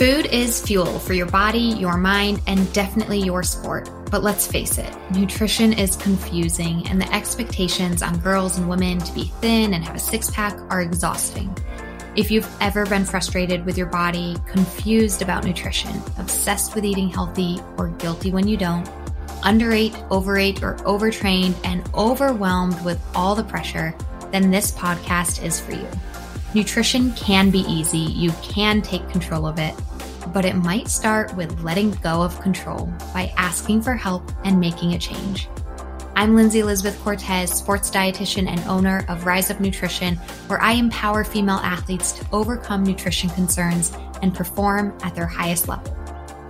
Food 0.00 0.28
is 0.32 0.62
fuel 0.62 0.98
for 0.98 1.12
your 1.12 1.26
body, 1.26 1.58
your 1.58 1.98
mind, 1.98 2.40
and 2.46 2.72
definitely 2.72 3.18
your 3.18 3.42
sport. 3.42 3.90
But 4.10 4.22
let's 4.22 4.46
face 4.46 4.78
it, 4.78 4.90
nutrition 5.10 5.74
is 5.74 5.94
confusing, 5.94 6.88
and 6.88 6.98
the 6.98 7.14
expectations 7.14 8.02
on 8.02 8.18
girls 8.20 8.56
and 8.56 8.66
women 8.66 8.98
to 9.00 9.12
be 9.12 9.24
thin 9.42 9.74
and 9.74 9.84
have 9.84 9.94
a 9.94 9.98
six 9.98 10.30
pack 10.30 10.58
are 10.70 10.80
exhausting. 10.80 11.54
If 12.16 12.30
you've 12.30 12.48
ever 12.62 12.86
been 12.86 13.04
frustrated 13.04 13.66
with 13.66 13.76
your 13.76 13.88
body, 13.88 14.38
confused 14.46 15.20
about 15.20 15.44
nutrition, 15.44 15.94
obsessed 16.16 16.74
with 16.74 16.86
eating 16.86 17.10
healthy, 17.10 17.60
or 17.76 17.88
guilty 17.88 18.30
when 18.30 18.48
you 18.48 18.56
don't, 18.56 18.88
underate, 19.42 19.94
overate, 20.10 20.62
or 20.62 20.78
overtrained, 20.88 21.56
and 21.62 21.86
overwhelmed 21.92 22.82
with 22.86 22.98
all 23.14 23.34
the 23.34 23.44
pressure, 23.44 23.94
then 24.32 24.50
this 24.50 24.72
podcast 24.72 25.44
is 25.44 25.60
for 25.60 25.72
you. 25.72 25.86
Nutrition 26.54 27.12
can 27.12 27.50
be 27.50 27.60
easy, 27.68 27.98
you 27.98 28.32
can 28.42 28.80
take 28.80 29.06
control 29.10 29.46
of 29.46 29.58
it, 29.58 29.74
but 30.32 30.44
it 30.44 30.56
might 30.56 30.88
start 30.88 31.34
with 31.36 31.60
letting 31.62 31.90
go 32.02 32.22
of 32.22 32.40
control 32.40 32.92
by 33.12 33.32
asking 33.36 33.82
for 33.82 33.94
help 33.94 34.30
and 34.44 34.58
making 34.58 34.94
a 34.94 34.98
change. 34.98 35.48
I'm 36.16 36.34
Lindsey 36.36 36.60
Elizabeth 36.60 37.00
Cortes, 37.02 37.50
sports 37.50 37.90
dietitian 37.90 38.46
and 38.46 38.60
owner 38.68 39.04
of 39.08 39.24
Rise 39.24 39.50
Up 39.50 39.58
Nutrition, 39.58 40.16
where 40.48 40.60
I 40.60 40.72
empower 40.72 41.24
female 41.24 41.60
athletes 41.62 42.12
to 42.12 42.26
overcome 42.30 42.82
nutrition 42.84 43.30
concerns 43.30 43.92
and 44.20 44.34
perform 44.34 44.96
at 45.02 45.14
their 45.14 45.26
highest 45.26 45.66
level, 45.66 45.96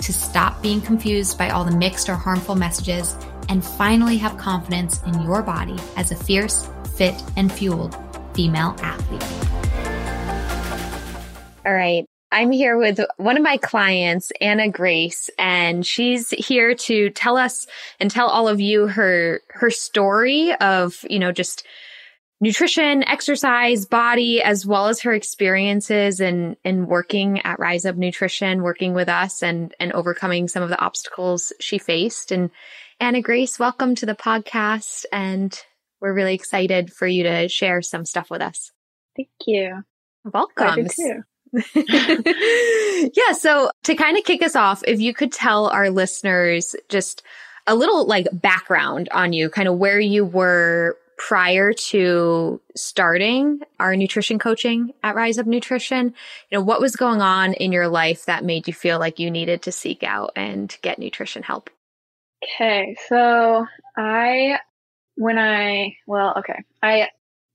to 0.01 0.13
stop 0.13 0.61
being 0.61 0.81
confused 0.81 1.39
by 1.39 1.51
all 1.51 1.65
the 1.65 1.77
mixed 1.77 2.09
or 2.09 2.15
harmful 2.15 2.57
messages, 2.57 3.15
and 3.49 3.65
finally 3.65 4.17
have 4.17 4.37
confidence 4.39 5.03
in 5.05 5.23
your 5.23 5.43
body 5.43 5.77
as 5.97 6.11
a 6.11 6.17
fierce, 6.17 6.69
fit, 6.97 7.15
and 7.37 7.53
fueled 7.53 7.97
female 8.35 8.75
athlete. 8.81 9.23
All 11.65 11.73
right. 11.73 12.10
I'm 12.33 12.53
here 12.53 12.77
with 12.77 13.01
one 13.17 13.37
of 13.37 13.43
my 13.43 13.57
clients, 13.57 14.31
Anna 14.41 14.69
Grace, 14.69 15.31
and 15.37 15.85
she's 15.85 16.31
here 16.31 16.75
to 16.75 17.11
tell 17.11 17.37
us 17.37 17.67
and 17.99 18.11
tell 18.11 18.29
all 18.29 18.47
of 18.47 18.61
you 18.61 18.87
her, 18.87 19.41
her 19.49 19.71
story 19.71 20.55
of, 20.55 21.05
you 21.11 21.19
know, 21.19 21.33
just 21.33 21.67
nutrition, 22.41 23.03
exercise, 23.03 23.85
body, 23.85 24.41
as 24.43 24.65
well 24.65 24.87
as 24.87 25.01
her 25.01 25.13
experiences 25.13 26.21
in, 26.21 26.57
in 26.65 26.87
working 26.87 27.41
at 27.41 27.59
Rise 27.59 27.85
Up 27.85 27.97
Nutrition, 27.97 28.63
working 28.63 28.95
with 28.95 29.09
us 29.09 29.43
and, 29.43 29.75
and 29.81 29.93
overcoming 29.93 30.47
some 30.47 30.63
of 30.63 30.69
the 30.69 30.81
obstacles 30.81 31.53
she 31.59 31.79
faced. 31.79 32.31
And 32.31 32.51
Anna 33.01 33.23
Grace, 33.23 33.59
welcome 33.59 33.97
to 33.97 34.07
the 34.07 34.15
podcast. 34.15 35.05
And 35.13 35.59
we're 36.01 36.15
really 36.15 36.35
excited 36.35 36.93
for 36.93 37.09
you 37.09 37.25
to 37.25 37.49
share 37.49 37.83
some 37.83 38.05
stuff 38.05 38.31
with 38.31 38.41
us. 38.41 38.71
Thank 39.17 39.31
you. 39.47 39.83
Welcome. 40.25 40.87
yeah. 41.75 43.33
So 43.33 43.71
to 43.85 43.95
kind 43.95 44.17
of 44.17 44.25
kick 44.25 44.43
us 44.43 44.57
off, 44.57 44.83
if 44.87 45.01
you 45.01 45.15
could 45.15 45.33
tell 45.33 45.67
our 45.69 45.91
listeners 45.91 46.77
just 46.89 47.23
a 47.67 47.75
little 47.75 48.07
like 48.07 48.27
background 48.33 49.09
on 49.13 49.33
you, 49.33 49.51
kind 49.51 49.69
of 49.69 49.79
where 49.79 50.01
you 50.01 50.25
were 50.25 50.97
prior 51.21 51.75
to 51.75 52.59
starting 52.75 53.61
our 53.79 53.95
nutrition 53.95 54.39
coaching 54.39 54.93
at 55.03 55.15
Rise 55.15 55.39
Up 55.39 55.47
Nutrition, 55.47 56.15
you 56.51 56.59
know, 56.59 56.65
what 56.65 56.81
was 56.81 56.97
going 56.97 57.21
on 57.21 57.53
in 57.55 57.73
your 57.73 57.89
life 57.89 58.25
that 58.25 58.43
made 58.43 58.67
you 58.67 58.73
feel 58.73 58.99
like 58.99 59.19
you 59.19 59.31
needed 59.31 59.61
to 59.63 59.73
seek 59.73 60.03
out 60.03 60.33
and 60.35 60.75
get 60.81 60.99
nutrition 60.99 61.43
help? 61.43 61.69
Okay. 62.43 62.97
So 63.09 63.67
I, 63.99 64.61
when 65.17 65.39
I, 65.39 65.97
well, 66.07 66.35
okay, 66.39 66.65
I 66.83 67.09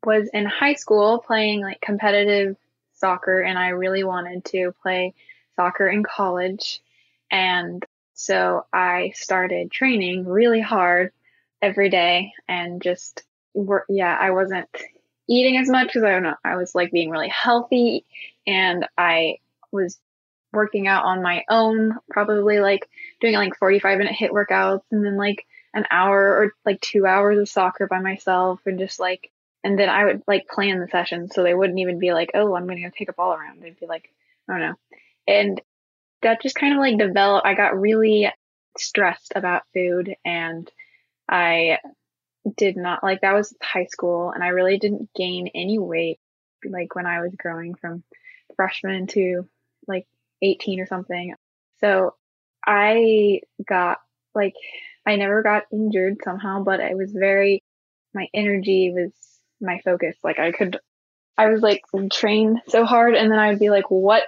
was 0.06 0.30
in 0.32 0.46
high 0.46 0.76
school 0.76 1.24
playing 1.26 1.62
like 1.62 1.82
competitive 1.82 2.58
soccer 2.96 3.42
and 3.42 3.58
I 3.58 3.70
really 3.70 4.04
wanted 4.04 4.46
to 4.46 4.74
play 4.82 5.14
soccer 5.56 5.88
in 5.88 6.04
college. 6.04 6.82
And 7.32 7.84
so 8.14 8.66
I 8.72 9.12
started 9.16 9.72
training 9.72 10.26
really 10.26 10.62
hard 10.62 11.12
every 11.62 11.90
day 11.90 12.34
and 12.48 12.82
just 12.82 13.24
work. 13.54 13.86
Yeah, 13.90 14.16
I 14.20 14.32
wasn't 14.32 14.70
eating 15.28 15.58
as 15.58 15.70
much 15.70 15.88
because 15.88 16.04
I 16.04 16.12
don't 16.12 16.24
know. 16.24 16.36
I 16.44 16.56
was 16.56 16.76
like 16.76 16.92
being 16.92 17.10
really 17.10 17.30
healthy 17.30 18.06
and 18.46 18.88
I 18.98 19.40
was 19.72 20.00
working 20.54 20.88
out 20.88 21.04
on 21.06 21.22
my 21.22 21.44
own, 21.50 21.98
probably 22.10 22.60
like 22.60 22.88
doing 23.20 23.36
like 23.36 23.58
45 23.58 23.98
minute 23.98 24.16
HIIT 24.18 24.32
workouts 24.32 24.84
and 24.92 25.06
then 25.06 25.18
like 25.18 25.46
an 25.74 25.86
hour 25.92 26.38
or 26.38 26.54
like 26.66 26.80
two 26.80 27.06
hours 27.06 27.38
of 27.38 27.50
soccer 27.50 27.88
by 27.88 28.00
myself 28.00 28.62
and 28.66 28.80
just 28.80 29.00
like 29.00 29.30
and 29.66 29.80
then 29.80 29.90
I 29.90 30.06
would 30.06 30.22
like 30.28 30.48
plan 30.48 30.80
the 30.80 30.88
sessions 30.88 31.34
so 31.34 31.42
they 31.42 31.56
wouldn't 31.56 31.80
even 31.80 31.98
be 31.98 32.14
like, 32.14 32.30
oh, 32.36 32.54
I'm 32.54 32.68
going 32.68 32.78
to 32.78 32.84
go 32.84 32.92
take 32.96 33.10
a 33.10 33.14
ball 33.14 33.34
around. 33.34 33.64
They'd 33.64 33.80
be 33.80 33.88
like, 33.88 34.12
I 34.48 34.54
don't 34.54 34.62
know. 34.62 34.76
And 35.28 35.60
that 36.22 36.44
just 36.44 36.56
kind 36.56 36.74
of 36.74 36.80
like 36.80 37.00
developed. 37.00 37.48
I 37.48 37.56
got 37.56 37.76
really 37.76 38.32
stressed 38.78 39.34
about 39.36 39.64
food 39.74 40.16
and 40.24 40.72
I 41.28 41.80
did 42.58 42.78
not 42.78 43.04
like 43.04 43.22
that 43.22 43.34
was 43.34 43.56
high 43.60 43.88
school 43.88 44.30
and 44.30 44.44
I 44.44 44.50
really 44.50 44.78
didn't 44.78 45.10
gain 45.16 45.50
any 45.56 45.80
weight 45.80 46.20
like 46.64 46.94
when 46.94 47.08
I 47.08 47.22
was 47.22 47.34
growing 47.36 47.74
from 47.74 48.04
freshman 48.56 49.08
to 49.08 49.50
like 49.88 50.06
18 50.44 50.80
or 50.80 50.86
something. 50.86 51.34
So 51.80 52.14
I 52.64 53.42
got 53.68 53.98
like 54.36 54.54
I 55.08 55.16
never 55.16 55.42
got 55.42 55.64
injured 55.72 56.18
somehow, 56.24 56.64
but 56.64 56.82
it 56.82 56.96
was 56.96 57.12
very 57.12 57.64
my 58.14 58.28
energy 58.32 58.92
was 58.94 59.12
my 59.66 59.80
focus. 59.84 60.16
Like 60.24 60.40
I 60.40 60.52
could, 60.52 60.80
I 61.38 61.50
was 61.50 61.62
like 61.62 61.82
train 62.12 62.62
so 62.68 62.86
hard 62.86 63.16
and 63.16 63.32
then 63.32 63.40
I'd 63.40 63.60
be 63.60 63.70
like, 63.70 63.90
what, 63.90 64.24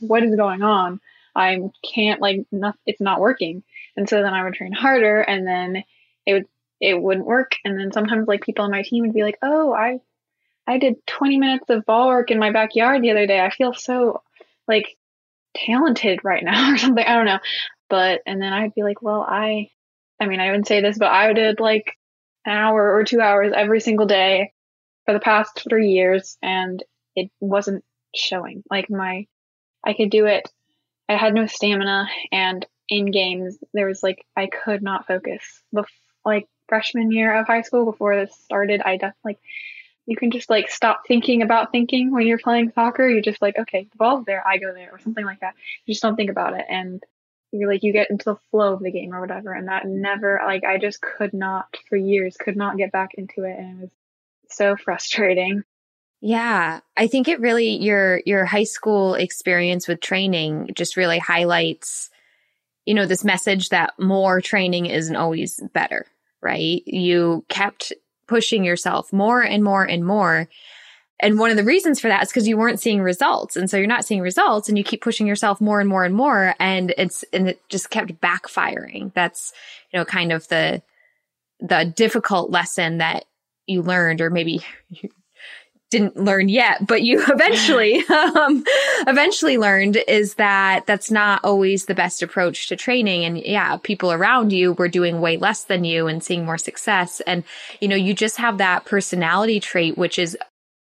what 0.00 0.22
is 0.22 0.34
going 0.36 0.62
on? 0.62 1.00
I 1.34 1.58
can't 1.82 2.20
like, 2.20 2.46
not, 2.52 2.76
it's 2.86 3.00
not 3.00 3.20
working. 3.20 3.62
And 3.96 4.08
so 4.08 4.22
then 4.22 4.34
I 4.34 4.44
would 4.44 4.54
train 4.54 4.72
harder 4.72 5.20
and 5.20 5.46
then 5.46 5.84
it 6.26 6.32
would, 6.32 6.46
it 6.80 7.00
wouldn't 7.00 7.26
work. 7.26 7.56
And 7.64 7.78
then 7.78 7.92
sometimes 7.92 8.28
like 8.28 8.42
people 8.42 8.64
on 8.64 8.70
my 8.70 8.82
team 8.82 9.04
would 9.04 9.14
be 9.14 9.22
like, 9.22 9.38
oh, 9.42 9.72
I, 9.72 10.00
I 10.66 10.78
did 10.78 11.04
20 11.06 11.38
minutes 11.38 11.70
of 11.70 11.86
ball 11.86 12.08
work 12.08 12.30
in 12.30 12.38
my 12.38 12.52
backyard 12.52 13.02
the 13.02 13.10
other 13.10 13.26
day. 13.26 13.40
I 13.40 13.50
feel 13.50 13.74
so 13.74 14.22
like 14.68 14.96
talented 15.56 16.20
right 16.24 16.44
now 16.44 16.72
or 16.74 16.76
something. 16.76 17.04
I 17.04 17.14
don't 17.14 17.26
know. 17.26 17.40
But, 17.88 18.22
and 18.26 18.40
then 18.40 18.52
I'd 18.52 18.74
be 18.74 18.82
like, 18.82 19.02
well, 19.02 19.24
I, 19.26 19.70
I 20.20 20.26
mean, 20.26 20.40
I 20.40 20.46
wouldn't 20.46 20.68
say 20.68 20.80
this, 20.80 20.98
but 20.98 21.10
I 21.10 21.32
did 21.32 21.60
like 21.60 21.96
an 22.44 22.52
hour 22.52 22.94
or 22.94 23.04
two 23.04 23.20
hours 23.20 23.52
every 23.54 23.80
single 23.80 24.06
day 24.06 24.52
for 25.04 25.12
the 25.12 25.20
past 25.20 25.62
three 25.68 25.90
years 25.90 26.36
and 26.42 26.82
it 27.16 27.30
wasn't 27.40 27.84
showing. 28.14 28.62
Like 28.70 28.90
my, 28.90 29.26
I 29.84 29.94
could 29.94 30.10
do 30.10 30.26
it. 30.26 30.48
I 31.08 31.16
had 31.16 31.34
no 31.34 31.46
stamina 31.46 32.08
and 32.30 32.64
in 32.88 33.10
games 33.10 33.58
there 33.72 33.86
was 33.86 34.02
like, 34.02 34.24
I 34.36 34.46
could 34.46 34.82
not 34.82 35.06
focus. 35.06 35.42
Bef- 35.74 35.86
like 36.24 36.46
freshman 36.68 37.10
year 37.10 37.38
of 37.38 37.46
high 37.46 37.62
school 37.62 37.84
before 37.84 38.16
this 38.16 38.34
started, 38.44 38.80
I 38.80 38.96
definitely, 38.96 39.20
like, 39.24 39.38
you 40.06 40.16
can 40.16 40.30
just 40.30 40.50
like 40.50 40.68
stop 40.68 41.02
thinking 41.06 41.42
about 41.42 41.70
thinking 41.70 42.10
when 42.10 42.26
you're 42.26 42.38
playing 42.38 42.72
soccer. 42.74 43.08
You're 43.08 43.22
just 43.22 43.40
like, 43.40 43.56
okay, 43.58 43.86
the 43.90 43.96
ball's 43.96 44.24
there, 44.24 44.46
I 44.46 44.58
go 44.58 44.72
there, 44.74 44.90
or 44.92 44.98
something 44.98 45.24
like 45.24 45.40
that. 45.40 45.54
You 45.86 45.94
just 45.94 46.02
don't 46.02 46.16
think 46.16 46.30
about 46.30 46.58
it. 46.58 46.64
And 46.68 47.02
you're 47.52 47.70
like, 47.70 47.82
you 47.82 47.92
get 47.92 48.10
into 48.10 48.24
the 48.24 48.40
flow 48.50 48.72
of 48.72 48.82
the 48.82 48.90
game 48.90 49.14
or 49.14 49.20
whatever. 49.20 49.52
And 49.52 49.68
that 49.68 49.86
never, 49.86 50.40
like, 50.44 50.64
I 50.64 50.78
just 50.78 51.00
could 51.00 51.32
not, 51.32 51.76
for 51.88 51.96
years, 51.96 52.36
could 52.36 52.56
not 52.56 52.76
get 52.76 52.90
back 52.90 53.10
into 53.14 53.44
it. 53.44 53.56
And 53.58 53.78
it 53.78 53.82
was 53.82 53.90
so 54.56 54.76
frustrating. 54.76 55.62
Yeah, 56.20 56.80
I 56.96 57.08
think 57.08 57.28
it 57.28 57.40
really 57.40 57.76
your 57.82 58.22
your 58.24 58.44
high 58.44 58.64
school 58.64 59.14
experience 59.14 59.88
with 59.88 60.00
training 60.00 60.70
just 60.74 60.96
really 60.96 61.18
highlights 61.18 62.10
you 62.86 62.94
know 62.94 63.06
this 63.06 63.24
message 63.24 63.70
that 63.70 63.94
more 63.98 64.40
training 64.40 64.86
isn't 64.86 65.16
always 65.16 65.60
better, 65.72 66.06
right? 66.40 66.82
You 66.86 67.44
kept 67.48 67.92
pushing 68.26 68.64
yourself 68.64 69.12
more 69.12 69.42
and 69.42 69.62
more 69.62 69.84
and 69.84 70.04
more. 70.06 70.48
And 71.20 71.38
one 71.38 71.50
of 71.50 71.56
the 71.56 71.64
reasons 71.64 72.00
for 72.00 72.08
that 72.08 72.24
is 72.24 72.28
because 72.30 72.48
you 72.48 72.56
weren't 72.56 72.80
seeing 72.80 73.00
results. 73.00 73.56
And 73.56 73.70
so 73.70 73.76
you're 73.76 73.86
not 73.86 74.04
seeing 74.04 74.20
results 74.22 74.68
and 74.68 74.76
you 74.76 74.82
keep 74.82 75.02
pushing 75.02 75.26
yourself 75.26 75.60
more 75.60 75.80
and 75.80 75.88
more 75.88 76.04
and 76.04 76.14
more. 76.14 76.54
And 76.58 76.92
it's, 76.98 77.24
and 77.32 77.50
it 77.50 77.62
just 77.68 77.90
kept 77.90 78.20
backfiring. 78.20 79.14
That's, 79.14 79.52
you 79.92 80.00
know, 80.00 80.04
kind 80.04 80.32
of 80.32 80.48
the, 80.48 80.82
the 81.60 81.92
difficult 81.94 82.50
lesson 82.50 82.98
that 82.98 83.26
you 83.66 83.82
learned, 83.82 84.20
or 84.20 84.30
maybe 84.30 84.64
you 84.88 85.10
didn't 85.92 86.16
learn 86.16 86.48
yet, 86.48 86.84
but 86.86 87.02
you 87.02 87.22
eventually, 87.28 88.04
um, 88.08 88.64
eventually 89.06 89.58
learned 89.58 89.98
is 90.08 90.34
that 90.34 90.86
that's 90.86 91.10
not 91.10 91.44
always 91.44 91.84
the 91.84 91.94
best 91.94 92.22
approach 92.22 92.68
to 92.68 92.76
training. 92.76 93.24
And 93.24 93.38
yeah, 93.38 93.76
people 93.76 94.10
around 94.10 94.52
you 94.52 94.72
were 94.72 94.88
doing 94.88 95.20
way 95.20 95.36
less 95.36 95.64
than 95.64 95.84
you 95.84 96.08
and 96.08 96.24
seeing 96.24 96.44
more 96.44 96.58
success. 96.58 97.20
And, 97.20 97.44
you 97.80 97.86
know, 97.86 97.96
you 97.96 98.14
just 98.14 98.38
have 98.38 98.58
that 98.58 98.86
personality 98.86 99.60
trait, 99.60 99.96
which 99.96 100.18
is 100.18 100.36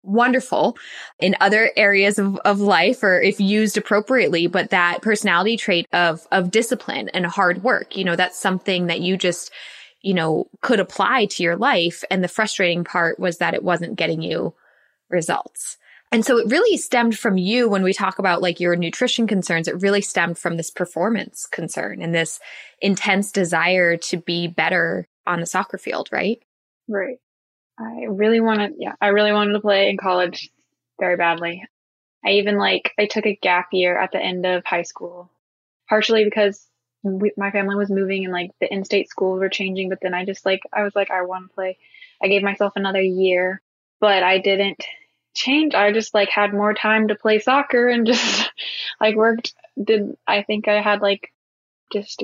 wonderful 0.03 0.77
in 1.19 1.35
other 1.41 1.71
areas 1.75 2.17
of, 2.17 2.37
of 2.45 2.61
life 2.61 3.03
or 3.03 3.19
if 3.19 3.39
used 3.39 3.77
appropriately, 3.77 4.47
but 4.47 4.69
that 4.69 5.01
personality 5.01 5.57
trait 5.57 5.85
of, 5.91 6.25
of 6.31 6.51
discipline 6.51 7.09
and 7.09 7.25
hard 7.25 7.63
work, 7.63 7.97
you 7.97 8.05
know, 8.05 8.15
that's 8.15 8.39
something 8.39 8.87
that 8.87 9.01
you 9.01 9.17
just, 9.17 9.51
you 10.01 10.13
know, 10.13 10.47
could 10.61 10.79
apply 10.79 11.25
to 11.25 11.43
your 11.43 11.55
life. 11.55 12.03
And 12.09 12.23
the 12.23 12.27
frustrating 12.27 12.83
part 12.83 13.19
was 13.19 13.37
that 13.37 13.53
it 13.53 13.63
wasn't 13.63 13.97
getting 13.97 14.21
you 14.21 14.53
results. 15.09 15.77
And 16.11 16.25
so 16.25 16.37
it 16.37 16.49
really 16.49 16.77
stemmed 16.77 17.17
from 17.17 17.37
you 17.37 17.69
when 17.69 17.83
we 17.83 17.93
talk 17.93 18.17
about 18.17 18.41
like 18.41 18.59
your 18.59 18.75
nutrition 18.75 19.27
concerns, 19.27 19.67
it 19.67 19.81
really 19.81 20.01
stemmed 20.01 20.39
from 20.39 20.57
this 20.57 20.71
performance 20.71 21.45
concern 21.45 22.01
and 22.01 22.15
this 22.15 22.39
intense 22.81 23.31
desire 23.31 23.95
to 23.97 24.17
be 24.17 24.47
better 24.47 25.07
on 25.27 25.39
the 25.39 25.45
soccer 25.45 25.77
field, 25.77 26.09
right? 26.11 26.41
Right. 26.87 27.17
I 27.77 28.05
really 28.09 28.41
wanted, 28.41 28.73
yeah, 28.79 28.93
I 28.99 29.09
really 29.09 29.31
wanted 29.31 29.53
to 29.53 29.59
play 29.59 29.89
in 29.89 29.97
college 29.97 30.49
very 30.99 31.15
badly. 31.15 31.63
I 32.25 32.31
even 32.31 32.57
like, 32.57 32.91
I 32.97 33.05
took 33.05 33.25
a 33.25 33.39
gap 33.41 33.67
year 33.71 33.97
at 33.97 34.11
the 34.11 34.19
end 34.19 34.45
of 34.45 34.65
high 34.65 34.81
school, 34.81 35.29
partially 35.87 36.23
because 36.23 36.68
we, 37.03 37.31
my 37.37 37.51
family 37.51 37.75
was 37.75 37.89
moving 37.89 38.25
and 38.25 38.33
like 38.33 38.51
the 38.59 38.71
in-state 38.71 39.09
schools 39.09 39.39
were 39.39 39.49
changing, 39.49 39.89
but 39.89 39.99
then 40.01 40.13
I 40.13 40.25
just 40.25 40.45
like, 40.45 40.61
I 40.73 40.83
was 40.83 40.95
like, 40.95 41.11
I 41.11 41.23
want 41.23 41.49
to 41.49 41.53
play. 41.53 41.77
I 42.21 42.27
gave 42.27 42.43
myself 42.43 42.73
another 42.75 43.01
year, 43.01 43.61
but 43.99 44.23
I 44.23 44.39
didn't 44.39 44.83
change. 45.33 45.73
I 45.73 45.91
just 45.91 46.13
like 46.13 46.29
had 46.29 46.53
more 46.53 46.73
time 46.73 47.07
to 47.07 47.15
play 47.15 47.39
soccer 47.39 47.87
and 47.87 48.05
just 48.13 48.51
like 48.99 49.15
worked, 49.15 49.53
did, 49.81 50.17
I 50.27 50.43
think 50.43 50.67
I 50.67 50.81
had 50.81 51.01
like 51.01 51.31
just 51.91 52.23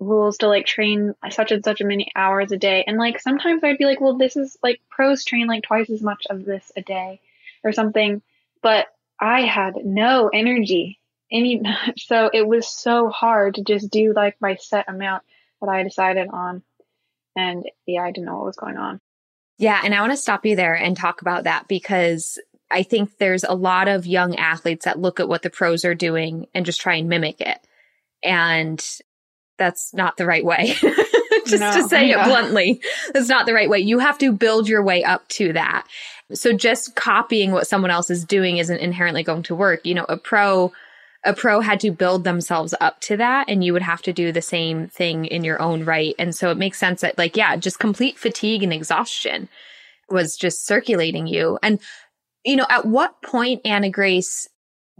rules 0.00 0.38
to 0.38 0.48
like 0.48 0.66
train 0.66 1.14
such 1.30 1.52
and 1.52 1.64
such 1.64 1.82
many 1.82 2.08
hours 2.14 2.52
a 2.52 2.56
day. 2.56 2.84
And 2.86 2.98
like 2.98 3.20
sometimes 3.20 3.62
I'd 3.64 3.78
be 3.78 3.84
like, 3.84 4.00
well, 4.00 4.16
this 4.16 4.36
is 4.36 4.56
like 4.62 4.80
pros 4.90 5.24
train 5.24 5.46
like 5.46 5.62
twice 5.62 5.90
as 5.90 6.02
much 6.02 6.26
of 6.30 6.44
this 6.44 6.70
a 6.76 6.82
day 6.82 7.20
or 7.64 7.72
something. 7.72 8.22
But 8.62 8.86
I 9.20 9.42
had 9.42 9.74
no 9.84 10.28
energy. 10.28 10.97
Any 11.30 11.62
so 11.96 12.30
it 12.32 12.46
was 12.46 12.68
so 12.68 13.08
hard 13.08 13.56
to 13.56 13.62
just 13.62 13.90
do 13.90 14.12
like 14.14 14.36
my 14.40 14.56
set 14.56 14.88
amount 14.88 15.22
that 15.60 15.68
I 15.68 15.82
decided 15.82 16.28
on. 16.28 16.62
And 17.36 17.64
yeah, 17.86 18.02
I 18.02 18.10
didn't 18.10 18.26
know 18.26 18.36
what 18.36 18.46
was 18.46 18.56
going 18.56 18.76
on. 18.76 19.00
Yeah, 19.58 19.80
and 19.82 19.94
I 19.94 20.00
want 20.00 20.12
to 20.12 20.16
stop 20.16 20.46
you 20.46 20.54
there 20.54 20.74
and 20.74 20.96
talk 20.96 21.20
about 21.20 21.44
that 21.44 21.66
because 21.68 22.38
I 22.70 22.82
think 22.82 23.18
there's 23.18 23.44
a 23.44 23.54
lot 23.54 23.88
of 23.88 24.06
young 24.06 24.36
athletes 24.36 24.84
that 24.84 25.00
look 25.00 25.20
at 25.20 25.28
what 25.28 25.42
the 25.42 25.50
pros 25.50 25.84
are 25.84 25.94
doing 25.94 26.46
and 26.54 26.66
just 26.66 26.80
try 26.80 26.94
and 26.96 27.08
mimic 27.08 27.40
it. 27.40 27.58
And 28.22 28.84
that's 29.58 29.92
not 29.94 30.16
the 30.16 30.26
right 30.26 30.44
way. 30.44 30.74
Just 31.46 31.60
no, 31.60 31.72
to 31.72 31.88
say 31.88 32.10
yeah. 32.10 32.24
it 32.24 32.28
bluntly, 32.28 32.82
that's 33.14 33.28
not 33.28 33.46
the 33.46 33.54
right 33.54 33.70
way. 33.70 33.78
You 33.78 34.00
have 34.00 34.18
to 34.18 34.32
build 34.32 34.68
your 34.68 34.82
way 34.82 35.02
up 35.02 35.26
to 35.28 35.54
that. 35.54 35.86
So 36.34 36.52
just 36.52 36.94
copying 36.94 37.52
what 37.52 37.66
someone 37.66 37.90
else 37.90 38.10
is 38.10 38.24
doing 38.26 38.58
isn't 38.58 38.78
inherently 38.78 39.22
going 39.22 39.44
to 39.44 39.54
work. 39.54 39.86
You 39.86 39.94
know, 39.94 40.04
a 40.08 40.18
pro, 40.18 40.72
a 41.24 41.34
pro 41.34 41.60
had 41.60 41.80
to 41.80 41.90
build 41.90 42.24
themselves 42.24 42.74
up 42.80 43.00
to 43.00 43.16
that 43.16 43.46
and 43.48 43.64
you 43.64 43.72
would 43.72 43.82
have 43.82 44.02
to 44.02 44.12
do 44.12 44.30
the 44.32 44.42
same 44.42 44.88
thing 44.88 45.24
in 45.24 45.44
your 45.44 45.60
own 45.60 45.84
right. 45.84 46.14
And 46.18 46.34
so 46.34 46.50
it 46.50 46.56
makes 46.56 46.78
sense 46.78 47.00
that 47.00 47.18
like, 47.18 47.36
yeah, 47.36 47.56
just 47.56 47.78
complete 47.78 48.18
fatigue 48.18 48.62
and 48.62 48.72
exhaustion 48.72 49.48
was 50.08 50.36
just 50.36 50.66
circulating 50.66 51.26
you. 51.26 51.58
And, 51.62 51.80
you 52.44 52.56
know, 52.56 52.66
at 52.68 52.86
what 52.86 53.20
point, 53.22 53.62
Anna 53.64 53.90
Grace, 53.90 54.48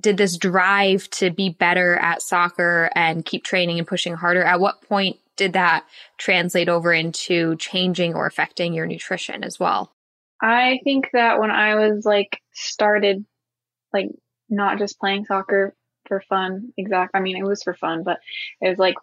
did 0.01 0.17
this 0.17 0.37
drive 0.37 1.09
to 1.11 1.31
be 1.31 1.49
better 1.49 1.97
at 1.97 2.23
soccer 2.23 2.91
and 2.95 3.25
keep 3.25 3.45
training 3.45 3.79
and 3.79 3.89
pushing 3.89 4.15
harder, 4.15 4.43
at 4.43 4.61
what 4.61 4.83
point 4.83 5.17
did 5.37 5.55
that 5.55 5.85
translate 6.19 6.69
over 6.69 6.93
into 6.93 7.57
changing 7.57 8.15
or 8.15 8.27
affecting 8.27 8.75
your 8.75 8.87
nutrition 8.87 9.45
as 9.45 9.59
well? 9.59 9.93
I 10.41 10.81
think 10.85 11.11
that 11.13 11.41
when 11.41 11.51
I 11.51 11.75
was 11.75 12.05
like 12.05 12.41
started 12.53 13.25
like 13.93 14.09
not 14.49 14.79
just 14.79 15.01
playing 15.01 15.25
soccer 15.25 15.75
for 16.09 16.21
fun, 16.21 16.73
exact 16.77 17.13
I 17.15 17.21
mean 17.21 17.37
it 17.37 17.45
was 17.45 17.63
for 17.63 17.75
fun, 17.75 18.03
but 18.03 18.21
it 18.61 18.69
was 18.69 18.79
like 18.79 18.97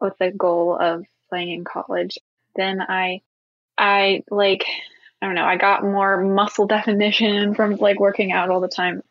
with 0.00 0.16
the 0.18 0.30
goal 0.30 0.76
of 0.78 1.04
playing 1.28 1.52
in 1.52 1.64
college. 1.64 2.18
Then 2.54 2.80
I 2.80 3.20
I 3.78 4.22
like 4.30 4.64
I 5.22 5.26
don't 5.26 5.34
know, 5.34 5.44
I 5.44 5.56
got 5.56 5.84
more 5.84 6.20
muscle 6.22 6.66
definition 6.76 7.54
from 7.54 7.76
like 7.76 8.00
working 8.00 8.32
out 8.32 8.50
all 8.50 8.60
the 8.60 8.68
time 8.68 9.02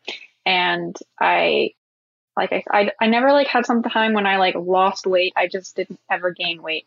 and 0.44 0.96
I 1.20 1.72
like 2.36 2.52
I, 2.52 2.64
I 2.70 2.92
I 3.00 3.06
never 3.08 3.32
like 3.32 3.48
had 3.48 3.66
some 3.66 3.82
time 3.82 4.12
when 4.12 4.26
I 4.26 4.36
like 4.36 4.54
lost 4.54 5.06
weight. 5.06 5.32
I 5.36 5.48
just 5.48 5.76
didn't 5.76 6.00
ever 6.10 6.30
gain 6.30 6.62
weight. 6.62 6.86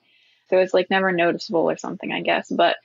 So 0.50 0.57
it's 0.57 0.73
like 0.73 0.89
never 0.89 1.11
noticeable 1.11 1.69
or 1.69 1.77
something, 1.77 2.11
I 2.11 2.21
guess. 2.21 2.50
But 2.50 2.77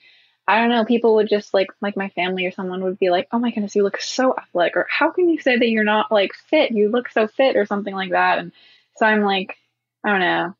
I 0.46 0.61
don't 0.61 0.70
know, 0.70 0.85
people 0.85 1.14
would 1.17 1.29
just 1.29 1.55
like 1.55 1.69
like 1.81 1.96
my 1.96 2.11
family 2.11 2.44
or 2.46 2.50
someone 2.50 2.85
would 2.85 2.99
be 2.99 3.11
like, 3.11 3.29
"Oh 3.32 3.38
my 3.38 3.50
goodness, 3.50 3.75
you 3.75 3.82
look 3.82 4.00
so 4.00 4.35
athletic," 4.37 4.76
or 4.76 4.87
"How 4.91 5.11
can 5.11 5.29
you 5.29 5.41
say 5.41 5.56
that 5.58 5.69
you're 5.69 5.85
not 5.85 6.12
like 6.12 6.32
fit? 6.50 6.70
You 6.73 6.91
look 6.91 7.08
so 7.11 7.26
fit," 7.29 7.56
or 7.56 7.67
something 7.67 7.94
like 7.94 8.11
that. 8.11 8.38
And 8.38 8.52
so 8.96 9.06
I'm 9.06 9.23
like, 9.23 9.56
I 10.05 10.11
don't 10.11 10.20
know. 10.20 10.55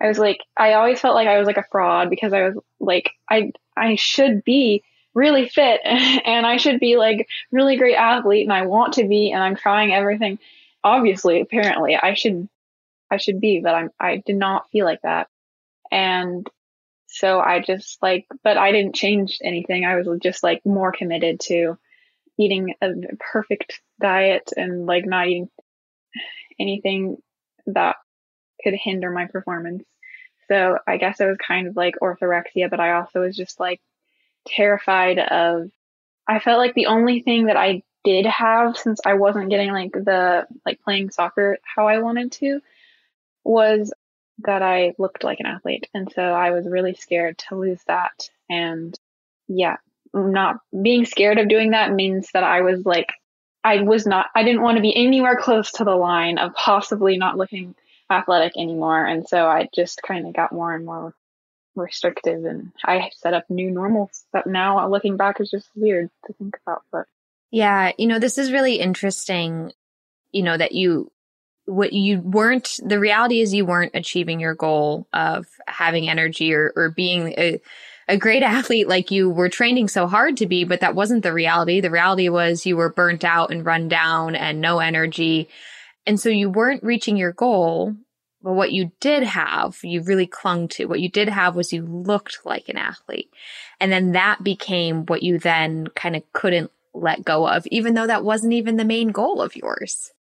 I 0.00 0.08
was 0.08 0.18
like, 0.18 0.40
I 0.56 0.74
always 0.74 1.00
felt 1.00 1.14
like 1.14 1.28
I 1.28 1.38
was 1.38 1.46
like 1.46 1.56
a 1.58 1.66
fraud 1.70 2.10
because 2.10 2.32
I 2.32 2.42
was 2.48 2.56
like, 2.80 3.12
I 3.30 3.52
I 3.76 3.96
should 3.96 4.44
be 4.44 4.84
really 5.14 5.48
fit 5.48 5.80
and 5.84 6.46
I 6.46 6.56
should 6.58 6.80
be 6.80 6.96
like 6.96 7.28
really 7.52 7.76
great 7.76 7.96
athlete 7.96 8.44
and 8.44 8.52
I 8.52 8.66
want 8.66 8.94
to 8.94 9.08
be 9.08 9.32
and 9.32 9.42
I'm 9.42 9.56
trying 9.56 9.92
everything. 9.92 10.38
Obviously, 10.84 11.40
apparently, 11.40 11.96
I 11.96 12.14
should 12.14 12.48
I 13.10 13.18
should 13.18 13.40
be, 13.40 13.60
but 13.60 13.74
I'm 13.74 13.90
I 14.00 14.16
did 14.24 14.36
not 14.36 14.70
feel 14.70 14.86
like 14.86 15.02
that. 15.02 15.28
And 15.90 16.48
so 17.06 17.40
I 17.40 17.60
just 17.60 18.02
like 18.02 18.26
but 18.42 18.56
I 18.56 18.72
didn't 18.72 18.94
change 18.94 19.38
anything. 19.42 19.84
I 19.84 19.96
was 19.96 20.08
just 20.22 20.42
like 20.42 20.64
more 20.64 20.92
committed 20.92 21.40
to 21.40 21.78
eating 22.38 22.74
a 22.82 22.90
perfect 23.18 23.80
diet 24.00 24.52
and 24.56 24.86
like 24.86 25.06
not 25.06 25.28
eating 25.28 25.48
anything 26.58 27.16
that 27.66 27.96
could 28.62 28.74
hinder 28.74 29.10
my 29.10 29.26
performance. 29.26 29.84
So 30.48 30.78
I 30.86 30.96
guess 30.96 31.20
it 31.20 31.26
was 31.26 31.38
kind 31.38 31.66
of 31.66 31.76
like 31.76 31.94
orthorexia, 32.02 32.70
but 32.70 32.80
I 32.80 32.92
also 32.92 33.20
was 33.20 33.36
just 33.36 33.58
like 33.58 33.80
terrified 34.46 35.18
of 35.18 35.70
I 36.28 36.38
felt 36.40 36.58
like 36.58 36.74
the 36.74 36.86
only 36.86 37.20
thing 37.20 37.46
that 37.46 37.56
I 37.56 37.82
did 38.04 38.26
have 38.26 38.76
since 38.76 39.00
I 39.04 39.14
wasn't 39.14 39.50
getting 39.50 39.72
like 39.72 39.92
the 39.92 40.46
like 40.64 40.80
playing 40.82 41.10
soccer 41.10 41.58
how 41.62 41.88
I 41.88 41.98
wanted 41.98 42.32
to 42.32 42.60
was 43.44 43.92
that 44.40 44.62
I 44.62 44.94
looked 44.98 45.24
like 45.24 45.40
an 45.40 45.46
athlete. 45.46 45.88
And 45.94 46.10
so 46.12 46.22
I 46.22 46.50
was 46.50 46.68
really 46.68 46.94
scared 46.94 47.38
to 47.48 47.56
lose 47.56 47.80
that. 47.86 48.28
And 48.50 48.98
yeah, 49.48 49.76
not 50.12 50.60
being 50.82 51.04
scared 51.04 51.38
of 51.38 51.48
doing 51.48 51.70
that 51.70 51.92
means 51.92 52.30
that 52.32 52.44
I 52.44 52.62
was 52.62 52.84
like, 52.84 53.12
I 53.64 53.82
was 53.82 54.06
not, 54.06 54.26
I 54.34 54.44
didn't 54.44 54.62
want 54.62 54.76
to 54.76 54.82
be 54.82 54.94
anywhere 54.94 55.36
close 55.36 55.72
to 55.72 55.84
the 55.84 55.96
line 55.96 56.38
of 56.38 56.54
possibly 56.54 57.18
not 57.18 57.36
looking 57.36 57.74
athletic 58.10 58.52
anymore. 58.56 59.04
And 59.04 59.26
so 59.26 59.46
I 59.46 59.68
just 59.74 60.02
kind 60.02 60.26
of 60.26 60.34
got 60.34 60.52
more 60.52 60.74
and 60.74 60.84
more 60.84 61.14
restrictive 61.74 62.44
and 62.44 62.72
I 62.84 63.10
set 63.14 63.34
up 63.34 63.44
new 63.50 63.70
normals 63.70 64.24
that 64.32 64.46
now 64.46 64.88
looking 64.88 65.16
back 65.16 65.40
is 65.40 65.50
just 65.50 65.68
weird 65.74 66.10
to 66.26 66.32
think 66.34 66.56
about. 66.64 66.82
But 66.90 67.06
yeah, 67.50 67.92
you 67.98 68.06
know, 68.06 68.18
this 68.18 68.38
is 68.38 68.52
really 68.52 68.76
interesting, 68.76 69.72
you 70.32 70.42
know, 70.42 70.56
that 70.56 70.72
you 70.72 71.10
what 71.66 71.92
you 71.92 72.20
weren't 72.20 72.78
the 72.84 72.98
reality 72.98 73.40
is 73.40 73.52
you 73.52 73.66
weren't 73.66 73.94
achieving 73.94 74.40
your 74.40 74.54
goal 74.54 75.06
of 75.12 75.46
having 75.66 76.08
energy 76.08 76.54
or, 76.54 76.72
or 76.76 76.90
being 76.90 77.28
a, 77.36 77.60
a 78.08 78.16
great 78.16 78.42
athlete 78.44 78.88
like 78.88 79.10
you 79.10 79.28
were 79.30 79.48
training 79.48 79.88
so 79.88 80.06
hard 80.06 80.36
to 80.38 80.46
be, 80.46 80.64
but 80.64 80.80
that 80.80 80.94
wasn't 80.94 81.22
the 81.22 81.32
reality. 81.32 81.80
The 81.80 81.90
reality 81.90 82.28
was 82.28 82.66
you 82.66 82.76
were 82.76 82.92
burnt 82.92 83.24
out 83.24 83.50
and 83.50 83.66
run 83.66 83.88
down 83.88 84.34
and 84.34 84.60
no 84.60 84.78
energy. 84.78 85.48
And 86.06 86.20
so 86.20 86.28
you 86.28 86.48
weren't 86.50 86.84
reaching 86.84 87.16
your 87.16 87.32
goal 87.32 87.96
but 88.46 88.52
what 88.52 88.70
you 88.70 88.92
did 89.00 89.24
have, 89.24 89.78
you 89.82 90.02
really 90.02 90.28
clung 90.28 90.68
to. 90.68 90.86
What 90.86 91.00
you 91.00 91.08
did 91.08 91.28
have 91.28 91.56
was 91.56 91.72
you 91.72 91.82
looked 91.82 92.38
like 92.44 92.68
an 92.68 92.76
athlete. 92.76 93.28
And 93.80 93.90
then 93.90 94.12
that 94.12 94.44
became 94.44 95.04
what 95.06 95.24
you 95.24 95.40
then 95.40 95.88
kind 95.96 96.14
of 96.14 96.22
couldn't 96.32 96.70
let 96.94 97.24
go 97.24 97.48
of, 97.48 97.66
even 97.72 97.94
though 97.94 98.06
that 98.06 98.22
wasn't 98.22 98.52
even 98.52 98.76
the 98.76 98.84
main 98.84 99.08
goal 99.08 99.42
of 99.42 99.56
yours. 99.56 100.12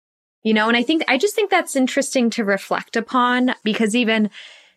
You 0.46 0.54
know, 0.54 0.70
and 0.70 0.78
I 0.78 0.84
think, 0.84 1.04
I 1.10 1.18
just 1.18 1.36
think 1.36 1.52
that's 1.52 1.75
interesting 1.75 2.30
to 2.32 2.46
reflect 2.46 2.96
upon 2.96 3.54
because 3.64 3.96
even 3.96 4.30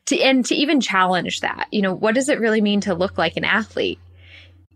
to, 0.06 0.18
and 0.18 0.44
to 0.46 0.54
even 0.56 0.80
challenge 0.80 1.40
that, 1.40 1.68
you 1.70 1.82
know, 1.82 1.94
what 1.94 2.16
does 2.16 2.28
it 2.28 2.40
really 2.40 2.60
mean 2.60 2.80
to 2.80 2.94
look 2.94 3.16
like 3.16 3.36
an 3.36 3.44
athlete? 3.44 4.00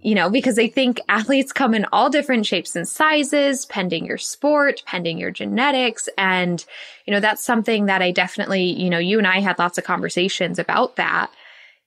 you 0.02 0.16
know, 0.16 0.28
because 0.28 0.58
I 0.58 0.68
think 0.68 1.00
athletes 1.08 1.52
come 1.52 1.74
in 1.74 1.86
all 1.92 2.10
different 2.10 2.44
shapes 2.44 2.74
and 2.74 2.86
sizes, 2.86 3.64
pending 3.66 4.04
your 4.04 4.18
sport, 4.18 4.82
pending 4.84 5.16
your 5.16 5.30
genetics. 5.30 6.08
And, 6.18 6.64
you 7.06 7.14
know, 7.14 7.20
that's 7.20 7.44
something 7.44 7.86
that 7.86 8.02
I 8.02 8.10
definitely, 8.10 8.64
you 8.64 8.90
know, 8.90 8.98
you 8.98 9.18
and 9.18 9.26
I 9.28 9.38
had 9.38 9.60
lots 9.60 9.78
of 9.78 9.84
conversations 9.84 10.58
about 10.58 10.96
that, 10.96 11.30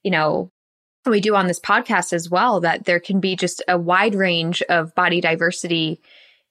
you 0.01 0.11
know, 0.11 0.49
we 1.05 1.19
do 1.19 1.35
on 1.35 1.47
this 1.47 1.59
podcast 1.59 2.13
as 2.13 2.29
well, 2.29 2.61
that 2.61 2.85
there 2.85 3.01
can 3.01 3.19
be 3.19 3.35
just 3.35 3.61
a 3.67 3.77
wide 3.77 4.15
range 4.15 4.61
of 4.63 4.95
body 4.95 5.19
diversity 5.19 5.99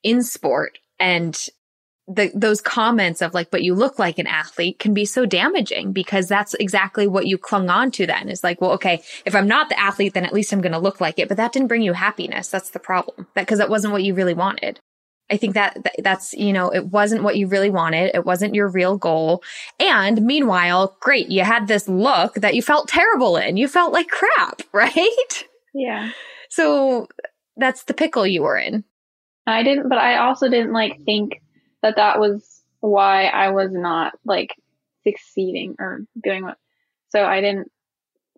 in 0.03 0.21
sport. 0.21 0.77
And 0.99 1.35
the, 2.07 2.31
those 2.35 2.61
comments 2.61 3.21
of 3.21 3.33
like, 3.33 3.49
but 3.49 3.63
you 3.63 3.73
look 3.73 3.97
like 3.97 4.19
an 4.19 4.27
athlete 4.27 4.77
can 4.77 4.93
be 4.93 5.05
so 5.05 5.25
damaging 5.25 5.91
because 5.91 6.27
that's 6.27 6.53
exactly 6.55 7.07
what 7.07 7.25
you 7.25 7.37
clung 7.37 7.69
on 7.69 7.89
to 7.91 8.05
then 8.05 8.29
is 8.29 8.43
like, 8.43 8.61
well, 8.61 8.71
okay, 8.71 9.01
if 9.25 9.33
I'm 9.35 9.47
not 9.47 9.69
the 9.69 9.79
athlete, 9.79 10.13
then 10.13 10.25
at 10.25 10.33
least 10.33 10.53
I'm 10.53 10.61
going 10.61 10.71
to 10.71 10.79
look 10.79 11.01
like 11.01 11.17
it. 11.17 11.27
But 11.27 11.37
that 11.37 11.51
didn't 11.51 11.67
bring 11.67 11.81
you 11.81 11.93
happiness. 11.93 12.49
That's 12.49 12.69
the 12.69 12.79
problem. 12.79 13.27
That 13.33 13.41
because 13.41 13.57
that 13.57 13.69
wasn't 13.69 13.93
what 13.93 14.03
you 14.03 14.13
really 14.13 14.35
wanted. 14.35 14.79
I 15.31 15.37
think 15.37 15.55
that, 15.55 15.83
that 15.83 15.95
that's, 16.03 16.33
you 16.33 16.53
know, 16.53 16.69
it 16.69 16.85
wasn't 16.85 17.23
what 17.23 17.37
you 17.37 17.47
really 17.47 17.71
wanted. 17.71 18.11
It 18.13 18.25
wasn't 18.25 18.53
your 18.53 18.67
real 18.67 18.97
goal. 18.97 19.41
And 19.79 20.21
meanwhile, 20.21 20.95
great. 20.99 21.29
You 21.29 21.43
had 21.43 21.67
this 21.67 21.89
look 21.89 22.35
that 22.35 22.53
you 22.53 22.61
felt 22.61 22.87
terrible 22.87 23.35
in. 23.37 23.57
You 23.57 23.67
felt 23.67 23.91
like 23.91 24.07
crap, 24.09 24.61
right? 24.71 25.43
Yeah. 25.73 26.11
So 26.51 27.07
that's 27.57 27.85
the 27.85 27.95
pickle 27.95 28.27
you 28.27 28.43
were 28.43 28.57
in. 28.57 28.83
I 29.47 29.63
didn't, 29.63 29.89
but 29.89 29.97
I 29.97 30.17
also 30.17 30.47
didn't 30.49 30.73
like 30.73 31.01
think 31.05 31.41
that 31.85 31.97
that 31.97 32.19
was 32.19 32.63
why 32.79 33.25
I 33.25 33.49
was 33.49 33.71
not 33.71 34.13
like 34.25 34.55
succeeding 35.03 35.75
or 35.77 36.01
doing 36.21 36.43
what. 36.43 36.57
So 37.09 37.23
I 37.23 37.41
didn't 37.41 37.71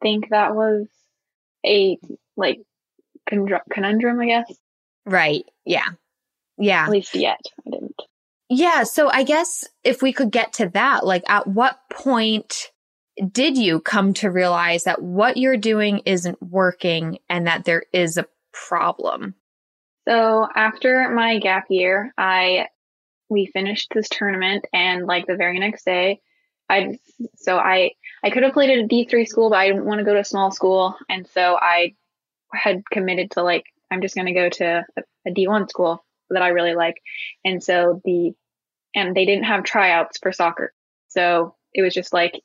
think 0.02 0.30
that 0.30 0.54
was 0.54 0.88
a 1.66 1.98
like 2.36 2.60
conundrum, 3.26 4.20
I 4.20 4.26
guess. 4.26 4.54
Right. 5.06 5.46
Yeah. 5.66 5.88
Yeah. 6.58 6.84
At 6.84 6.90
least 6.90 7.16
yet, 7.16 7.40
I 7.66 7.70
didn't. 7.70 8.02
Yeah. 8.50 8.84
So 8.84 9.10
I 9.10 9.24
guess 9.24 9.64
if 9.86 10.02
we 10.02 10.12
could 10.12 10.30
get 10.32 10.52
to 10.54 10.68
that, 10.74 11.06
like 11.06 11.24
at 11.30 11.48
what 11.48 11.80
point 11.90 12.72
did 13.32 13.58
you 13.58 13.80
come 13.80 14.14
to 14.16 14.30
realize 14.30 14.84
that 14.84 15.02
what 15.02 15.38
you're 15.38 15.56
doing 15.56 16.00
isn't 16.00 16.42
working 16.44 17.20
and 17.30 17.48
that 17.48 17.64
there 17.64 17.84
is 17.94 18.18
a 18.18 18.26
problem? 18.52 19.36
So 20.06 20.48
after 20.54 21.10
my 21.16 21.40
gap 21.40 21.68
year, 21.70 22.14
I 22.18 22.68
we 23.30 23.46
finished 23.48 23.92
this 23.94 24.10
tournament 24.10 24.66
and 24.74 25.06
like 25.06 25.26
the 25.28 25.36
very 25.36 25.60
next 25.60 25.86
day 25.86 26.22
I 26.70 27.00
so 27.36 27.58
I 27.58 27.92
I 28.24 28.30
could 28.30 28.44
have 28.44 28.54
played 28.54 28.70
at 28.70 28.84
a 28.84 28.88
D3 28.88 29.28
school 29.28 29.50
but 29.50 29.60
I 29.60 29.68
didn't 29.68 29.86
want 29.86 30.00
to 30.00 30.06
go 30.06 30.14
to 30.14 30.20
a 30.20 30.26
small 30.26 30.52
school 30.52 30.96
and 31.10 31.28
so 31.28 31.58
I 31.60 31.96
had 32.54 32.84
committed 32.92 33.32
to 33.32 33.44
like 33.44 33.66
I'm 33.92 34.02
just 34.02 34.16
going 34.16 34.28
to 34.28 34.34
go 34.34 34.50
to 34.50 34.86
a 34.98 35.02
a 35.28 35.32
D1 35.32 35.70
school 35.70 36.04
that 36.30 36.42
I 36.42 36.50
really 36.50 36.76
like. 36.76 37.02
And 37.46 37.62
so 37.64 38.02
the, 38.04 38.34
and 38.96 39.16
they 39.16 39.26
didn't 39.26 39.46
have 39.46 39.64
tryouts 39.64 40.18
for 40.18 40.32
soccer. 40.32 40.74
So 41.10 41.56
it 41.74 41.82
was 41.82 41.94
just 41.94 42.14
like, 42.14 42.42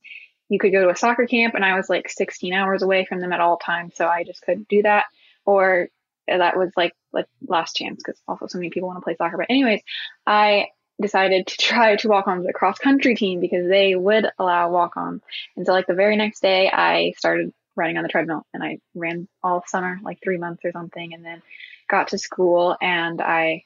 you 0.48 0.58
could 0.58 0.72
go 0.72 0.82
to 0.82 0.90
a 0.90 0.96
soccer 0.96 1.26
camp 1.26 1.54
and 1.54 1.64
I 1.64 1.76
was 1.76 1.88
like 1.88 2.10
16 2.10 2.52
hours 2.52 2.82
away 2.82 3.06
from 3.06 3.20
them 3.20 3.32
at 3.32 3.40
all 3.40 3.56
times. 3.56 3.96
So 3.96 4.06
I 4.06 4.24
just 4.24 4.42
couldn't 4.42 4.68
do 4.68 4.82
that. 4.82 5.06
Or 5.46 5.88
that 6.28 6.56
was 6.56 6.70
like, 6.76 6.94
like 7.12 7.26
last 7.46 7.76
chance 7.76 8.02
because 8.04 8.20
also 8.26 8.46
so 8.46 8.58
many 8.58 8.70
people 8.70 8.88
want 8.88 8.98
to 8.98 9.04
play 9.04 9.16
soccer. 9.16 9.36
But 9.36 9.50
anyways, 9.50 9.82
I 10.26 10.68
decided 11.00 11.46
to 11.48 11.56
try 11.56 11.96
to 11.96 12.08
walk 12.08 12.28
on 12.28 12.42
the 12.42 12.52
cross 12.52 12.78
country 12.78 13.14
team 13.14 13.40
because 13.40 13.68
they 13.68 13.94
would 13.94 14.26
allow 14.38 14.70
walk 14.70 14.96
on. 14.96 15.20
And 15.56 15.66
so 15.66 15.72
like 15.72 15.86
the 15.86 15.94
very 15.94 16.16
next 16.16 16.40
day 16.40 16.70
I 16.70 17.12
started 17.16 17.52
running 17.74 17.96
on 17.96 18.02
the 18.02 18.08
treadmill 18.08 18.46
and 18.52 18.62
I 18.62 18.78
ran 18.94 19.28
all 19.42 19.64
summer, 19.66 19.98
like 20.02 20.18
three 20.22 20.38
months 20.38 20.64
or 20.64 20.72
something. 20.72 21.14
And 21.14 21.24
then 21.24 21.42
got 21.88 22.08
to 22.08 22.18
school 22.18 22.76
and 22.80 23.20
I 23.20 23.64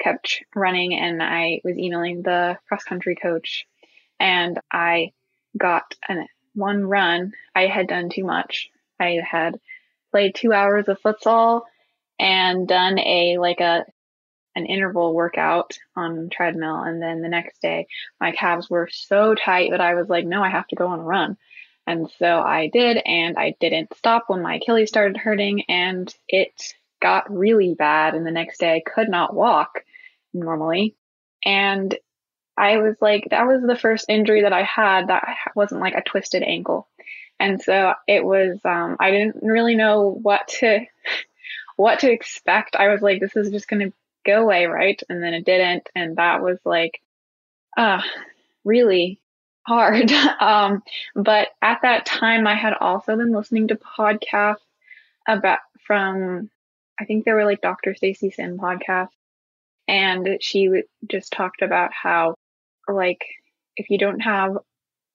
kept 0.00 0.42
running 0.54 0.94
and 0.94 1.22
I 1.22 1.60
was 1.64 1.76
emailing 1.76 2.22
the 2.22 2.58
cross 2.68 2.84
country 2.84 3.16
coach 3.16 3.66
and 4.20 4.58
I 4.72 5.12
got 5.56 5.94
an 6.08 6.26
one 6.54 6.84
run. 6.84 7.32
I 7.54 7.66
had 7.66 7.88
done 7.88 8.10
too 8.10 8.24
much. 8.24 8.70
I 8.98 9.20
had 9.28 9.60
played 10.10 10.34
two 10.34 10.52
hours 10.52 10.88
of 10.88 11.00
futsal 11.02 11.62
and 12.18 12.66
done 12.66 12.98
a 12.98 13.38
like 13.38 13.60
a 13.60 13.84
an 14.56 14.66
interval 14.66 15.14
workout 15.14 15.78
on 15.94 16.28
treadmill 16.32 16.82
and 16.82 17.00
then 17.00 17.22
the 17.22 17.28
next 17.28 17.62
day 17.62 17.86
my 18.20 18.32
calves 18.32 18.68
were 18.68 18.88
so 18.90 19.34
tight 19.34 19.70
that 19.70 19.80
I 19.80 19.94
was 19.94 20.08
like, 20.08 20.26
no, 20.26 20.42
I 20.42 20.50
have 20.50 20.66
to 20.68 20.76
go 20.76 20.88
on 20.88 20.98
a 20.98 21.04
run. 21.04 21.36
And 21.86 22.10
so 22.18 22.40
I 22.40 22.68
did 22.72 22.98
and 23.06 23.38
I 23.38 23.54
didn't 23.60 23.96
stop 23.96 24.24
when 24.26 24.42
my 24.42 24.56
Achilles 24.56 24.88
started 24.88 25.16
hurting 25.16 25.62
and 25.68 26.12
it 26.28 26.52
got 27.00 27.32
really 27.32 27.74
bad 27.78 28.14
and 28.14 28.26
the 28.26 28.32
next 28.32 28.58
day 28.58 28.74
I 28.74 28.90
could 28.90 29.08
not 29.08 29.34
walk 29.34 29.84
normally. 30.34 30.96
And 31.44 31.96
I 32.56 32.78
was 32.78 32.96
like, 33.00 33.28
that 33.30 33.46
was 33.46 33.62
the 33.62 33.78
first 33.78 34.06
injury 34.08 34.42
that 34.42 34.52
I 34.52 34.64
had 34.64 35.08
that 35.08 35.24
wasn't 35.54 35.80
like 35.80 35.94
a 35.94 36.02
twisted 36.02 36.42
ankle. 36.42 36.87
And 37.40 37.60
so 37.62 37.94
it 38.06 38.24
was, 38.24 38.58
um, 38.64 38.96
I 39.00 39.10
didn't 39.10 39.42
really 39.42 39.76
know 39.76 40.10
what 40.10 40.48
to, 40.60 40.80
what 41.76 42.00
to 42.00 42.10
expect. 42.10 42.76
I 42.76 42.88
was 42.88 43.00
like, 43.00 43.20
this 43.20 43.36
is 43.36 43.50
just 43.50 43.68
going 43.68 43.88
to 43.88 43.96
go 44.26 44.42
away, 44.42 44.66
right? 44.66 45.00
And 45.08 45.22
then 45.22 45.34
it 45.34 45.44
didn't. 45.44 45.88
And 45.94 46.16
that 46.16 46.42
was 46.42 46.58
like, 46.64 47.00
uh, 47.76 48.02
really 48.64 49.20
hard. 49.66 50.10
um, 50.40 50.82
but 51.14 51.48
at 51.62 51.82
that 51.82 52.06
time, 52.06 52.46
I 52.46 52.54
had 52.54 52.74
also 52.74 53.16
been 53.16 53.32
listening 53.32 53.68
to 53.68 53.76
podcasts 53.76 54.56
about 55.26 55.58
from 55.86 56.50
I 57.00 57.04
think 57.04 57.24
they 57.24 57.32
were 57.32 57.44
like 57.44 57.60
Dr. 57.60 57.94
Stacy 57.94 58.30
Sim 58.30 58.58
podcast. 58.58 59.08
And 59.86 60.38
she 60.40 60.82
just 61.06 61.32
talked 61.32 61.62
about 61.62 61.92
how, 61.92 62.34
like, 62.88 63.24
if 63.76 63.88
you 63.88 63.98
don't 63.98 64.20
have 64.20 64.58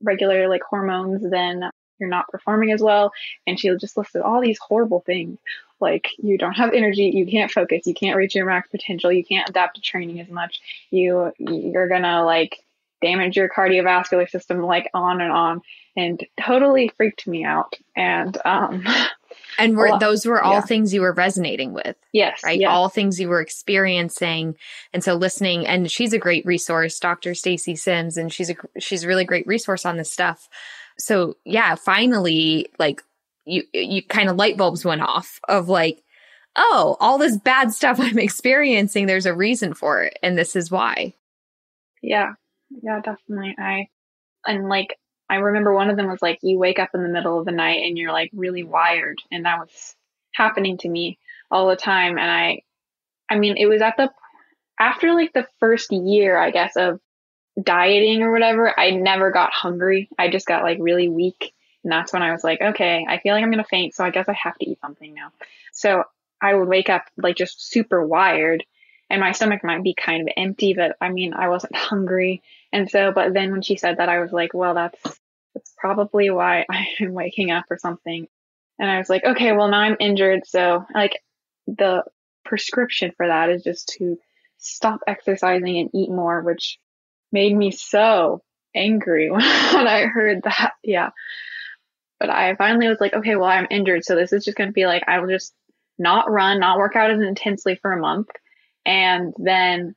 regular 0.01 0.47
like 0.47 0.63
hormones, 0.67 1.29
then 1.29 1.69
you're 2.03 2.09
not 2.09 2.27
performing 2.27 2.71
as 2.71 2.81
well. 2.81 3.13
And 3.47 3.57
she 3.57 3.73
just 3.77 3.95
listed 3.97 4.21
all 4.21 4.41
these 4.41 4.59
horrible 4.59 4.99
things. 4.99 5.39
Like 5.79 6.09
you 6.17 6.37
don't 6.37 6.53
have 6.53 6.73
energy, 6.73 7.11
you 7.13 7.25
can't 7.25 7.51
focus, 7.51 7.85
you 7.85 7.93
can't 7.93 8.17
reach 8.17 8.35
your 8.35 8.45
max 8.45 8.69
potential, 8.69 9.11
you 9.11 9.23
can't 9.23 9.49
adapt 9.49 9.75
to 9.75 9.81
training 9.81 10.19
as 10.19 10.29
much. 10.29 10.61
You 10.91 11.31
you're 11.39 11.89
gonna 11.89 12.23
like 12.23 12.57
damage 13.01 13.35
your 13.35 13.49
cardiovascular 13.49 14.29
system, 14.29 14.61
like 14.61 14.89
on 14.93 15.21
and 15.21 15.31
on. 15.31 15.61
And 15.95 16.25
totally 16.41 16.91
freaked 16.97 17.27
me 17.27 17.43
out. 17.45 17.75
And 17.95 18.37
um 18.45 18.85
And 19.59 19.77
were, 19.77 19.89
well, 19.89 19.99
those 19.99 20.25
were 20.25 20.41
all 20.41 20.55
yeah. 20.55 20.61
things 20.61 20.93
you 20.93 21.01
were 21.01 21.13
resonating 21.13 21.73
with. 21.73 21.95
Yes. 22.11 22.41
Right. 22.43 22.59
Yes. 22.59 22.69
All 22.69 22.89
things 22.89 23.19
you 23.19 23.29
were 23.29 23.41
experiencing. 23.41 24.55
And 24.93 25.03
so 25.03 25.15
listening, 25.15 25.67
and 25.67 25.91
she's 25.91 26.13
a 26.13 26.17
great 26.17 26.45
resource, 26.45 26.99
Dr. 26.99 27.35
Stacy 27.35 27.75
Sims, 27.75 28.17
and 28.17 28.31
she's 28.31 28.49
a, 28.49 28.55
she's 28.79 29.03
a 29.03 29.07
really 29.07 29.25
great 29.25 29.47
resource 29.47 29.85
on 29.85 29.97
this 29.97 30.11
stuff. 30.11 30.49
So 30.97 31.37
yeah, 31.45 31.75
finally, 31.75 32.67
like 32.79 33.01
you, 33.45 33.63
you 33.73 34.03
kind 34.03 34.29
of 34.29 34.37
light 34.37 34.57
bulbs 34.57 34.85
went 34.85 35.01
off 35.01 35.39
of 35.47 35.69
like, 35.69 36.01
oh, 36.55 36.97
all 36.99 37.17
this 37.17 37.37
bad 37.37 37.71
stuff 37.71 37.99
I'm 38.01 38.19
experiencing, 38.19 39.05
there's 39.05 39.25
a 39.25 39.33
reason 39.33 39.73
for 39.73 40.03
it. 40.03 40.17
And 40.21 40.37
this 40.37 40.55
is 40.55 40.71
why. 40.71 41.13
Yeah. 42.01 42.33
Yeah, 42.81 43.01
definitely. 43.01 43.55
I, 43.57 43.87
and 44.45 44.67
like, 44.67 44.97
I 45.29 45.35
remember 45.35 45.73
one 45.73 45.89
of 45.89 45.97
them 45.97 46.09
was 46.09 46.21
like, 46.21 46.39
you 46.41 46.57
wake 46.57 46.79
up 46.79 46.89
in 46.93 47.03
the 47.03 47.09
middle 47.09 47.39
of 47.39 47.45
the 47.45 47.51
night 47.51 47.83
and 47.83 47.97
you're 47.97 48.11
like 48.11 48.29
really 48.33 48.63
wired. 48.63 49.19
And 49.31 49.45
that 49.45 49.59
was 49.59 49.95
happening 50.33 50.77
to 50.79 50.89
me 50.89 51.17
all 51.49 51.67
the 51.67 51.75
time. 51.75 52.17
And 52.17 52.29
I, 52.29 52.61
I 53.29 53.37
mean, 53.37 53.57
it 53.57 53.67
was 53.67 53.81
at 53.81 53.95
the, 53.97 54.09
after 54.79 55.13
like 55.13 55.33
the 55.33 55.47
first 55.59 55.91
year, 55.91 56.37
I 56.37 56.51
guess, 56.51 56.75
of 56.75 56.99
dieting 57.61 58.23
or 58.23 58.31
whatever, 58.31 58.77
I 58.77 58.91
never 58.91 59.31
got 59.31 59.53
hungry. 59.53 60.09
I 60.17 60.29
just 60.29 60.47
got 60.47 60.63
like 60.63 60.77
really 60.79 61.09
weak. 61.09 61.53
And 61.83 61.91
that's 61.91 62.13
when 62.13 62.23
I 62.23 62.31
was 62.31 62.43
like, 62.43 62.61
okay, 62.61 63.05
I 63.07 63.19
feel 63.19 63.33
like 63.33 63.43
I'm 63.43 63.51
going 63.51 63.63
to 63.63 63.69
faint. 63.69 63.93
So 63.93 64.03
I 64.03 64.09
guess 64.09 64.29
I 64.29 64.33
have 64.33 64.57
to 64.57 64.69
eat 64.69 64.79
something 64.79 65.13
now. 65.13 65.31
So 65.73 66.03
I 66.41 66.53
would 66.53 66.67
wake 66.67 66.89
up 66.89 67.05
like 67.17 67.35
just 67.35 67.69
super 67.69 68.05
wired 68.05 68.63
and 69.09 69.21
my 69.21 69.31
stomach 69.31 69.63
might 69.63 69.83
be 69.83 69.93
kind 69.93 70.21
of 70.23 70.33
empty, 70.35 70.73
but 70.73 70.97
I 70.99 71.09
mean, 71.09 71.33
I 71.33 71.49
wasn't 71.49 71.75
hungry. 71.75 72.41
And 72.71 72.89
so, 72.89 73.11
but 73.11 73.33
then 73.33 73.51
when 73.51 73.61
she 73.61 73.77
said 73.77 73.97
that, 73.97 74.09
I 74.09 74.19
was 74.19 74.31
like, 74.31 74.53
well, 74.53 74.73
that's 74.73 75.19
that's 75.53 75.73
probably 75.77 76.31
why 76.31 76.65
I'm 76.99 77.13
waking 77.13 77.51
up 77.51 77.65
or 77.69 77.77
something. 77.77 78.27
And 78.79 78.89
I 78.89 78.97
was 78.97 79.09
like, 79.09 79.23
okay, 79.23 79.51
well 79.51 79.67
now 79.67 79.81
I'm 79.81 79.97
injured. 79.99 80.47
So 80.47 80.85
like 80.95 81.19
the 81.67 82.03
prescription 82.43 83.13
for 83.15 83.27
that 83.27 83.49
is 83.49 83.63
just 83.63 83.89
to 83.99 84.17
stop 84.57 85.01
exercising 85.05 85.77
and 85.77 85.91
eat 85.93 86.09
more, 86.09 86.41
which 86.41 86.79
made 87.33 87.55
me 87.55 87.71
so 87.71 88.41
angry 88.75 89.29
when 89.31 89.41
I 89.41 90.05
heard 90.05 90.43
that. 90.43 90.73
Yeah. 90.83 91.09
But 92.19 92.29
I 92.29 92.55
finally 92.55 92.87
was 92.87 93.01
like, 93.01 93.13
okay, 93.13 93.35
well, 93.35 93.49
I'm 93.49 93.67
injured. 93.69 94.05
So 94.05 94.15
this 94.15 94.31
is 94.31 94.45
just 94.45 94.57
going 94.57 94.69
to 94.69 94.73
be 94.73 94.85
like, 94.85 95.03
I 95.07 95.19
will 95.19 95.27
just 95.27 95.53
not 95.99 96.31
run, 96.31 96.59
not 96.59 96.77
work 96.77 96.95
out 96.95 97.11
as 97.11 97.19
intensely 97.19 97.75
for 97.75 97.91
a 97.91 97.99
month. 97.99 98.29
And 98.85 99.33
then 99.37 99.95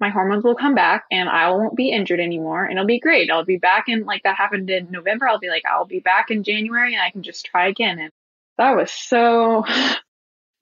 my 0.00 0.10
hormones 0.10 0.44
will 0.44 0.54
come 0.54 0.74
back 0.74 1.04
and 1.10 1.28
I 1.28 1.50
won't 1.50 1.76
be 1.76 1.90
injured 1.90 2.20
anymore 2.20 2.64
and 2.64 2.72
it'll 2.72 2.86
be 2.86 3.00
great. 3.00 3.30
I'll 3.30 3.44
be 3.44 3.56
back 3.56 3.84
in 3.88 4.04
like 4.04 4.24
that 4.24 4.36
happened 4.36 4.68
in 4.68 4.90
November. 4.90 5.26
I'll 5.26 5.38
be 5.38 5.48
like, 5.48 5.62
I'll 5.64 5.86
be 5.86 6.00
back 6.00 6.30
in 6.30 6.42
January 6.42 6.94
and 6.94 7.02
I 7.02 7.10
can 7.10 7.22
just 7.22 7.46
try 7.46 7.68
again. 7.68 7.98
And 7.98 8.10
that 8.58 8.76
was 8.76 8.90
so 8.90 9.64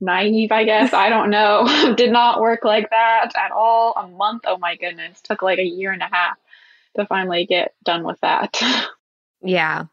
naive, 0.02 0.52
I 0.52 0.64
guess. 0.64 0.92
I 0.92 1.08
don't 1.08 1.30
know. 1.30 1.94
Did 1.96 2.12
not 2.12 2.40
work 2.40 2.64
like 2.64 2.90
that 2.90 3.32
at 3.36 3.52
all. 3.52 3.94
A 3.96 4.06
month. 4.08 4.42
Oh 4.46 4.58
my 4.58 4.76
goodness. 4.76 5.20
Took 5.22 5.42
like 5.42 5.58
a 5.58 5.64
year 5.64 5.92
and 5.92 6.02
a 6.02 6.08
half 6.10 6.36
to 6.96 7.06
finally 7.06 7.46
get 7.46 7.74
done 7.84 8.04
with 8.04 8.20
that. 8.20 8.60
yeah. 9.42 9.84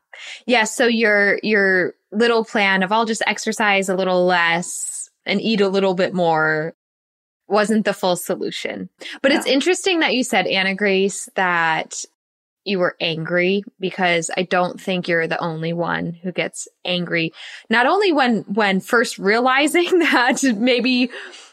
Yeah. 0.45 0.65
So 0.65 0.87
your, 0.87 1.39
your 1.43 1.93
little 2.11 2.43
plan 2.43 2.83
of 2.83 2.91
I'll 2.91 3.05
just 3.05 3.23
exercise 3.25 3.87
a 3.87 3.95
little 3.95 4.25
less 4.25 5.09
and 5.25 5.39
eat 5.39 5.61
a 5.61 5.69
little 5.69 5.93
bit 5.93 6.13
more 6.13 6.73
wasn't 7.47 7.85
the 7.85 7.93
full 7.93 8.15
solution. 8.15 8.89
But 9.21 9.31
it's 9.31 9.47
interesting 9.47 10.01
that 10.01 10.13
you 10.13 10.23
said, 10.23 10.45
Anna 10.45 10.75
Grace, 10.75 11.27
that 11.35 12.03
you 12.65 12.79
were 12.79 12.95
angry 12.99 13.63
because 13.79 14.29
I 14.35 14.43
don't 14.43 14.79
think 14.79 15.07
you're 15.07 15.27
the 15.27 15.41
only 15.41 15.73
one 15.73 16.13
who 16.13 16.31
gets 16.31 16.67
angry. 16.85 17.33
Not 17.69 17.85
only 17.85 18.11
when, 18.11 18.41
when 18.43 18.79
first 18.79 19.17
realizing 19.17 19.99
that 19.99 20.43
maybe 20.43 21.09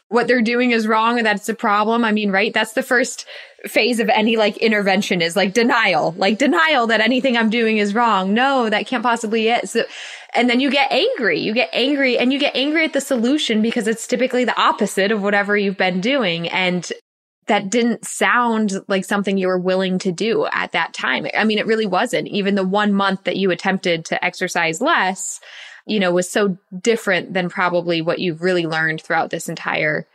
what 0.09 0.29
they're 0.29 0.43
doing 0.43 0.71
is 0.71 0.87
wrong 0.87 1.19
and 1.19 1.27
that's 1.27 1.49
a 1.49 1.55
problem. 1.55 2.05
I 2.05 2.13
mean, 2.13 2.31
right? 2.31 2.55
That's 2.55 2.75
the 2.75 2.83
first 2.83 3.27
phase 3.65 3.99
of 3.99 4.09
any 4.09 4.37
like 4.37 4.57
intervention 4.59 5.21
is 5.21 5.35
like 5.35 5.53
denial, 5.53 6.15
like 6.17 6.39
denial 6.39 6.87
that 6.89 7.01
anything 7.01 7.37
I'm 7.37 7.51
doing 7.51 7.79
is 7.79 7.95
wrong. 7.95 8.33
No, 8.33 8.71
that 8.71 8.87
can't 8.87 9.03
possibly 9.03 9.49
it. 9.49 9.69
So, 9.69 9.85
and 10.35 10.49
then 10.49 10.61
you 10.61 10.71
get 10.71 10.93
angry. 10.93 11.41
You 11.41 11.53
get 11.53 11.71
angry 11.73 12.19
and 12.19 12.33
you 12.33 12.39
get 12.39 12.55
angry 12.55 12.85
at 12.85 12.93
the 12.93 13.01
solution 13.01 13.63
because 13.63 13.89
it's 13.89 14.07
typically 14.07 14.45
the 14.45 14.61
opposite 14.61 15.11
of 15.11 15.23
whatever 15.23 15.57
you've 15.57 15.79
been 15.79 16.01
doing. 16.01 16.49
And 16.49 16.91
that 17.47 17.71
didn't 17.71 18.05
sound 18.05 18.73
like 18.89 19.05
something 19.05 19.39
you 19.39 19.47
were 19.47 19.59
willing 19.59 19.99
to 20.01 20.11
do 20.11 20.47
at 20.47 20.73
that 20.73 20.93
time. 20.93 21.27
I 21.37 21.45
mean, 21.45 21.59
it 21.59 21.67
really 21.67 21.87
wasn't. 21.87 22.29
Even 22.29 22.57
the 22.57 22.67
one 22.67 22.93
month 22.93 23.25
that 23.25 23.37
you 23.37 23.51
attempted 23.51 24.05
to 24.07 24.25
exercise 24.25 24.81
less, 24.81 25.41
you 25.87 26.01
know, 26.01 26.13
was 26.13 26.29
so 26.29 26.59
different 26.77 27.35
than 27.35 27.49
probably 27.49 28.03
what 28.03 28.19
you've 28.19 28.43
really 28.43 28.67
learned 28.67 29.01
throughout 29.01 29.31
this 29.31 29.49
entire 29.49 30.07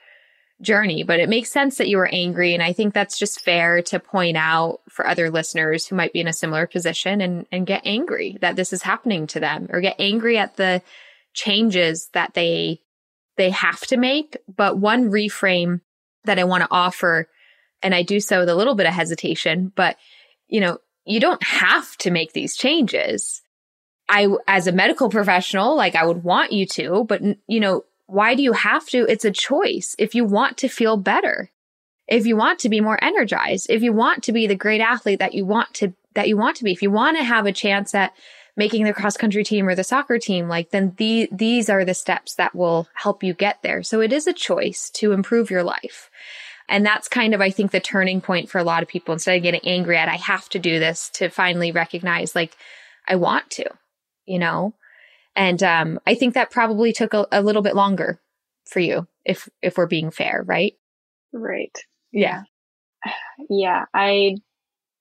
journey. 0.61 1.03
But 1.03 1.21
it 1.21 1.29
makes 1.29 1.51
sense 1.51 1.77
that 1.77 1.87
you 1.87 1.97
were 1.97 2.09
angry. 2.11 2.53
And 2.53 2.61
I 2.61 2.73
think 2.73 2.93
that's 2.93 3.17
just 3.17 3.41
fair 3.41 3.81
to 3.83 3.99
point 3.99 4.35
out 4.35 4.81
for 4.89 5.07
other 5.07 5.29
listeners 5.29 5.87
who 5.87 5.95
might 5.95 6.13
be 6.13 6.19
in 6.19 6.27
a 6.27 6.33
similar 6.33 6.67
position 6.67 7.21
and, 7.21 7.45
and 7.51 7.65
get 7.65 7.81
angry 7.85 8.37
that 8.41 8.57
this 8.57 8.73
is 8.73 8.83
happening 8.83 9.25
to 9.27 9.39
them 9.39 9.67
or 9.71 9.79
get 9.79 9.95
angry 9.99 10.37
at 10.37 10.57
the 10.57 10.81
changes 11.33 12.09
that 12.13 12.33
they 12.33 12.81
they 13.37 13.49
have 13.51 13.79
to 13.87 13.97
make. 13.97 14.35
But 14.53 14.77
one 14.77 15.09
reframe 15.09 15.79
that 16.25 16.39
I 16.39 16.43
want 16.43 16.63
to 16.63 16.71
offer, 16.71 17.27
and 17.81 17.95
I 17.95 18.03
do 18.03 18.19
so 18.19 18.39
with 18.39 18.49
a 18.49 18.55
little 18.55 18.75
bit 18.75 18.87
of 18.87 18.93
hesitation, 18.93 19.71
but 19.75 19.97
you 20.47 20.59
know, 20.59 20.79
you 21.05 21.19
don't 21.19 21.43
have 21.43 21.97
to 21.97 22.11
make 22.11 22.33
these 22.33 22.55
changes. 22.55 23.41
I, 24.07 24.27
as 24.47 24.67
a 24.67 24.73
medical 24.73 25.09
professional, 25.09 25.75
like 25.75 25.95
I 25.95 26.05
would 26.05 26.23
want 26.23 26.51
you 26.51 26.65
to, 26.67 27.05
but 27.05 27.21
you 27.47 27.59
know, 27.59 27.85
why 28.07 28.35
do 28.35 28.43
you 28.43 28.51
have 28.51 28.85
to? 28.87 29.05
It's 29.09 29.23
a 29.23 29.31
choice. 29.31 29.95
If 29.97 30.13
you 30.15 30.25
want 30.25 30.57
to 30.57 30.67
feel 30.67 30.97
better, 30.97 31.49
if 32.07 32.25
you 32.25 32.35
want 32.35 32.59
to 32.59 32.69
be 32.69 32.81
more 32.81 33.01
energized, 33.01 33.67
if 33.69 33.81
you 33.81 33.93
want 33.93 34.23
to 34.23 34.33
be 34.33 34.47
the 34.47 34.55
great 34.55 34.81
athlete 34.81 35.19
that 35.19 35.33
you 35.33 35.45
want 35.45 35.73
to, 35.75 35.93
that 36.13 36.27
you 36.27 36.35
want 36.35 36.57
to 36.57 36.65
be, 36.65 36.73
if 36.73 36.81
you 36.81 36.91
want 36.91 37.17
to 37.17 37.23
have 37.23 37.45
a 37.45 37.53
chance 37.53 37.95
at 37.95 38.13
making 38.55 38.83
the 38.83 38.93
cross 38.93 39.17
country 39.17 39.43
team 39.43 39.67
or 39.67 39.75
the 39.75 39.83
soccer 39.83 40.17
team, 40.17 40.47
like 40.47 40.71
then 40.71 40.93
the, 40.97 41.29
these 41.31 41.69
are 41.69 41.85
the 41.85 41.93
steps 41.93 42.35
that 42.35 42.55
will 42.55 42.87
help 42.93 43.23
you 43.23 43.33
get 43.33 43.61
there. 43.63 43.83
So 43.83 44.01
it 44.01 44.11
is 44.11 44.27
a 44.27 44.33
choice 44.33 44.89
to 44.95 45.11
improve 45.11 45.49
your 45.49 45.63
life. 45.63 46.09
And 46.69 46.85
that's 46.85 47.07
kind 47.07 47.33
of, 47.33 47.41
I 47.41 47.49
think, 47.49 47.71
the 47.71 47.79
turning 47.79 48.21
point 48.21 48.49
for 48.49 48.57
a 48.57 48.63
lot 48.63 48.81
of 48.81 48.89
people. 48.89 49.13
Instead 49.13 49.35
of 49.35 49.43
getting 49.43 49.61
angry 49.65 49.97
at, 49.97 50.07
I 50.07 50.15
have 50.15 50.47
to 50.49 50.59
do 50.59 50.79
this 50.79 51.09
to 51.15 51.29
finally 51.29 51.71
recognize, 51.71 52.33
like, 52.33 52.55
I 53.07 53.15
want 53.15 53.49
to, 53.51 53.65
you 54.25 54.39
know? 54.39 54.73
And 55.35 55.61
um, 55.63 55.99
I 56.07 56.15
think 56.15 56.33
that 56.33 56.51
probably 56.51 56.93
took 56.93 57.13
a, 57.13 57.27
a 57.31 57.41
little 57.41 57.61
bit 57.61 57.75
longer 57.75 58.21
for 58.65 58.79
you, 58.79 59.07
if 59.25 59.49
if 59.61 59.77
we're 59.77 59.87
being 59.87 60.11
fair, 60.11 60.43
right? 60.45 60.73
Right. 61.33 61.77
Yeah. 62.11 62.43
Yeah. 63.49 63.85
I 63.93 64.37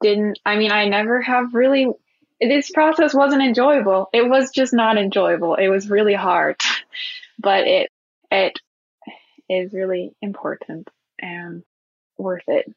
didn't, 0.01 0.39
I 0.45 0.57
mean, 0.57 0.73
I 0.73 0.89
never 0.89 1.21
have 1.21 1.55
really 1.55 1.87
this 2.41 2.71
process 2.71 3.15
wasn't 3.15 3.43
enjoyable. 3.43 4.09
It 4.13 4.29
was 4.29 4.51
just 4.51 4.73
not 4.73 4.97
enjoyable. 4.99 5.55
It 5.55 5.69
was 5.69 5.91
really 5.91 6.15
hard, 6.15 6.57
but 7.39 7.67
it 7.67 7.91
it 8.31 8.59
is 9.49 9.73
really 9.73 10.13
important 10.23 10.89
and 11.21 11.63
worth 12.17 12.45
it. 12.47 12.73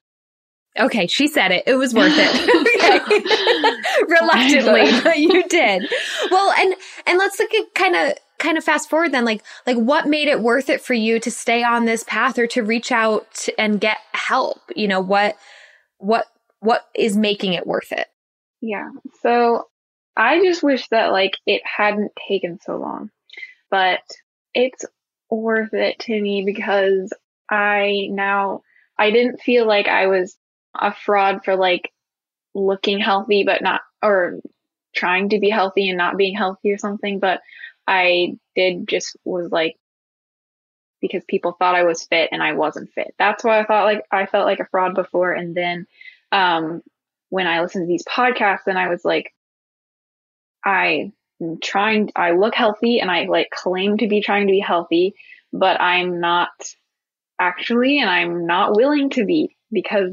Okay, 0.80 1.06
she 1.06 1.28
said 1.28 1.52
it. 1.52 1.64
It 1.68 1.76
was 1.76 1.94
worth 1.94 2.14
it. 2.16 2.32
Reluctantly, 4.10 5.02
but 5.04 5.20
you 5.20 5.44
did. 5.48 5.88
Well, 6.32 6.52
and 6.58 6.74
and 7.06 7.20
let's 7.20 7.40
look 7.40 7.54
at 7.54 7.74
kind 7.76 7.96
of 7.96 8.14
kind 8.40 8.58
of 8.58 8.64
fast 8.64 8.90
forward 8.90 9.12
then 9.14 9.24
like 9.24 9.42
like 9.66 9.78
what 9.78 10.08
made 10.08 10.28
it 10.28 10.42
worth 10.42 10.70
it 10.70 10.82
for 10.82 10.94
you 10.94 11.20
to 11.20 11.32
stay 11.32 11.64
on 11.64 11.86
this 11.86 12.04
path 12.04 12.38
or 12.38 12.48
to 12.48 12.62
reach 12.62 12.92
out 12.92 13.48
and 13.58 13.80
get 13.80 13.98
help? 14.14 14.62
You 14.76 14.88
know, 14.88 15.00
what 15.00 15.38
what 16.00 16.26
what 16.60 16.88
is 16.96 17.16
making 17.16 17.54
it 17.54 17.68
worth 17.68 17.92
it? 17.92 18.08
Yeah. 18.64 18.92
So 19.22 19.68
I 20.16 20.40
just 20.42 20.64
wish 20.64 20.88
that 20.88 21.12
like 21.12 21.38
it 21.46 21.62
hadn't 21.66 22.14
taken 22.30 22.60
so 22.62 22.78
long, 22.78 23.12
but 23.70 24.00
it's 24.54 24.86
worth 25.30 25.74
it 25.74 26.00
to 26.00 26.22
me 26.22 26.44
because 26.46 27.12
I 27.50 28.08
now, 28.10 28.62
I 28.98 29.12
didn't 29.12 29.42
feel 29.42 29.68
like 29.68 29.90
I 29.90 30.08
was 30.08 30.38
a 30.74 30.94
fraud 30.94 31.44
for 31.44 31.58
like 31.58 31.92
looking 32.56 33.00
healthy, 33.00 33.44
but 33.44 33.62
not, 33.62 33.82
or 34.02 34.40
trying 34.96 35.28
to 35.30 35.40
be 35.40 35.50
healthy 35.50 35.90
and 35.90 35.98
not 35.98 36.16
being 36.16 36.38
healthy 36.38 36.72
or 36.72 36.78
something, 36.78 37.20
but 37.20 37.42
I 37.86 38.38
did 38.56 38.88
just 38.88 39.18
was 39.26 39.52
like, 39.52 39.76
because 41.02 41.26
people 41.28 41.52
thought 41.52 41.76
I 41.76 41.84
was 41.84 42.06
fit 42.06 42.30
and 42.32 42.42
I 42.42 42.54
wasn't 42.54 42.94
fit. 42.94 43.14
That's 43.20 43.44
why 43.44 43.60
I 43.60 43.66
thought 43.66 43.84
like 43.84 44.06
I 44.10 44.26
felt 44.26 44.46
like 44.46 44.62
a 44.62 44.68
fraud 44.72 44.96
before. 44.96 45.34
And 45.34 45.54
then, 45.54 45.86
um, 46.32 46.82
when 47.34 47.48
I 47.48 47.62
listened 47.62 47.86
to 47.86 47.88
these 47.88 48.06
podcasts 48.06 48.68
and 48.68 48.78
I 48.78 48.90
was 48.90 49.04
like, 49.04 49.34
I 50.64 51.14
am 51.42 51.58
trying, 51.60 52.12
I 52.16 52.34
look 52.34 52.54
healthy 52.54 53.00
and 53.00 53.10
I 53.10 53.26
like 53.26 53.50
claim 53.50 53.98
to 53.98 54.08
be 54.08 54.22
trying 54.22 54.46
to 54.46 54.52
be 54.52 54.60
healthy, 54.60 55.16
but 55.52 55.82
I'm 55.82 56.20
not 56.20 56.52
actually, 57.40 58.00
and 58.00 58.08
I'm 58.08 58.46
not 58.46 58.76
willing 58.76 59.10
to 59.12 59.26
be 59.26 59.58
because 59.72 60.12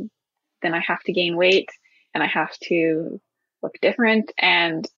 then 0.63 0.73
I 0.73 0.81
have 0.81 1.03
to 1.03 1.13
gain 1.13 1.37
weight 1.37 1.69
and 2.15 2.23
I 2.23 2.27
have 2.27 2.59
to 2.69 3.21
look 3.63 3.75
different. 3.83 4.33
And 4.39 4.89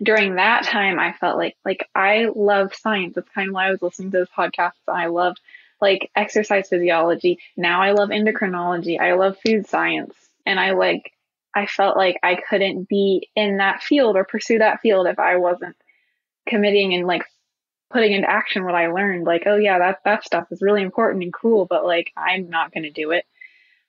during 0.00 0.36
that 0.36 0.62
time, 0.62 1.00
I 1.00 1.10
felt 1.10 1.38
like, 1.38 1.56
like 1.64 1.88
I 1.92 2.28
love 2.32 2.72
science. 2.72 3.16
That's 3.16 3.28
kind 3.30 3.48
of 3.48 3.54
why 3.54 3.66
I 3.66 3.72
was 3.72 3.82
listening 3.82 4.12
to 4.12 4.18
this 4.18 4.28
podcasts. 4.28 4.74
I 4.86 5.06
loved 5.06 5.40
like 5.80 6.08
exercise 6.14 6.68
physiology. 6.68 7.40
Now 7.56 7.82
I 7.82 7.90
love 7.90 8.10
endocrinology. 8.10 9.00
I 9.00 9.14
love 9.14 9.38
food 9.44 9.66
science. 9.66 10.14
And 10.46 10.60
I 10.60 10.74
like 10.74 11.12
I 11.54 11.66
felt 11.66 11.96
like 11.96 12.18
I 12.22 12.36
couldn't 12.36 12.88
be 12.88 13.28
in 13.36 13.58
that 13.58 13.82
field 13.82 14.16
or 14.16 14.24
pursue 14.24 14.58
that 14.58 14.80
field 14.80 15.06
if 15.06 15.18
I 15.18 15.36
wasn't 15.36 15.76
committing 16.48 16.94
and 16.94 17.06
like 17.06 17.24
putting 17.90 18.12
into 18.12 18.30
action 18.30 18.64
what 18.64 18.74
I 18.74 18.88
learned. 18.88 19.24
Like, 19.24 19.44
oh 19.46 19.56
yeah, 19.56 19.78
that 19.78 19.98
that 20.04 20.24
stuff 20.24 20.46
is 20.50 20.62
really 20.62 20.82
important 20.82 21.22
and 21.22 21.32
cool, 21.32 21.66
but 21.66 21.84
like 21.84 22.12
I'm 22.16 22.48
not 22.48 22.72
going 22.72 22.84
to 22.84 22.90
do 22.90 23.10
it. 23.10 23.24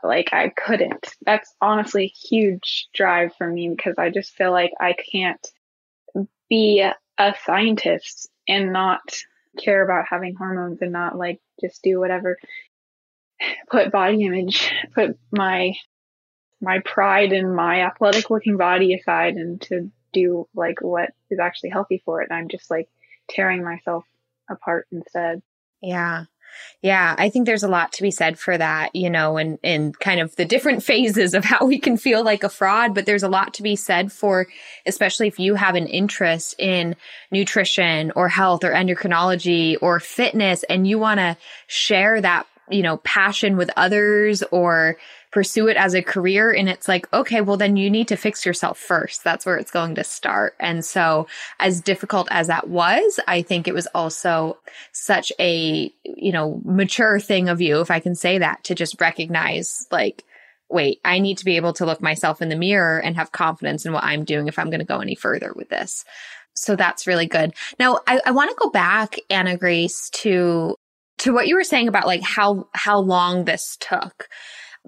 Like 0.03 0.33
I 0.33 0.49
couldn't. 0.49 1.15
That's 1.25 1.53
honestly 1.61 2.07
huge 2.07 2.89
drive 2.93 3.33
for 3.37 3.47
me 3.47 3.69
because 3.69 3.95
I 3.97 4.09
just 4.09 4.33
feel 4.33 4.51
like 4.51 4.71
I 4.79 4.93
can't 4.93 5.45
be 6.49 6.81
a 7.17 7.35
scientist 7.45 8.29
and 8.47 8.73
not 8.73 9.01
care 9.57 9.83
about 9.83 10.05
having 10.09 10.35
hormones 10.35 10.81
and 10.81 10.91
not 10.91 11.17
like 11.17 11.39
just 11.61 11.83
do 11.83 11.99
whatever 11.99 12.37
put 13.69 13.91
body 13.91 14.23
image 14.23 14.71
put 14.95 15.17
my 15.31 15.73
my 16.63 16.79
pride 16.79 17.33
in 17.33 17.53
my 17.53 17.81
athletic 17.81 18.29
looking 18.29 18.55
body 18.55 18.93
aside 18.93 19.35
and 19.35 19.61
to 19.61 19.91
do 20.13 20.47
like 20.55 20.81
what 20.81 21.09
is 21.29 21.39
actually 21.39 21.69
healthy 21.69 22.01
for 22.05 22.21
it. 22.21 22.29
And 22.29 22.39
I'm 22.39 22.47
just 22.47 22.71
like 22.71 22.87
tearing 23.29 23.63
myself 23.63 24.05
apart 24.49 24.87
instead. 24.91 25.41
Yeah. 25.81 26.25
Yeah, 26.83 27.15
I 27.17 27.29
think 27.29 27.47
there's 27.47 27.63
a 27.63 27.67
lot 27.67 27.93
to 27.93 28.03
be 28.03 28.11
said 28.11 28.37
for 28.37 28.55
that, 28.55 28.95
you 28.95 29.09
know, 29.09 29.37
and, 29.37 29.57
and 29.63 29.97
kind 29.99 30.19
of 30.19 30.35
the 30.35 30.45
different 30.45 30.83
phases 30.91 31.33
of 31.33 31.43
how 31.43 31.65
we 31.65 31.79
can 31.79 31.97
feel 31.97 32.23
like 32.23 32.43
a 32.43 32.49
fraud, 32.49 32.93
but 32.93 33.05
there's 33.05 33.23
a 33.23 33.27
lot 33.27 33.55
to 33.55 33.63
be 33.63 33.75
said 33.75 34.11
for, 34.11 34.47
especially 34.85 35.27
if 35.27 35.39
you 35.39 35.55
have 35.55 35.75
an 35.75 35.87
interest 35.87 36.55
in 36.59 36.95
nutrition 37.31 38.11
or 38.15 38.29
health 38.29 38.63
or 38.63 38.71
endocrinology 38.71 39.77
or 39.81 39.99
fitness 39.99 40.63
and 40.63 40.87
you 40.87 40.99
want 40.99 41.19
to 41.19 41.35
share 41.67 42.21
that, 42.21 42.45
you 42.69 42.83
know, 42.83 42.97
passion 42.97 43.57
with 43.57 43.71
others 43.75 44.43
or 44.43 44.97
pursue 45.33 45.67
it 45.67 45.75
as 45.75 45.95
a 45.95 46.03
career. 46.03 46.51
And 46.51 46.69
it's 46.69 46.87
like, 46.87 47.11
okay, 47.11 47.41
well, 47.41 47.57
then 47.57 47.75
you 47.75 47.89
need 47.89 48.07
to 48.09 48.15
fix 48.15 48.45
yourself 48.45 48.77
first. 48.77 49.23
That's 49.23 49.47
where 49.47 49.57
it's 49.57 49.71
going 49.71 49.95
to 49.95 50.03
start. 50.03 50.55
And 50.59 50.85
so 50.85 51.25
as 51.59 51.81
difficult 51.81 52.27
as 52.29 52.47
that 52.47 52.69
was, 52.69 53.19
I 53.27 53.41
think 53.41 53.67
it 53.67 53.73
was 53.73 53.87
also 53.95 54.59
such 54.91 55.33
a, 55.39 55.91
you 56.03 56.31
know, 56.31 56.61
mature 56.63 57.19
thing 57.19 57.49
of 57.49 57.61
you, 57.61 57.81
if 57.81 57.89
I 57.89 57.99
can 57.99 58.13
say 58.13 58.37
that, 58.37 58.63
to 58.65 58.75
just 58.75 59.01
recognize 59.01 59.87
like, 59.91 60.23
wait, 60.69 61.01
I 61.03 61.17
need 61.17 61.39
to 61.39 61.45
be 61.45 61.55
able 61.55 61.73
to 61.73 61.85
look 61.85 62.01
myself 62.01 62.39
in 62.39 62.49
the 62.49 62.55
mirror 62.55 62.99
and 62.99 63.15
have 63.15 63.31
confidence 63.31 63.87
in 63.87 63.91
what 63.91 64.03
I'm 64.03 64.25
doing 64.25 64.47
if 64.47 64.59
I'm 64.59 64.69
going 64.69 64.79
to 64.79 64.85
go 64.85 64.99
any 64.99 65.15
further 65.15 65.51
with 65.55 65.69
this. 65.69 66.05
So 66.55 66.75
that's 66.75 67.07
really 67.07 67.25
good. 67.25 67.55
Now, 67.79 68.01
I, 68.05 68.21
I 68.27 68.31
want 68.31 68.51
to 68.51 68.57
go 68.59 68.69
back, 68.69 69.15
Anna 69.31 69.57
Grace, 69.57 70.11
to 70.11 70.75
to 71.19 71.33
what 71.33 71.47
you 71.47 71.55
were 71.55 71.63
saying 71.63 71.87
about 71.87 72.05
like 72.05 72.21
how 72.21 72.67
how 72.73 72.99
long 72.99 73.45
this 73.45 73.77
took 73.79 74.27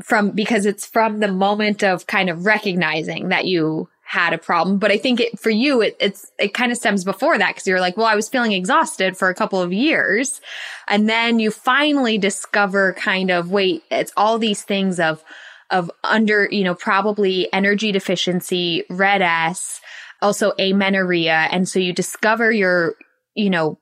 from 0.04 0.32
because 0.32 0.66
it's 0.66 0.86
from 0.86 1.20
the 1.20 1.28
moment 1.28 1.84
of 1.84 2.08
kind 2.08 2.30
of 2.30 2.46
recognizing 2.46 3.30
that 3.30 3.46
you 3.46 3.90
had 4.06 4.34
a 4.34 4.38
problem. 4.38 4.78
But 4.78 4.92
I 4.92 4.98
think 4.98 5.20
it 5.20 5.40
for 5.40 5.50
you, 5.50 5.82
it, 5.82 5.98
it's 6.00 6.32
it 6.38 6.54
kind 6.54 6.72
of 6.72 6.78
stems 6.78 7.04
before 7.04 7.38
that 7.38 7.50
because 7.50 7.68
you're 7.68 7.80
like, 7.80 7.98
well, 7.98 8.06
I 8.06 8.16
was 8.16 8.30
feeling 8.30 8.52
exhausted 8.52 9.18
for 9.18 9.30
a 9.30 9.36
couple 9.36 9.62
of 9.62 9.74
years, 9.74 10.42
and 10.88 11.10
then 11.10 11.40
you 11.40 11.50
finally 11.52 12.18
discover 12.18 12.94
kind 12.94 13.32
of 13.32 13.52
wait, 13.52 13.84
it's 13.90 14.12
all 14.16 14.38
these 14.38 14.64
things 14.64 15.00
of 15.00 15.24
of 15.72 15.90
under 16.04 16.48
you 16.52 16.64
know 16.64 16.76
probably 16.76 17.52
energy 17.52 17.92
deficiency, 17.92 18.84
RED-S, 18.90 19.82
also 20.22 20.54
amenorrhea, 20.60 21.48
and 21.52 21.68
so 21.68 21.80
you 21.80 21.92
discover 21.92 22.52
your 22.52 22.96
you 23.34 23.50
know 23.50 23.80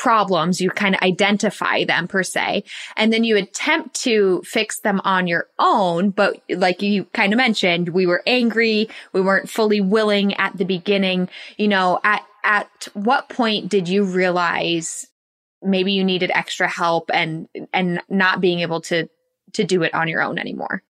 problems. 0.00 0.62
You 0.62 0.70
kind 0.70 0.94
of 0.94 1.02
identify 1.02 1.84
them 1.84 2.08
per 2.08 2.22
se, 2.22 2.64
and 2.96 3.12
then 3.12 3.22
you 3.22 3.36
attempt 3.36 3.94
to 4.02 4.40
fix 4.46 4.80
them 4.80 4.98
on 5.04 5.26
your 5.26 5.48
own. 5.58 6.08
But 6.08 6.40
like 6.48 6.80
you 6.80 7.04
kind 7.12 7.34
of 7.34 7.36
mentioned, 7.36 7.90
we 7.90 8.06
were 8.06 8.22
angry. 8.26 8.88
We 9.12 9.20
weren't 9.20 9.50
fully 9.50 9.82
willing 9.82 10.32
at 10.36 10.56
the 10.56 10.64
beginning. 10.64 11.28
You 11.58 11.68
know, 11.68 12.00
at, 12.02 12.24
at 12.42 12.88
what 12.94 13.28
point 13.28 13.68
did 13.68 13.90
you 13.90 14.04
realize 14.04 15.06
maybe 15.62 15.92
you 15.92 16.02
needed 16.02 16.30
extra 16.32 16.66
help 16.66 17.10
and, 17.12 17.46
and 17.74 18.00
not 18.08 18.40
being 18.40 18.60
able 18.60 18.80
to, 18.80 19.06
to 19.52 19.64
do 19.64 19.82
it 19.82 19.92
on 19.92 20.08
your 20.08 20.22
own 20.22 20.38
anymore? 20.38 20.82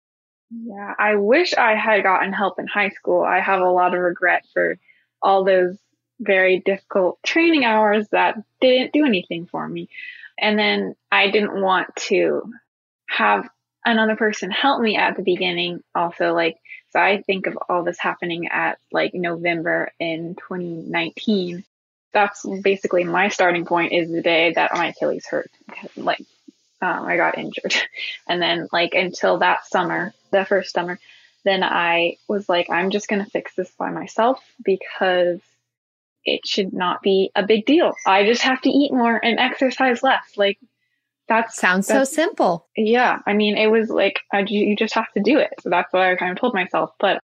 Yeah, 0.51 0.92
I 0.99 1.14
wish 1.14 1.55
I 1.55 1.77
had 1.77 2.03
gotten 2.03 2.35
help 2.35 2.59
in 2.59 2.66
high 2.66 2.90
school. 2.90 3.23
I 3.23 3.40
have 3.40 3.62
a 3.62 3.71
lot 3.71 3.94
of 3.94 4.01
regret 4.01 4.44
for 4.53 4.77
all 5.23 5.44
those 5.44 5.79
very 6.20 6.61
difficult 6.61 7.18
training 7.22 7.64
hours 7.64 8.09
that 8.09 8.37
didn't 8.61 8.92
do 8.92 9.04
anything 9.04 9.46
for 9.46 9.66
me. 9.66 9.88
And 10.38 10.59
then 10.59 10.94
I 11.11 11.31
didn't 11.31 11.61
want 11.61 11.94
to 12.09 12.52
have 13.09 13.48
another 13.85 14.16
person 14.16 14.50
help 14.50 14.81
me 14.81 14.96
at 14.96 15.16
the 15.16 15.22
beginning. 15.22 15.83
Also, 15.94 16.35
like, 16.35 16.59
so 16.90 17.00
I 17.00 17.22
think 17.22 17.46
of 17.46 17.59
all 17.68 17.85
this 17.85 17.98
happening 17.98 18.48
at 18.48 18.78
like 18.92 19.14
November 19.14 19.92
in 19.98 20.35
2019. 20.37 21.64
That's 22.12 22.44
basically 22.62 23.04
my 23.04 23.28
starting 23.28 23.66
point 23.66 23.92
is 23.92 24.11
the 24.11 24.22
day 24.22 24.52
that 24.54 24.74
my 24.74 24.88
Achilles 24.88 25.26
hurt. 25.26 25.50
Like, 25.96 26.24
um, 26.81 27.04
I 27.04 27.16
got 27.16 27.38
injured. 27.38 27.74
And 28.26 28.42
then, 28.42 28.68
like, 28.72 28.94
until 28.94 29.38
that 29.38 29.66
summer, 29.66 30.12
the 30.31 30.44
first 30.44 30.72
summer, 30.72 30.98
then 31.44 31.62
I 31.62 32.16
was 32.28 32.48
like, 32.48 32.68
I'm 32.70 32.90
just 32.90 33.09
going 33.09 33.24
to 33.24 33.31
fix 33.31 33.54
this 33.54 33.70
by 33.78 33.90
myself 33.90 34.38
because 34.62 35.40
it 36.24 36.46
should 36.46 36.72
not 36.72 37.02
be 37.02 37.31
a 37.35 37.46
big 37.46 37.66
deal. 37.66 37.92
I 38.07 38.24
just 38.24 38.42
have 38.42 38.61
to 38.62 38.70
eat 38.70 38.92
more 38.92 39.16
and 39.22 39.38
exercise 39.38 40.02
less. 40.02 40.24
Like 40.37 40.59
that 41.28 41.52
sounds 41.52 41.87
that's, 41.87 42.11
so 42.11 42.14
simple. 42.14 42.68
Yeah. 42.76 43.18
I 43.26 43.35
mean, 43.35 43.57
it 43.57 43.68
was 43.68 43.90
like, 43.90 44.20
I, 44.33 44.44
you 44.46 44.76
just 44.76 44.94
have 44.94 45.12
to 45.12 45.22
do 45.22 45.38
it. 45.38 45.52
So 45.61 45.70
that's 45.70 45.92
what 45.92 46.02
I 46.02 46.16
kind 46.16 46.33
of 46.33 46.38
told 46.38 46.54
myself. 46.54 46.90
But 46.98 47.20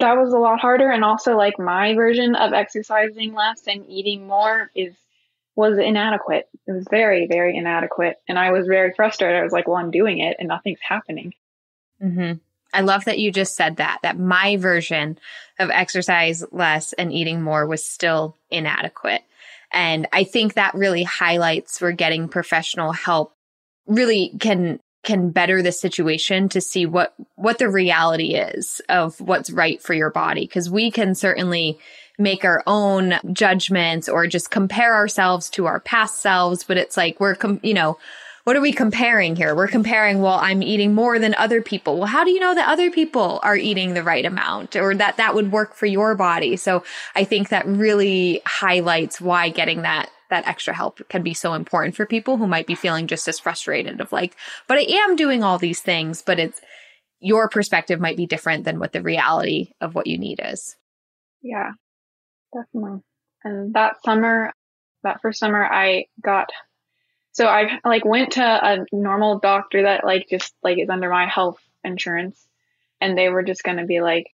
that 0.00 0.16
was 0.16 0.32
a 0.32 0.38
lot 0.38 0.60
harder. 0.60 0.90
And 0.90 1.04
also 1.04 1.36
like 1.36 1.58
my 1.58 1.94
version 1.94 2.34
of 2.34 2.52
exercising 2.52 3.34
less 3.34 3.62
and 3.66 3.84
eating 3.88 4.26
more 4.26 4.70
is, 4.74 4.94
was 5.56 5.78
inadequate. 5.78 6.48
It 6.66 6.72
was 6.72 6.86
very, 6.90 7.28
very 7.28 7.56
inadequate. 7.56 8.16
And 8.28 8.38
I 8.38 8.50
was 8.50 8.66
very 8.66 8.92
frustrated. 8.94 9.38
I 9.38 9.44
was 9.44 9.52
like, 9.52 9.68
well, 9.68 9.76
I'm 9.76 9.92
doing 9.92 10.18
it 10.18 10.36
and 10.40 10.48
nothing's 10.48 10.80
happening. 10.82 11.32
Mm-hmm. 12.02 12.38
I 12.74 12.80
love 12.80 13.04
that 13.06 13.18
you 13.18 13.30
just 13.30 13.56
said 13.56 13.76
that, 13.76 14.00
that 14.02 14.18
my 14.18 14.56
version 14.56 15.18
of 15.58 15.70
exercise 15.70 16.44
less 16.50 16.92
and 16.94 17.12
eating 17.12 17.40
more 17.40 17.66
was 17.66 17.84
still 17.84 18.36
inadequate. 18.50 19.22
And 19.72 20.06
I 20.12 20.24
think 20.24 20.54
that 20.54 20.74
really 20.74 21.04
highlights 21.04 21.80
where 21.80 21.92
getting 21.92 22.28
professional 22.28 22.92
help 22.92 23.32
really 23.86 24.32
can 24.40 24.80
can 25.04 25.30
better 25.30 25.62
the 25.62 25.72
situation 25.72 26.48
to 26.48 26.60
see 26.60 26.86
what 26.86 27.14
what 27.36 27.58
the 27.58 27.68
reality 27.68 28.34
is 28.34 28.80
of 28.88 29.20
what's 29.20 29.50
right 29.50 29.82
for 29.82 29.92
your 29.92 30.10
body 30.10 30.46
because 30.46 30.70
we 30.70 30.90
can 30.90 31.14
certainly 31.14 31.78
make 32.18 32.44
our 32.44 32.62
own 32.66 33.14
judgments 33.32 34.08
or 34.08 34.26
just 34.26 34.50
compare 34.50 34.94
ourselves 34.94 35.50
to 35.50 35.66
our 35.66 35.78
past 35.80 36.22
selves 36.22 36.64
but 36.64 36.78
it's 36.78 36.96
like 36.96 37.20
we're 37.20 37.34
com- 37.34 37.60
you 37.62 37.74
know 37.74 37.98
what 38.44 38.56
are 38.56 38.60
we 38.60 38.72
comparing 38.72 39.36
here? 39.36 39.54
We're 39.54 39.68
comparing, 39.68 40.20
well, 40.20 40.38
I'm 40.40 40.62
eating 40.62 40.94
more 40.94 41.18
than 41.18 41.34
other 41.36 41.62
people. 41.62 41.98
Well, 41.98 42.06
how 42.06 42.24
do 42.24 42.30
you 42.30 42.40
know 42.40 42.54
that 42.54 42.68
other 42.68 42.90
people 42.90 43.40
are 43.42 43.56
eating 43.56 43.94
the 43.94 44.02
right 44.02 44.24
amount 44.24 44.76
or 44.76 44.94
that 44.94 45.16
that 45.16 45.34
would 45.34 45.50
work 45.50 45.74
for 45.74 45.86
your 45.86 46.14
body? 46.14 46.56
So 46.56 46.84
I 47.14 47.24
think 47.24 47.48
that 47.48 47.66
really 47.66 48.42
highlights 48.46 49.20
why 49.20 49.48
getting 49.48 49.82
that 49.82 50.10
that 50.30 50.46
extra 50.48 50.74
help 50.74 51.06
can 51.08 51.22
be 51.22 51.34
so 51.34 51.54
important 51.54 51.94
for 51.94 52.06
people 52.06 52.36
who 52.36 52.46
might 52.46 52.66
be 52.66 52.74
feeling 52.74 53.06
just 53.06 53.28
as 53.28 53.38
frustrated 53.38 54.00
of 54.00 54.10
like, 54.10 54.36
but 54.66 54.78
I 54.78 54.82
am 54.82 55.16
doing 55.16 55.44
all 55.44 55.58
these 55.58 55.80
things, 55.80 56.22
but 56.22 56.38
it's 56.38 56.60
your 57.20 57.48
perspective 57.48 58.00
might 58.00 58.16
be 58.16 58.26
different 58.26 58.64
than 58.64 58.78
what 58.78 58.92
the 58.92 59.02
reality 59.02 59.72
of 59.80 59.94
what 59.94 60.06
you 60.06 60.18
need 60.18 60.40
is. 60.42 60.76
Yeah, 61.42 61.70
definitely. 62.52 63.00
And 63.44 63.74
that 63.74 63.96
summer, 64.04 64.52
that 65.02 65.20
first 65.22 65.38
summer, 65.38 65.64
I 65.64 66.06
got 66.22 66.48
so 67.34 67.46
I 67.48 67.80
like 67.84 68.04
went 68.04 68.32
to 68.32 68.42
a 68.42 68.86
normal 68.92 69.40
doctor 69.40 69.82
that 69.82 70.04
like 70.04 70.28
just 70.30 70.54
like 70.62 70.78
is 70.78 70.88
under 70.88 71.10
my 71.10 71.26
health 71.26 71.58
insurance 71.82 72.40
and 73.00 73.18
they 73.18 73.28
were 73.28 73.42
just 73.42 73.64
going 73.64 73.78
to 73.78 73.86
be 73.86 74.00
like 74.00 74.32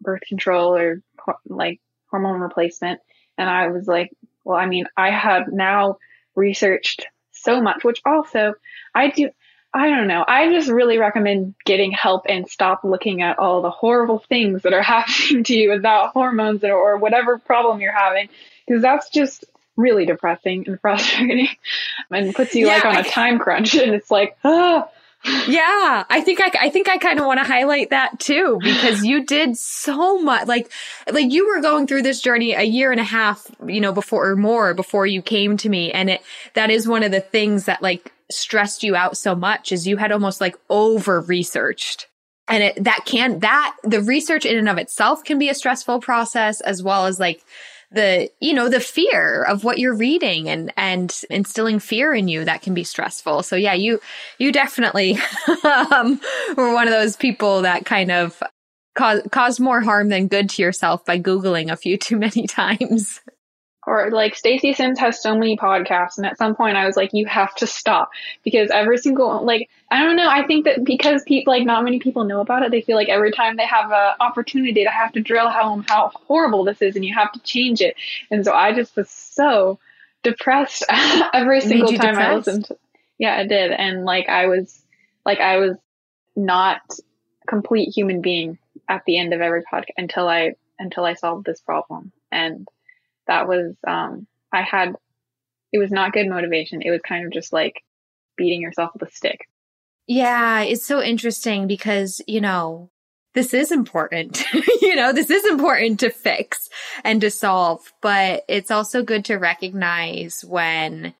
birth 0.00 0.22
control 0.26 0.74
or 0.74 1.02
like 1.46 1.80
hormone 2.10 2.40
replacement. 2.40 3.00
And 3.36 3.48
I 3.48 3.68
was 3.68 3.86
like, 3.86 4.10
well, 4.42 4.58
I 4.58 4.64
mean, 4.64 4.86
I 4.96 5.10
have 5.10 5.52
now 5.52 5.98
researched 6.34 7.06
so 7.32 7.60
much, 7.60 7.84
which 7.84 8.00
also 8.06 8.54
I 8.94 9.10
do. 9.10 9.28
I 9.74 9.90
don't 9.90 10.06
know. 10.06 10.24
I 10.26 10.50
just 10.50 10.70
really 10.70 10.98
recommend 10.98 11.56
getting 11.66 11.90
help 11.90 12.26
and 12.28 12.48
stop 12.48 12.84
looking 12.84 13.20
at 13.20 13.38
all 13.38 13.60
the 13.60 13.70
horrible 13.70 14.24
things 14.30 14.62
that 14.62 14.72
are 14.72 14.82
happening 14.96 15.44
to 15.44 15.54
you 15.54 15.70
without 15.70 16.12
hormones 16.12 16.64
or, 16.64 16.72
or 16.72 16.96
whatever 16.96 17.38
problem 17.38 17.80
you're 17.80 17.92
having, 17.92 18.30
because 18.66 18.80
that's 18.80 19.10
just 19.10 19.44
really 19.76 20.06
depressing 20.06 20.64
and 20.66 20.80
frustrating 20.82 21.48
and 22.10 22.34
puts 22.34 22.54
you 22.54 22.66
yeah, 22.66 22.74
like 22.74 22.84
on 22.84 22.96
a 22.96 23.04
time 23.04 23.38
crunch 23.38 23.74
and 23.74 23.94
it's 23.94 24.10
like 24.10 24.36
ah 24.44 24.88
yeah, 25.48 26.04
I 26.10 26.20
think 26.20 26.40
I, 26.42 26.50
I 26.66 26.68
think 26.68 26.86
I 26.86 26.98
kind 26.98 27.18
of 27.18 27.24
want 27.24 27.40
to 27.40 27.46
highlight 27.46 27.88
that 27.90 28.20
too 28.20 28.58
because 28.62 29.06
you 29.06 29.24
did 29.24 29.56
so 29.56 30.18
much. 30.18 30.46
Like, 30.46 30.70
like 31.10 31.32
you 31.32 31.48
were 31.48 31.62
going 31.62 31.86
through 31.86 32.02
this 32.02 32.20
journey 32.20 32.52
a 32.52 32.62
year 32.62 32.92
and 32.92 33.00
a 33.00 33.04
half, 33.04 33.50
you 33.66 33.80
know, 33.80 33.92
before 33.92 34.28
or 34.28 34.36
more 34.36 34.74
before 34.74 35.06
you 35.06 35.22
came 35.22 35.56
to 35.58 35.70
me, 35.70 35.90
and 35.92 36.10
it 36.10 36.22
that 36.52 36.70
is 36.70 36.86
one 36.86 37.02
of 37.02 37.10
the 37.10 37.22
things 37.22 37.64
that 37.64 37.80
like 37.80 38.12
stressed 38.30 38.82
you 38.82 38.94
out 38.94 39.16
so 39.16 39.34
much 39.34 39.72
is 39.72 39.86
you 39.86 39.96
had 39.96 40.12
almost 40.12 40.42
like 40.42 40.56
over 40.68 41.22
researched 41.22 42.06
and 42.48 42.62
it 42.62 42.84
that 42.84 43.00
can 43.04 43.38
that 43.40 43.76
the 43.82 44.00
research 44.02 44.44
in 44.44 44.58
and 44.58 44.68
of 44.68 44.78
itself 44.78 45.24
can 45.24 45.38
be 45.38 45.48
a 45.48 45.54
stressful 45.54 46.00
process 46.00 46.60
as 46.62 46.82
well 46.82 47.06
as 47.06 47.20
like 47.20 47.42
the 47.94 48.30
you 48.40 48.52
know 48.52 48.68
the 48.68 48.80
fear 48.80 49.42
of 49.42 49.64
what 49.64 49.78
you're 49.78 49.96
reading 49.96 50.48
and 50.48 50.72
and 50.76 51.20
instilling 51.30 51.78
fear 51.78 52.14
in 52.14 52.28
you 52.28 52.44
that 52.44 52.62
can 52.62 52.74
be 52.74 52.84
stressful. 52.84 53.42
So 53.42 53.56
yeah 53.56 53.74
you 53.74 54.00
you 54.38 54.52
definitely 54.52 55.18
um, 55.64 56.20
were 56.56 56.72
one 56.72 56.86
of 56.88 56.92
those 56.92 57.16
people 57.16 57.62
that 57.62 57.84
kind 57.84 58.10
of 58.10 58.42
caused 58.94 59.30
caused 59.30 59.60
more 59.60 59.80
harm 59.80 60.08
than 60.08 60.28
good 60.28 60.50
to 60.50 60.62
yourself 60.62 61.04
by 61.04 61.18
googling 61.18 61.70
a 61.70 61.76
few 61.76 61.96
too 61.96 62.16
many 62.16 62.46
times 62.48 63.20
or 63.86 64.10
like 64.10 64.34
Stacy 64.34 64.72
Sims 64.72 64.98
has 64.98 65.20
so 65.20 65.36
many 65.36 65.56
podcasts 65.56 66.16
and 66.16 66.26
at 66.26 66.38
some 66.38 66.54
point 66.54 66.76
I 66.76 66.86
was 66.86 66.96
like 66.96 67.10
you 67.12 67.26
have 67.26 67.54
to 67.56 67.66
stop. 67.66 68.10
Because 68.42 68.70
every 68.70 68.98
single 68.98 69.44
like 69.44 69.68
I 69.90 70.02
don't 70.02 70.16
know 70.16 70.28
I 70.28 70.46
think 70.46 70.64
that 70.64 70.84
because 70.84 71.22
people 71.24 71.52
like 71.52 71.64
not 71.64 71.84
many 71.84 71.98
people 71.98 72.24
know 72.24 72.40
about 72.40 72.62
it 72.62 72.70
they 72.70 72.80
feel 72.80 72.96
like 72.96 73.08
every 73.08 73.32
time 73.32 73.56
they 73.56 73.66
have 73.66 73.90
an 73.90 74.14
opportunity 74.20 74.84
to 74.84 74.90
have 74.90 75.12
to 75.12 75.20
drill 75.20 75.48
home 75.48 75.84
how 75.88 76.10
horrible 76.26 76.64
this 76.64 76.82
is 76.82 76.96
and 76.96 77.04
you 77.04 77.14
have 77.14 77.32
to 77.32 77.40
change 77.40 77.80
it. 77.80 77.96
And 78.30 78.44
so 78.44 78.52
I 78.52 78.72
just 78.72 78.96
was 78.96 79.10
so 79.10 79.78
depressed 80.22 80.84
every 81.32 81.60
single 81.60 81.88
time 81.88 82.14
depressed? 82.14 82.18
I 82.20 82.34
listened 82.34 82.64
to, 82.66 82.78
yeah 83.18 83.40
it 83.40 83.48
did. 83.48 83.70
And 83.70 84.04
like 84.04 84.28
I 84.28 84.46
was 84.46 84.82
like 85.24 85.40
I 85.40 85.58
was 85.58 85.76
not 86.36 86.80
a 87.42 87.46
complete 87.46 87.94
human 87.94 88.20
being 88.20 88.58
at 88.88 89.04
the 89.06 89.18
end 89.18 89.32
of 89.32 89.40
every 89.40 89.62
podcast 89.62 89.90
until 89.96 90.28
I 90.28 90.54
until 90.78 91.04
I 91.04 91.14
solved 91.14 91.46
this 91.46 91.60
problem. 91.60 92.12
And 92.32 92.68
that 93.26 93.48
was 93.48 93.74
um 93.86 94.26
I 94.52 94.62
had 94.62 94.94
it 95.72 95.78
was 95.78 95.90
not 95.90 96.12
good 96.12 96.28
motivation. 96.28 96.82
It 96.82 96.90
was 96.90 97.00
kind 97.02 97.26
of 97.26 97.32
just 97.32 97.52
like 97.52 97.82
beating 98.36 98.62
yourself 98.62 98.90
with 98.94 99.08
a 99.08 99.12
stick. 99.12 99.48
Yeah, 100.06 100.62
it's 100.62 100.86
so 100.86 101.02
interesting 101.02 101.66
because, 101.66 102.20
you 102.26 102.40
know, 102.40 102.90
this 103.34 103.52
is 103.54 103.72
important. 103.72 104.44
you 104.82 104.94
know, 104.94 105.12
this 105.12 105.30
is 105.30 105.44
important 105.44 106.00
to 106.00 106.10
fix 106.10 106.68
and 107.02 107.20
to 107.22 107.30
solve, 107.30 107.92
but 108.00 108.44
it's 108.48 108.70
also 108.70 109.02
good 109.02 109.24
to 109.26 109.36
recognize 109.36 110.44
when 110.44 111.14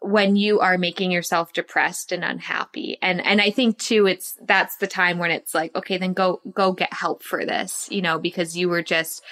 when 0.00 0.36
you 0.36 0.60
are 0.60 0.78
making 0.78 1.10
yourself 1.10 1.52
depressed 1.52 2.12
and 2.12 2.24
unhappy. 2.24 2.98
And 3.00 3.24
and 3.24 3.40
I 3.40 3.50
think 3.50 3.78
too 3.78 4.06
it's 4.06 4.36
that's 4.42 4.76
the 4.76 4.86
time 4.86 5.18
when 5.18 5.30
it's 5.30 5.54
like, 5.54 5.74
okay, 5.76 5.98
then 5.98 6.12
go 6.12 6.40
go 6.52 6.72
get 6.72 6.92
help 6.92 7.22
for 7.22 7.44
this, 7.44 7.88
you 7.90 8.02
know, 8.02 8.18
because 8.18 8.56
you 8.56 8.68
were 8.68 8.82
just 8.82 9.22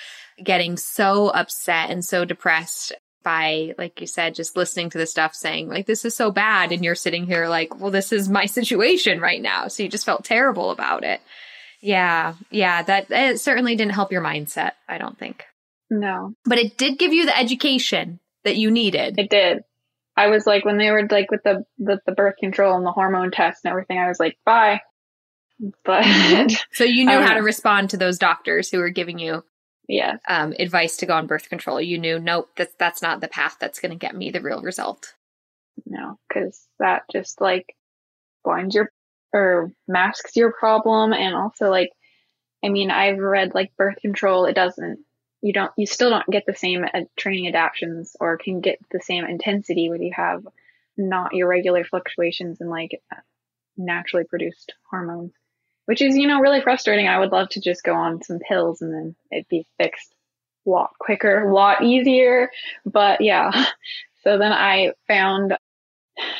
getting 0.43 0.77
so 0.77 1.29
upset 1.29 1.91
and 1.91 2.05
so 2.05 2.25
depressed 2.25 2.93
by, 3.25 3.75
like 3.79 4.01
you 4.01 4.07
said, 4.07 4.35
just 4.35 4.57
listening 4.57 4.91
to 4.91 4.99
the 4.99 5.07
stuff 5.07 5.35
saying, 5.35 5.69
like, 5.69 5.87
this 5.87 6.05
is 6.05 6.15
so 6.15 6.31
bad. 6.31 6.71
And 6.71 6.85
you're 6.85 6.95
sitting 6.95 7.27
here 7.27 7.49
like, 7.49 7.81
well, 7.81 7.91
this 7.91 8.13
is 8.13 8.29
my 8.29 8.47
situation 8.59 9.21
right 9.21 9.43
now. 9.43 9.69
So 9.69 9.83
you 9.83 9.89
just 9.89 10.07
felt 10.07 10.25
terrible 10.25 10.71
about 10.71 11.05
it. 11.05 11.21
Yeah. 11.81 12.35
Yeah. 12.51 12.83
That 12.83 13.11
it 13.11 13.41
certainly 13.41 13.75
didn't 13.77 13.95
help 13.95 14.13
your 14.13 14.23
mindset, 14.23 14.73
I 14.89 14.99
don't 14.99 15.19
think. 15.19 15.45
No. 15.91 16.35
But 16.45 16.59
it 16.59 16.77
did 16.77 16.99
give 16.99 17.13
you 17.13 17.27
the 17.27 17.37
education 17.37 18.21
that 18.45 18.57
you 18.57 18.71
needed. 18.71 19.19
It 19.19 19.31
did. 19.31 19.63
I 20.17 20.29
was 20.29 20.47
like, 20.47 20.65
when 20.65 20.79
they 20.79 20.91
were 20.91 21.07
like 21.11 21.31
with 21.31 21.43
the, 21.43 21.65
the, 21.79 21.99
the 22.07 22.13
birth 22.13 22.37
control 22.39 22.77
and 22.77 22.87
the 22.87 22.93
hormone 22.93 23.33
test 23.33 23.65
and 23.65 23.71
everything, 23.71 23.99
I 23.99 24.09
was 24.09 24.21
like, 24.21 24.39
bye. 24.45 24.81
But 25.85 26.05
so 26.73 26.83
you 26.83 27.07
knew 27.07 27.21
how 27.21 27.35
to 27.35 27.41
respond 27.41 27.91
to 27.91 27.97
those 27.97 28.19
doctors 28.19 28.69
who 28.69 28.79
were 28.79 28.91
giving 28.91 29.21
you 29.21 29.45
yes. 29.89 30.19
um, 30.29 30.55
advice 30.59 30.97
to 30.99 31.07
go 31.07 31.15
on 31.15 31.27
birth 31.27 31.49
control. 31.49 31.81
You 31.81 31.99
knew, 31.99 32.19
nope, 32.19 32.51
that's 32.57 32.75
that's 32.79 33.03
not 33.03 33.21
the 33.21 33.29
path 33.29 33.57
that's 33.61 33.81
going 33.81 33.93
to 33.93 33.99
get 33.99 34.17
me 34.17 34.31
the 34.31 34.41
real 34.41 34.63
result. 34.63 35.15
No, 35.87 36.19
because 36.29 36.67
that 36.79 37.03
just 37.11 37.41
like 37.41 37.75
blinds 38.45 38.75
your 38.75 38.91
or 39.33 39.73
masks 39.89 40.37
your 40.37 40.53
problem, 40.53 41.13
and 41.13 41.35
also 41.35 41.69
like, 41.69 41.91
I 42.65 42.69
mean, 42.69 42.91
I've 42.91 43.19
read 43.19 43.55
like 43.55 43.77
birth 43.77 43.97
control. 44.01 44.47
It 44.47 44.55
doesn't. 44.55 45.01
You 45.43 45.53
don't. 45.53 45.73
You 45.77 45.87
still 45.87 46.11
don't 46.11 46.27
get 46.31 46.45
the 46.47 46.55
same 46.55 46.85
uh, 46.85 47.03
training 47.17 47.49
adaptions, 47.49 48.17
or 48.21 48.39
can 48.39 48.61
get 48.61 48.79
the 48.91 49.01
same 49.01 49.25
intensity 49.25 49.91
when 49.91 50.03
you 50.03 50.13
have 50.15 50.47
not 50.97 51.35
your 51.35 51.49
regular 51.49 51.85
fluctuations 51.85 52.61
in 52.61 52.69
like 52.69 53.03
naturally 53.77 54.25
produced 54.25 54.75
hormones, 54.89 55.33
which 55.87 56.03
is 56.03 56.17
you 56.17 56.27
know 56.27 56.41
really 56.41 56.61
frustrating. 56.61 57.09
I 57.09 57.19
would 57.19 57.33
love 57.33 57.49
to 57.51 57.61
just 57.61 57.85
go 57.85 57.95
on 57.95 58.23
some 58.23 58.39
pills 58.39 58.83
and 58.83 58.93
then 58.93 59.17
it'd 59.31 59.49
be 59.49 59.67
fixed 59.79 60.15
a 60.67 60.71
lot 60.71 60.93
quicker, 60.99 61.49
a 61.49 61.55
lot 61.55 61.83
easier. 61.83 62.51
But 62.85 63.21
yeah. 63.21 63.51
So 64.25 64.39
then 64.39 64.55
I 64.55 64.93
found 65.07 65.53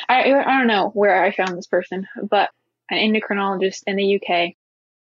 I, 0.09 0.23
I 0.23 0.57
don't 0.57 0.67
know 0.67 0.89
where 0.89 1.23
I 1.23 1.31
found 1.31 1.57
this 1.57 1.67
person, 1.67 2.07
but 2.29 2.49
an 2.89 2.97
endocrinologist 2.97 3.83
in 3.87 3.95
the 3.95 4.15
UK. 4.15 4.53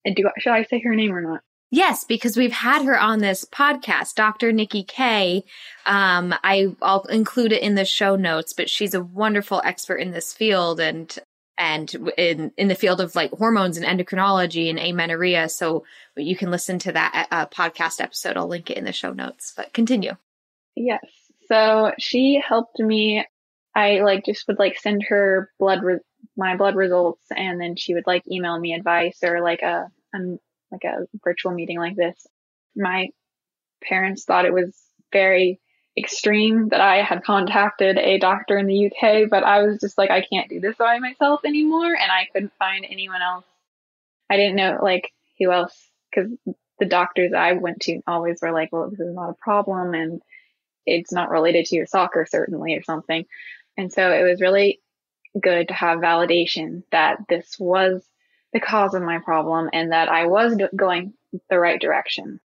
And 0.05 0.16
do 0.16 0.31
should 0.38 0.53
I 0.53 0.64
say 0.64 0.81
her 0.81 0.94
name 0.94 1.14
or 1.14 1.20
not? 1.20 1.42
Yes, 1.72 2.05
because 2.05 2.37
we've 2.37 2.53
had 2.53 2.85
her 2.85 2.98
on 2.98 3.20
this 3.20 3.44
podcast, 3.44 4.14
Dr. 4.14 4.50
Nicky 4.50 4.83
Keay. 4.83 5.44
Um, 5.87 6.35
I, 6.42 6.74
I'll 6.83 7.03
include 7.03 7.53
it 7.53 7.62
in 7.62 7.76
the 7.76 7.85
show 7.85 8.16
notes, 8.16 8.53
but 8.53 8.68
she's 8.68 8.92
a 8.92 9.03
wonderful 9.03 9.62
expert 9.64 9.98
in 9.98 10.11
this 10.11 10.33
field 10.33 10.81
and 10.81 11.16
and 11.61 12.11
in 12.16 12.53
in 12.57 12.68
the 12.68 12.75
field 12.75 13.03
of 13.03 13.14
like 13.14 13.31
hormones 13.33 13.77
and 13.77 13.87
endocrinology 13.87 14.70
and 14.70 14.79
amenorrhea. 14.79 15.49
So 15.51 15.85
you 16.16 16.35
can 16.35 16.51
listen 16.51 16.79
to 16.81 16.92
that 16.92 17.29
uh, 17.31 17.46
podcast 17.46 18.01
episode. 18.01 18.38
I'll 18.38 18.49
link 18.49 18.70
it 18.70 18.79
in 18.79 18.85
the 18.85 18.92
show 18.92 19.12
notes. 19.12 19.53
But 19.55 19.75
continue. 19.75 20.16
Yes. 20.75 21.05
So 21.49 21.92
she 21.99 22.42
helped 22.44 22.81
me 22.81 23.27
I 23.75 24.01
like 24.01 24.25
just 24.25 24.49
would 24.49 24.59
like 24.59 24.79
send 24.79 25.05
her 25.05 25.51
blood 25.59 25.83
re- 25.83 25.99
my 26.37 26.57
blood 26.57 26.77
results 26.77 27.25
and 27.37 27.61
then 27.61 27.77
she 27.77 27.94
would 27.94 28.07
like 28.07 28.23
email 28.27 28.59
me 28.59 28.73
advice 28.73 29.18
or 29.23 29.42
like 29.42 29.62
a 29.62 29.87
um, 30.14 30.38
like 30.73 30.85
a 30.85 31.07
virtual 31.23 31.53
meeting 31.53 31.79
like 31.79 31.94
this. 31.94 32.27
My 32.75 33.09
parents 33.83 34.25
thought 34.25 34.46
it 34.46 34.55
was 34.55 34.75
very 35.12 35.61
extreme 35.96 36.68
that 36.68 36.81
I 36.81 37.03
had 37.03 37.24
contacted 37.24 37.98
a 37.98 38.18
doctor 38.18 38.57
in 38.57 38.66
the 38.66 38.87
UK, 38.87 39.29
but 39.29 39.44
I 39.44 39.62
was 39.62 39.81
just 39.81 39.98
like 39.98 40.11
I 40.11 40.22
can't 40.22 40.48
do 40.48 40.61
this 40.61 40.76
by 40.76 40.98
myself 40.98 41.40
anymore 41.44 41.94
and 41.94 42.11
I 42.11 42.29
couldn't 42.33 42.53
find 42.59 42.87
anyone 42.88 43.22
else. 43.22 43.44
I 44.31 44.37
didn't 44.37 44.57
know 44.57 44.79
like 44.83 45.12
who 45.38 45.50
else 45.50 45.90
cuz 46.14 46.31
the 46.79 46.87
doctors 46.87 47.33
I 47.33 47.53
went 47.53 47.83
to 47.83 48.00
always 48.07 48.40
were 48.40 48.53
like, 48.53 48.70
well, 48.72 48.88
this 48.88 49.00
is 49.00 49.14
not 49.14 49.31
a 49.31 49.35
problem 49.35 49.94
and 49.94 50.22
it's 50.87 51.12
not 51.12 51.31
related 51.31 51.66
to 51.66 51.76
your 51.76 51.87
soccer 51.87 52.26
certainly 52.29 52.74
or 52.74 52.83
something. 52.83 53.26
And 53.76 53.92
so 53.92 54.12
it 54.12 54.22
was 54.22 54.40
really 54.40 54.81
good 55.38 55.68
to 55.68 55.74
have 55.74 55.98
validation 55.98 56.83
that 56.90 57.18
this 57.29 57.57
was 57.59 58.09
the 58.53 58.61
cause 58.61 58.94
of 58.94 59.03
my 59.03 59.18
problem 59.18 59.70
and 59.72 59.92
that 59.92 60.09
I 60.09 60.26
was 60.26 60.57
going 60.74 61.14
the 61.48 61.59
right 61.59 61.81
direction. 61.81 62.40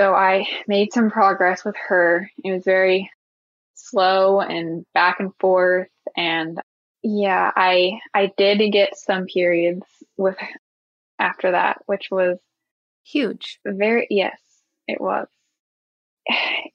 So 0.00 0.14
I 0.14 0.48
made 0.66 0.94
some 0.94 1.10
progress 1.10 1.62
with 1.62 1.76
her. 1.76 2.30
It 2.42 2.52
was 2.52 2.64
very 2.64 3.10
slow 3.74 4.40
and 4.40 4.86
back 4.94 5.20
and 5.20 5.30
forth 5.38 5.88
and 6.16 6.58
yeah, 7.02 7.50
I 7.54 8.00
I 8.14 8.32
did 8.38 8.72
get 8.72 8.96
some 8.96 9.26
periods 9.26 9.84
with 10.16 10.38
after 11.18 11.50
that, 11.50 11.82
which 11.84 12.08
was 12.10 12.38
huge. 13.04 13.60
Very 13.66 14.06
yes, 14.08 14.40
it 14.88 15.02
was. 15.02 15.28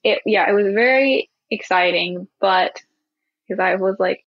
It 0.04 0.20
yeah, 0.24 0.48
it 0.48 0.52
was 0.52 0.72
very 0.72 1.28
exciting, 1.50 2.28
but 2.40 2.80
because 3.48 3.58
I 3.58 3.74
was 3.74 3.96
like, 3.98 4.24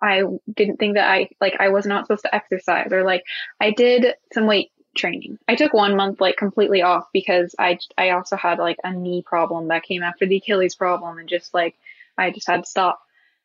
I 0.00 0.22
didn't 0.54 0.76
think 0.76 0.94
that 0.94 1.10
I, 1.10 1.30
like, 1.40 1.56
I 1.58 1.70
was 1.70 1.84
not 1.84 2.06
supposed 2.06 2.22
to 2.22 2.34
exercise 2.34 2.92
or 2.92 3.02
like, 3.02 3.24
I 3.60 3.72
did 3.72 4.14
some 4.32 4.46
weight 4.46 4.70
training. 4.96 5.38
I 5.48 5.54
took 5.54 5.72
one 5.72 5.96
month 5.96 6.20
like 6.20 6.36
completely 6.36 6.82
off 6.82 7.06
because 7.12 7.54
I, 7.58 7.78
I 7.96 8.10
also 8.10 8.36
had 8.36 8.58
like 8.58 8.78
a 8.84 8.92
knee 8.92 9.22
problem 9.22 9.68
that 9.68 9.82
came 9.82 10.02
after 10.02 10.26
the 10.26 10.36
Achilles 10.36 10.74
problem 10.74 11.18
and 11.18 11.28
just 11.28 11.54
like, 11.54 11.76
I 12.18 12.30
just 12.30 12.46
had 12.46 12.64
to 12.64 12.70
stop 12.70 13.00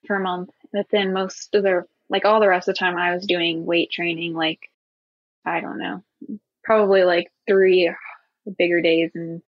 for 0.08 0.16
a 0.16 0.24
month. 0.24 0.50
But 0.72 0.88
then 0.92 1.14
most 1.14 1.54
of 1.54 1.64
the, 1.64 1.86
like 2.10 2.26
all 2.26 2.40
the 2.40 2.48
rest 2.48 2.68
of 2.68 2.76
the 2.76 2.80
time 2.80 2.98
I 2.98 3.14
was 3.14 3.26
doing 3.26 3.66
weight 3.66 3.92
training, 3.92 4.34
like, 4.34 4.70
I 5.46 5.62
don't 5.62 5.80
know, 5.80 6.04
probably 6.64 7.04
like 7.04 7.32
three 7.48 7.94
bigger 8.58 8.82
days 8.82 9.12
and 9.16 9.42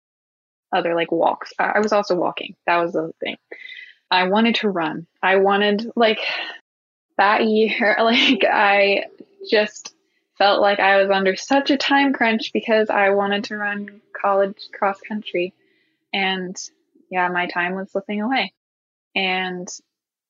other 0.71 0.95
like 0.95 1.11
walks. 1.11 1.53
I 1.59 1.79
was 1.79 1.93
also 1.93 2.15
walking. 2.15 2.55
That 2.65 2.77
was 2.77 2.93
the 2.93 3.13
thing. 3.19 3.37
I 4.09 4.27
wanted 4.27 4.55
to 4.55 4.69
run. 4.69 5.07
I 5.21 5.37
wanted 5.37 5.91
like 5.95 6.19
that 7.17 7.45
year, 7.45 7.97
like 8.01 8.43
I 8.43 9.05
just 9.49 9.92
felt 10.37 10.61
like 10.61 10.79
I 10.79 10.97
was 10.97 11.09
under 11.09 11.35
such 11.35 11.69
a 11.71 11.77
time 11.77 12.13
crunch 12.13 12.51
because 12.53 12.89
I 12.89 13.11
wanted 13.11 13.45
to 13.45 13.57
run 13.57 14.01
college 14.19 14.57
cross 14.73 14.99
country. 15.01 15.53
And 16.13 16.55
yeah, 17.09 17.27
my 17.29 17.47
time 17.47 17.75
was 17.75 17.91
slipping 17.91 18.21
away. 18.21 18.53
And 19.15 19.67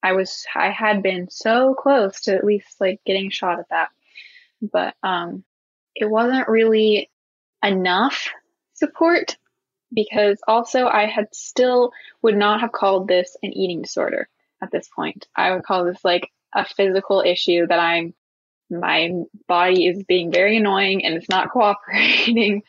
I 0.01 0.13
was, 0.13 0.45
I 0.53 0.69
had 0.69 1.01
been 1.01 1.29
so 1.29 1.73
close 1.73 2.21
to 2.21 2.35
at 2.35 2.43
least 2.43 2.81
like 2.81 2.99
getting 3.05 3.29
shot 3.29 3.59
at 3.59 3.69
that. 3.69 3.89
But, 4.61 4.95
um, 5.03 5.43
it 5.95 6.09
wasn't 6.09 6.47
really 6.47 7.09
enough 7.63 8.29
support 8.73 9.37
because 9.93 10.39
also 10.47 10.87
I 10.87 11.05
had 11.05 11.33
still 11.33 11.91
would 12.21 12.35
not 12.35 12.61
have 12.61 12.71
called 12.71 13.07
this 13.07 13.37
an 13.43 13.53
eating 13.53 13.81
disorder 13.81 14.27
at 14.61 14.71
this 14.71 14.89
point. 14.93 15.27
I 15.35 15.51
would 15.51 15.63
call 15.63 15.85
this 15.85 16.03
like 16.03 16.31
a 16.53 16.65
physical 16.65 17.21
issue 17.25 17.67
that 17.67 17.79
I'm 17.79 18.13
my 18.69 19.12
body 19.47 19.88
is 19.88 20.04
being 20.04 20.32
very 20.32 20.58
annoying 20.58 21.06
and 21.06 21.15
it's 21.15 21.30
not 21.30 21.49
cooperating 21.52 22.63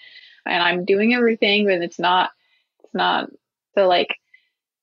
and 0.46 0.62
I'm 0.62 0.84
doing 0.84 1.14
everything 1.14 1.66
but 1.66 1.82
it's 1.82 1.98
not 1.98 2.30
it's 2.82 2.94
not 2.94 3.30
so 3.74 3.86
like 3.86 4.14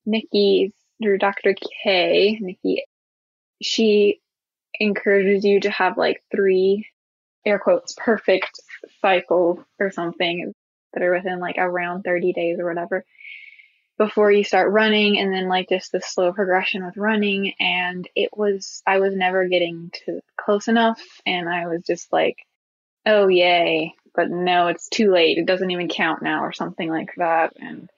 Nicky 0.06 0.74
through 1.02 1.18
Dr. 1.20 1.56
Keay, 1.56 2.40
Nicky 2.42 2.84
she 3.62 4.20
encourages 4.80 5.46
you 5.46 5.60
to 5.60 5.70
have 5.70 5.98
like 5.98 6.24
three 6.32 6.88
air 7.46 7.60
quotes 7.60 7.94
perfect 7.98 8.60
cycles 9.02 9.60
or 9.80 9.92
something 9.92 10.54
that 10.94 11.04
are 11.04 11.14
within 11.14 11.40
like 11.40 11.56
around 11.58 12.04
30 12.04 12.34
days 12.34 12.60
or 12.60 12.66
whatever 12.66 13.06
before 14.02 14.32
you 14.32 14.44
start 14.44 14.72
running 14.72 15.20
and 15.20 15.32
then 15.32 15.48
like 15.48 15.70
just 15.70 15.92
the 15.92 16.02
slow 16.02 16.34
progression 16.34 16.84
with 16.84 16.98
running 16.98 17.54
and 17.60 18.10
it 18.16 18.32
was 18.36 18.82
I 18.88 18.98
was 18.98 19.16
never 19.16 19.48
getting 19.48 19.92
to 20.06 20.22
close 20.44 20.68
enough 20.68 21.00
and 21.24 21.48
I 21.48 21.68
was 21.68 21.84
just 21.84 22.12
like 22.12 22.38
oh 23.06 23.28
yay 23.28 23.94
but 24.16 24.32
no 24.32 24.70
it's 24.70 24.90
too 24.90 25.12
late. 25.12 25.38
It 25.38 25.46
doesn't 25.46 25.70
even 25.70 25.88
count 25.88 26.24
now 26.24 26.44
or 26.44 26.52
something 26.52 26.90
like 26.90 27.12
that 27.18 27.54
and 27.58 27.92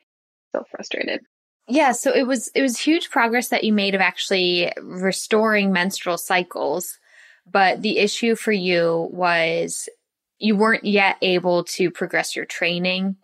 so 0.52 0.66
frustrated. 0.70 1.22
Yeah 1.70 1.94
so 1.94 2.12
it 2.12 2.28
was 2.28 2.50
it 2.54 2.62
was 2.62 2.78
huge 2.78 3.10
progress 3.10 3.48
that 3.48 3.64
you 3.64 3.72
made 3.72 3.96
of 3.96 4.02
actually 4.02 4.74
restoring 4.82 5.72
menstrual 5.72 6.18
cycles 6.18 7.00
but 7.50 7.82
the 7.82 7.98
issue 8.00 8.36
for 8.36 8.52
you 8.52 9.08
was 9.14 9.88
you 10.38 10.58
weren't 10.58 10.84
yet 10.84 11.16
able 11.22 11.64
to 11.64 11.90
progress 11.90 12.36
your 12.36 12.44
training 12.44 13.16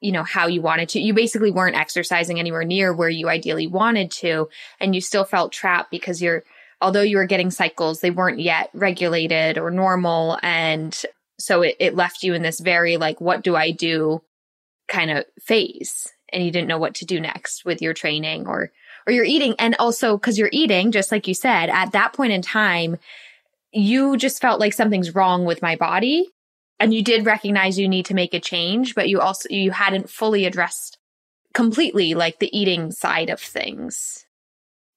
you 0.00 0.12
know 0.12 0.22
how 0.22 0.46
you 0.46 0.60
wanted 0.60 0.88
to. 0.90 1.00
You 1.00 1.14
basically 1.14 1.50
weren't 1.50 1.76
exercising 1.76 2.38
anywhere 2.38 2.64
near 2.64 2.92
where 2.92 3.08
you 3.08 3.28
ideally 3.28 3.66
wanted 3.66 4.10
to 4.12 4.48
and 4.80 4.94
you 4.94 5.00
still 5.00 5.24
felt 5.24 5.52
trapped 5.52 5.90
because 5.90 6.20
you're 6.22 6.44
although 6.80 7.02
you 7.02 7.16
were 7.16 7.26
getting 7.26 7.50
cycles 7.50 8.00
they 8.00 8.10
weren't 8.10 8.40
yet 8.40 8.68
regulated 8.74 9.58
or 9.58 9.70
normal 9.70 10.38
and 10.42 11.04
so 11.38 11.62
it, 11.62 11.76
it 11.78 11.94
left 11.94 12.22
you 12.22 12.34
in 12.34 12.42
this 12.42 12.60
very 12.60 12.96
like 12.96 13.20
what 13.20 13.42
do 13.42 13.56
i 13.56 13.70
do 13.70 14.20
kind 14.88 15.10
of 15.10 15.24
phase 15.40 16.08
and 16.32 16.44
you 16.44 16.50
didn't 16.50 16.68
know 16.68 16.78
what 16.78 16.96
to 16.96 17.06
do 17.06 17.20
next 17.20 17.64
with 17.64 17.80
your 17.80 17.94
training 17.94 18.46
or 18.46 18.72
or 19.06 19.12
your 19.12 19.24
eating. 19.24 19.54
And 19.58 19.76
also 19.78 20.16
because 20.16 20.38
you're 20.38 20.50
eating 20.52 20.92
just 20.92 21.12
like 21.12 21.28
you 21.28 21.34
said 21.34 21.68
at 21.70 21.92
that 21.92 22.12
point 22.12 22.32
in 22.32 22.42
time 22.42 22.98
you 23.72 24.16
just 24.16 24.40
felt 24.40 24.60
like 24.60 24.72
something's 24.72 25.14
wrong 25.14 25.44
with 25.44 25.62
my 25.62 25.76
body 25.76 26.28
and 26.80 26.92
you 26.92 27.02
did 27.02 27.26
recognize 27.26 27.78
you 27.78 27.88
need 27.88 28.06
to 28.06 28.14
make 28.14 28.34
a 28.34 28.40
change 28.40 28.94
but 28.94 29.08
you 29.08 29.20
also 29.20 29.48
you 29.50 29.70
hadn't 29.70 30.10
fully 30.10 30.44
addressed 30.44 30.98
completely 31.52 32.14
like 32.14 32.38
the 32.38 32.56
eating 32.56 32.90
side 32.90 33.30
of 33.30 33.40
things 33.40 34.26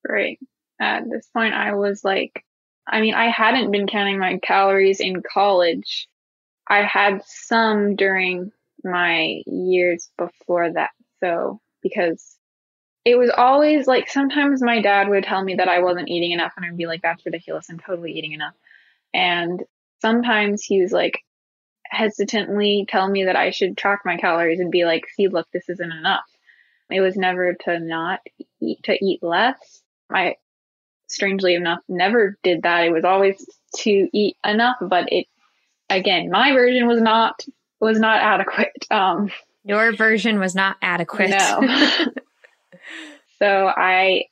right 0.07 0.39
at 0.79 1.09
this 1.09 1.27
point 1.33 1.53
i 1.53 1.73
was 1.73 2.03
like 2.03 2.43
i 2.87 3.01
mean 3.01 3.13
i 3.13 3.29
hadn't 3.29 3.71
been 3.71 3.87
counting 3.87 4.19
my 4.19 4.37
calories 4.39 4.99
in 4.99 5.21
college 5.21 6.07
i 6.67 6.81
had 6.81 7.21
some 7.25 7.95
during 7.95 8.51
my 8.83 9.41
years 9.45 10.09
before 10.17 10.71
that 10.71 10.91
so 11.19 11.59
because 11.81 12.37
it 13.07 13.17
was 13.17 13.29
always 13.29 13.87
like 13.87 14.09
sometimes 14.09 14.61
my 14.61 14.81
dad 14.81 15.07
would 15.07 15.23
tell 15.23 15.41
me 15.41 15.55
that 15.55 15.69
I 15.69 15.79
wasn't 15.79 16.09
eating 16.09 16.33
enough 16.33 16.51
and 16.57 16.65
I'd 16.65 16.75
be 16.75 16.87
like, 16.87 17.01
that's 17.01 17.25
ridiculous. 17.25 17.69
I'm 17.69 17.79
totally 17.79 18.11
eating 18.11 18.33
enough. 18.33 18.53
And 19.13 19.63
sometimes 20.01 20.61
he 20.61 20.81
was 20.81 20.91
like, 20.91 21.23
hesitantly 21.89 22.86
tell 22.88 23.08
me 23.10 23.26
that 23.26 23.36
I 23.36 23.52
should 23.52 23.78
track 23.78 24.02
my 24.06 24.17
calories 24.17 24.60
and 24.60 24.71
be 24.71 24.86
like, 24.86 25.08
see, 25.15 25.28
look, 25.28 25.47
this 25.52 25.69
isn't 25.69 25.91
enough. 25.91 26.26
It 26.89 27.02
was 27.02 27.15
never 27.15 27.54
to 27.65 27.80
not 27.80 28.21
eat, 28.62 28.84
to 28.84 28.97
eat 29.04 29.21
less. 29.21 29.82
I, 30.10 30.36
strangely 31.08 31.56
enough, 31.56 31.80
never 31.88 32.38
did 32.43 32.63
that. 32.63 32.86
It 32.86 32.91
was 32.91 33.04
always 33.04 33.45
to 33.78 34.10
eat 34.13 34.38
enough, 34.45 34.78
but 34.82 35.12
it, 35.12 35.28
again, 35.89 36.30
my 36.32 36.54
version 36.54 36.88
was 36.88 37.02
not, 37.02 37.43
was 37.80 38.00
not 38.00 38.21
adequate. 38.21 38.71
Um, 38.91 39.32
your 39.65 39.91
version 39.93 40.39
was 40.39 40.56
not 40.56 40.78
adequate. 40.82 41.30
No. 41.30 41.62
so 43.39 43.67
I, 43.67 44.26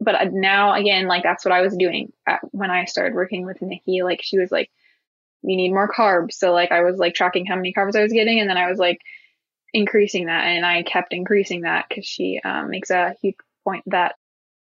but 0.00 0.32
now 0.32 0.74
again, 0.74 1.06
like 1.06 1.22
that's 1.22 1.44
what 1.44 1.52
I 1.52 1.62
was 1.62 1.74
doing 1.76 2.12
at, 2.26 2.40
when 2.52 2.70
I 2.70 2.84
started 2.84 3.14
working 3.14 3.46
with 3.46 3.62
Nicky. 3.62 4.02
Like 4.02 4.20
she 4.22 4.38
was 4.38 4.50
like, 4.52 4.70
you 5.42 5.56
need 5.56 5.72
more 5.72 5.92
carbs. 5.92 6.32
So 6.32 6.52
like 6.52 6.72
I 6.72 6.82
was 6.82 6.98
like 6.98 7.14
tracking 7.14 7.46
how 7.46 7.56
many 7.56 7.72
carbs 7.72 7.96
I 7.96 8.02
was 8.02 8.12
getting, 8.12 8.40
and 8.40 8.48
then 8.48 8.56
I 8.56 8.68
was 8.68 8.78
like 8.78 8.98
increasing 9.72 10.26
that, 10.26 10.44
and 10.44 10.64
I 10.64 10.82
kept 10.82 11.12
increasing 11.12 11.62
that 11.62 11.86
because 11.88 12.06
she 12.06 12.40
um, 12.44 12.70
makes 12.70 12.90
a 12.90 13.14
huge 13.22 13.36
point 13.64 13.84
that 13.86 14.16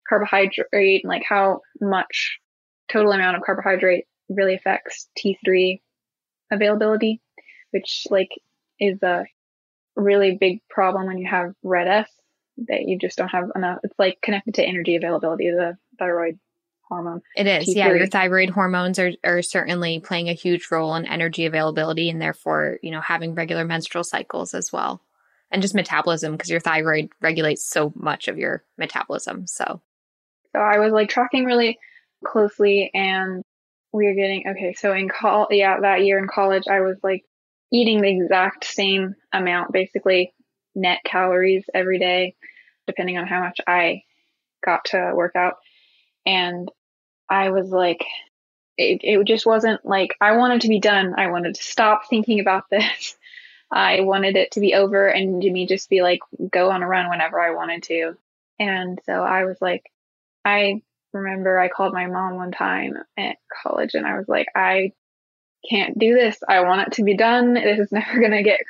carbohydrate, 0.08 1.04
like 1.04 1.22
how 1.28 1.60
much 1.80 2.38
total 2.90 3.12
amount 3.12 3.36
of 3.36 3.42
carbohydrate 3.42 4.04
really 4.28 4.54
affects 4.54 5.08
T3 5.18 5.80
availability, 6.50 7.20
which 7.70 8.06
like 8.10 8.30
is 8.78 9.02
a 9.02 9.24
really 9.96 10.36
big 10.36 10.60
problem 10.68 11.06
when 11.06 11.18
you 11.18 11.28
have 11.28 11.52
RED-S 11.62 12.10
that 12.68 12.82
you 12.82 12.98
just 12.98 13.16
don't 13.16 13.28
have 13.28 13.50
enough. 13.54 13.78
It's 13.84 13.98
like 13.98 14.18
connected 14.22 14.54
to 14.54 14.64
energy 14.64 14.96
availability, 14.96 15.50
the 15.50 15.76
thyroid 15.98 16.38
hormone. 16.90 17.22
It 17.36 17.46
is. 17.46 17.68
T3. 17.68 17.76
Yeah. 17.76 17.92
Your 17.92 18.06
thyroid 18.06 18.50
hormones 18.50 18.98
are, 18.98 19.12
are 19.24 19.42
certainly 19.42 20.00
playing 20.00 20.28
a 20.28 20.34
huge 20.34 20.68
role 20.70 20.94
in 20.96 21.06
energy 21.06 21.46
availability 21.46 22.10
and 22.10 22.20
therefore, 22.20 22.78
you 22.82 22.90
know, 22.90 23.00
having 23.00 23.34
regular 23.34 23.64
menstrual 23.64 24.04
cycles 24.04 24.52
as 24.54 24.72
well. 24.72 25.00
And 25.50 25.62
just 25.62 25.74
metabolism 25.74 26.32
because 26.32 26.50
your 26.50 26.60
thyroid 26.60 27.10
regulates 27.20 27.68
so 27.68 27.92
much 27.96 28.28
of 28.28 28.38
your 28.38 28.64
metabolism. 28.78 29.46
So, 29.46 29.80
so 30.52 30.60
I 30.60 30.78
was 30.78 30.92
like 30.92 31.08
tracking 31.08 31.44
really 31.44 31.78
closely 32.24 32.90
and 32.94 33.42
we 33.92 34.06
were 34.06 34.14
getting, 34.14 34.44
okay. 34.48 34.74
So 34.74 34.92
in 34.92 35.08
call, 35.08 35.48
yeah, 35.50 35.80
that 35.80 36.04
year 36.04 36.18
in 36.18 36.28
college, 36.28 36.64
I 36.70 36.80
was 36.80 36.98
like 37.02 37.24
eating 37.72 38.00
the 38.00 38.10
exact 38.10 38.64
same 38.64 39.16
amount, 39.32 39.72
basically 39.72 40.32
net 40.74 41.00
calories 41.04 41.64
every 41.74 41.98
day, 41.98 42.36
depending 42.86 43.18
on 43.18 43.26
how 43.26 43.40
much 43.40 43.60
I 43.66 44.02
got 44.64 44.84
to 44.86 45.12
work 45.14 45.34
out. 45.36 45.54
And 46.26 46.68
I 47.30 47.50
was 47.50 47.70
like, 47.70 48.04
it, 48.76 49.00
it 49.02 49.24
just 49.24 49.46
wasn't 49.46 49.84
like 49.84 50.16
I 50.20 50.32
wanted 50.32 50.62
to 50.62 50.68
be 50.68 50.80
done. 50.80 51.14
I 51.16 51.28
wanted 51.28 51.54
to 51.54 51.62
stop 51.62 52.08
thinking 52.08 52.40
about 52.40 52.64
this. 52.70 53.16
I 53.70 54.00
wanted 54.00 54.36
it 54.36 54.52
to 54.52 54.60
be 54.60 54.74
over 54.74 55.06
and 55.06 55.40
to 55.42 55.50
me 55.50 55.66
just 55.66 55.88
be 55.88 56.02
like, 56.02 56.20
go 56.50 56.70
on 56.70 56.82
a 56.82 56.88
run 56.88 57.08
whenever 57.08 57.40
I 57.40 57.54
wanted 57.54 57.84
to. 57.84 58.16
And 58.58 59.00
so 59.06 59.12
I 59.12 59.44
was 59.44 59.58
like, 59.60 59.84
I 60.44 60.82
remember 61.12 61.58
I 61.58 61.68
called 61.68 61.94
my 61.94 62.06
mom 62.06 62.34
one 62.34 62.50
time 62.50 62.98
at 63.16 63.36
college 63.62 63.94
and 63.94 64.06
I 64.06 64.18
was 64.18 64.28
like, 64.28 64.48
I 64.56 64.92
can't 65.68 65.98
do 65.98 66.14
this. 66.14 66.38
I 66.48 66.60
want 66.60 66.88
it 66.88 66.92
to 66.94 67.04
be 67.04 67.16
done. 67.16 67.54
This 67.54 67.78
is 67.78 67.92
never 67.92 68.18
going 68.18 68.32
to 68.32 68.42
get, 68.42 68.60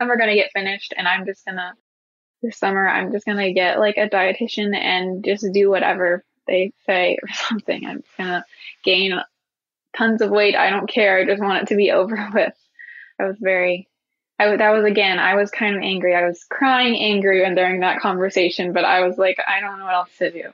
never 0.00 0.16
going 0.16 0.30
to 0.30 0.34
get 0.34 0.52
finished. 0.52 0.94
And 0.96 1.06
I'm 1.06 1.26
just 1.26 1.44
going 1.44 1.56
to, 1.56 1.72
this 2.42 2.58
summer, 2.58 2.88
I'm 2.88 3.12
just 3.12 3.26
going 3.26 3.38
to 3.38 3.52
get 3.52 3.78
like 3.78 3.98
a 3.98 4.08
dietitian 4.08 4.74
and 4.74 5.24
just 5.24 5.46
do 5.52 5.70
whatever 5.70 6.24
they 6.46 6.72
say 6.86 7.18
or 7.22 7.28
something. 7.48 7.86
I'm 7.86 8.02
gonna 8.18 8.44
gain 8.82 9.20
tons 9.96 10.20
of 10.20 10.30
weight. 10.30 10.56
I 10.56 10.70
don't 10.70 10.88
care. 10.88 11.18
I 11.18 11.24
just 11.24 11.42
want 11.42 11.62
it 11.62 11.68
to 11.68 11.76
be 11.76 11.90
over 11.90 12.30
with. 12.32 12.54
I 13.18 13.24
was 13.24 13.36
very, 13.38 13.88
I 14.38 14.56
that 14.56 14.70
was 14.70 14.84
again, 14.84 15.18
I 15.18 15.34
was 15.34 15.50
kind 15.50 15.76
of 15.76 15.82
angry. 15.82 16.14
I 16.14 16.26
was 16.26 16.44
crying 16.44 16.96
angry 16.96 17.44
and 17.44 17.56
during 17.56 17.80
that 17.80 18.00
conversation, 18.00 18.72
but 18.72 18.84
I 18.84 19.06
was 19.06 19.18
like, 19.18 19.38
I 19.46 19.60
don't 19.60 19.78
know 19.78 19.84
what 19.84 19.94
else 19.94 20.18
to 20.18 20.30
do. 20.30 20.50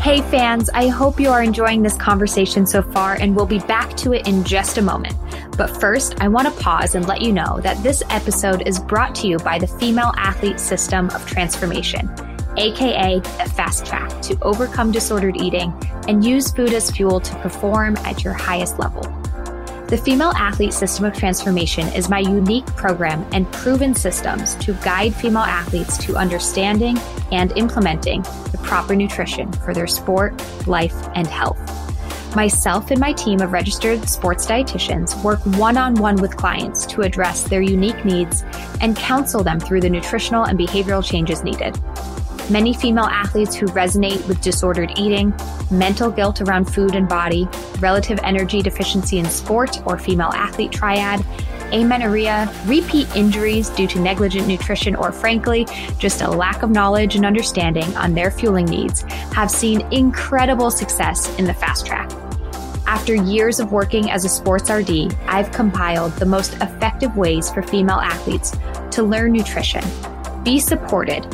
Hey 0.00 0.20
fans, 0.20 0.68
I 0.74 0.88
hope 0.88 1.20
you 1.20 1.30
are 1.30 1.44
enjoying 1.44 1.82
this 1.82 1.96
conversation 1.96 2.66
so 2.66 2.82
far 2.82 3.14
and 3.14 3.36
we'll 3.36 3.46
be 3.46 3.60
back 3.60 3.96
to 3.98 4.12
it 4.12 4.26
in 4.26 4.42
just 4.42 4.76
a 4.76 4.82
moment. 4.82 5.14
But 5.56 5.80
first, 5.80 6.20
I 6.20 6.26
want 6.26 6.52
to 6.52 6.60
pause 6.60 6.96
and 6.96 7.06
let 7.06 7.22
you 7.22 7.32
know 7.32 7.60
that 7.60 7.80
this 7.84 8.02
episode 8.10 8.66
is 8.66 8.80
brought 8.80 9.14
to 9.16 9.28
you 9.28 9.38
by 9.38 9.60
the 9.60 9.68
Female 9.68 10.12
Athlete 10.16 10.58
System 10.58 11.08
of 11.10 11.24
Transformation 11.24 12.10
aka 12.56 13.18
the 13.20 13.52
fast 13.54 13.86
track 13.86 14.20
to 14.22 14.38
overcome 14.42 14.92
disordered 14.92 15.40
eating 15.40 15.72
and 16.08 16.24
use 16.24 16.50
food 16.50 16.72
as 16.72 16.90
fuel 16.90 17.20
to 17.20 17.34
perform 17.36 17.96
at 17.98 18.24
your 18.24 18.32
highest 18.32 18.78
level. 18.78 19.02
The 19.92 19.98
Female 19.98 20.32
Athlete 20.36 20.72
System 20.72 21.04
of 21.04 21.12
Transformation 21.14 21.86
is 21.88 22.08
my 22.08 22.20
unique 22.20 22.64
program 22.64 23.26
and 23.32 23.50
proven 23.52 23.94
systems 23.94 24.54
to 24.54 24.72
guide 24.82 25.14
female 25.14 25.42
athletes 25.42 25.98
to 25.98 26.16
understanding 26.16 26.96
and 27.30 27.52
implementing 27.58 28.22
the 28.22 28.60
proper 28.62 28.96
nutrition 28.96 29.52
for 29.52 29.74
their 29.74 29.86
sport, 29.86 30.32
life, 30.66 30.96
and 31.14 31.26
health. 31.26 31.60
Myself 32.34 32.90
and 32.90 32.98
my 32.98 33.12
team 33.12 33.42
of 33.42 33.52
registered 33.52 34.08
sports 34.08 34.46
dietitians 34.46 35.22
work 35.22 35.44
one 35.58 35.76
on 35.76 35.94
one 35.96 36.16
with 36.16 36.38
clients 36.38 36.86
to 36.86 37.02
address 37.02 37.42
their 37.42 37.60
unique 37.60 38.02
needs 38.06 38.42
and 38.80 38.96
counsel 38.96 39.44
them 39.44 39.60
through 39.60 39.82
the 39.82 39.90
nutritional 39.90 40.44
and 40.44 40.58
behavioral 40.58 41.04
changes 41.04 41.44
needed. 41.44 41.78
Many 42.50 42.74
female 42.74 43.04
athletes 43.04 43.54
who 43.54 43.66
resonate 43.66 44.26
with 44.26 44.40
disordered 44.40 44.98
eating, 44.98 45.32
mental 45.70 46.10
guilt 46.10 46.40
around 46.40 46.66
food 46.66 46.94
and 46.94 47.08
body, 47.08 47.48
relative 47.78 48.18
energy 48.24 48.62
deficiency 48.62 49.18
in 49.18 49.26
sport 49.26 49.80
or 49.86 49.98
female 49.98 50.30
athlete 50.34 50.72
triad, 50.72 51.24
amenorrhea, 51.72 52.52
repeat 52.66 53.08
injuries 53.16 53.70
due 53.70 53.86
to 53.86 54.00
negligent 54.00 54.46
nutrition, 54.46 54.94
or 54.96 55.12
frankly, 55.12 55.66
just 55.98 56.20
a 56.20 56.30
lack 56.30 56.62
of 56.62 56.70
knowledge 56.70 57.16
and 57.16 57.24
understanding 57.24 57.96
on 57.96 58.12
their 58.12 58.30
fueling 58.30 58.66
needs, 58.66 59.02
have 59.32 59.50
seen 59.50 59.80
incredible 59.92 60.70
success 60.70 61.34
in 61.38 61.46
the 61.46 61.54
fast 61.54 61.86
track. 61.86 62.10
After 62.86 63.14
years 63.14 63.60
of 63.60 63.72
working 63.72 64.10
as 64.10 64.24
a 64.24 64.28
sports 64.28 64.68
RD, 64.68 65.16
I've 65.26 65.50
compiled 65.52 66.12
the 66.16 66.26
most 66.26 66.54
effective 66.54 67.16
ways 67.16 67.50
for 67.50 67.62
female 67.62 68.00
athletes 68.00 68.54
to 68.90 69.02
learn 69.02 69.32
nutrition, 69.32 69.82
be 70.42 70.60
supported, 70.60 71.24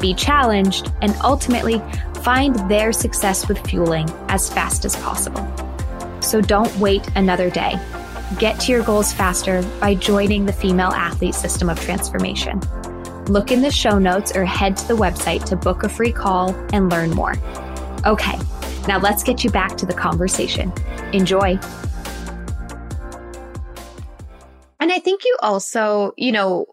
be 0.00 0.14
challenged, 0.14 0.92
and 1.02 1.14
ultimately 1.22 1.82
find 2.22 2.54
their 2.70 2.92
success 2.92 3.48
with 3.48 3.58
fueling 3.66 4.08
as 4.28 4.52
fast 4.52 4.84
as 4.84 4.96
possible. 4.96 5.46
So 6.20 6.40
don't 6.40 6.74
wait 6.78 7.08
another 7.16 7.50
day. 7.50 7.78
Get 8.38 8.60
to 8.60 8.72
your 8.72 8.82
goals 8.82 9.12
faster 9.12 9.62
by 9.80 9.94
joining 9.94 10.44
the 10.44 10.52
Female 10.52 10.90
Athlete 10.90 11.34
System 11.34 11.70
of 11.70 11.80
Transformation. 11.80 12.60
Look 13.26 13.50
in 13.52 13.62
the 13.62 13.70
show 13.70 13.98
notes 13.98 14.36
or 14.36 14.44
head 14.44 14.76
to 14.78 14.88
the 14.88 14.96
website 14.96 15.44
to 15.46 15.56
book 15.56 15.82
a 15.82 15.88
free 15.88 16.12
call 16.12 16.54
and 16.72 16.90
learn 16.90 17.10
more. 17.10 17.34
Okay, 18.06 18.38
now 18.86 18.98
let's 18.98 19.22
get 19.22 19.44
you 19.44 19.50
back 19.50 19.76
to 19.78 19.86
the 19.86 19.94
conversation. 19.94 20.72
Enjoy. 21.12 21.58
And 24.80 24.92
I 24.92 24.98
think 24.98 25.24
you 25.24 25.36
also, 25.40 26.12
you 26.16 26.32
know, 26.32 26.66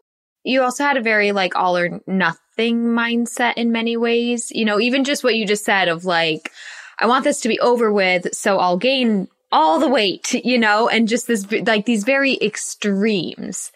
you 0.46 0.62
also 0.62 0.84
had 0.84 0.96
a 0.96 1.02
very 1.02 1.32
like 1.32 1.56
all 1.56 1.76
or 1.76 2.02
nothing 2.08 2.86
mindset 2.86 3.56
in 3.58 3.72
many 3.72 3.98
ways. 3.98 4.52
You 4.52 4.64
know, 4.64 4.80
even 4.80 5.04
just 5.04 5.24
what 5.24 5.36
you 5.36 5.46
just 5.46 5.66
said 5.66 5.90
of 5.90 6.06
like, 6.06 6.52
I 7.00 7.08
want 7.08 7.24
this 7.24 7.42
to 7.42 7.50
be 7.50 7.60
over 7.60 7.92
with, 7.92 8.34
so 8.34 8.60
I'll 8.60 8.78
gain 8.78 9.28
all 9.52 9.80
the 9.80 9.90
weight, 9.90 10.34
you 10.46 10.58
know, 10.58 10.88
and 10.88 11.08
just 11.08 11.28
this, 11.28 11.50
like 11.52 11.86
these 11.86 12.04
very 12.04 12.38
extremes, 12.42 13.72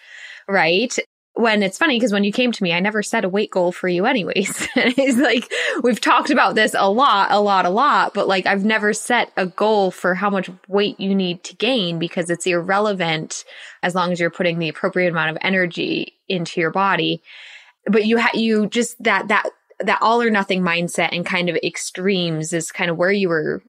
right? 0.47 0.95
When 1.39 1.63
it's 1.63 1.78
funny 1.78 1.95
because 1.95 2.12
when 2.12 2.23
you 2.23 2.32
came 2.32 2.52
to 2.52 2.63
me, 2.63 2.73
I 2.73 2.80
never 2.80 3.02
set 3.02 3.23
a 3.23 3.30
weight 3.30 3.52
goal 3.52 3.71
for 3.71 3.88
you, 3.88 4.06
anyways. 4.06 4.67
it's 4.75 5.17
like 5.17 5.52
we've 5.82 6.02
talked 6.02 6.30
about 6.30 6.56
this 6.56 6.75
a 6.78 6.89
lot, 6.89 7.32
a 7.32 7.39
lot, 7.39 7.65
a 7.65 7.69
lot, 7.69 8.13
but 8.13 8.28
like 8.28 8.45
I've 8.45 8.65
never 8.65 8.93
set 8.93 9.32
a 9.38 9.45
goal 9.45 9.91
for 9.91 10.15
how 10.15 10.30
much 10.30 10.49
weight 10.67 10.99
you 10.99 11.15
need 11.15 11.43
to 11.45 11.56
gain 11.56 11.97
because 11.97 12.30
it's 12.30 12.45
irrelevant 12.45 13.45
as 13.84 13.95
long 13.95 14.12
as 14.12 14.19
you're 14.19 14.30
putting 14.30 14.60
the 14.60 14.69
appropriate 14.69 15.10
amount 15.10 15.32
of 15.32 15.38
energy 15.41 16.13
into 16.28 16.60
your 16.60 16.71
body 16.71 17.21
but 17.89 18.06
you 18.06 18.17
had 18.17 18.34
you 18.34 18.67
just 18.67 19.02
that 19.04 19.28
that 19.28 19.49
that 19.80 20.02
all 20.02 20.21
or 20.21 20.30
nothing 20.30 20.62
mindset 20.62 21.10
and 21.12 21.25
kind 21.25 21.49
of 21.49 21.56
extremes 21.58 22.54
is 22.54 22.71
kind 22.71 22.91
of 22.91 22.97
where 22.97 23.12
you 23.12 23.30
were 23.30 23.63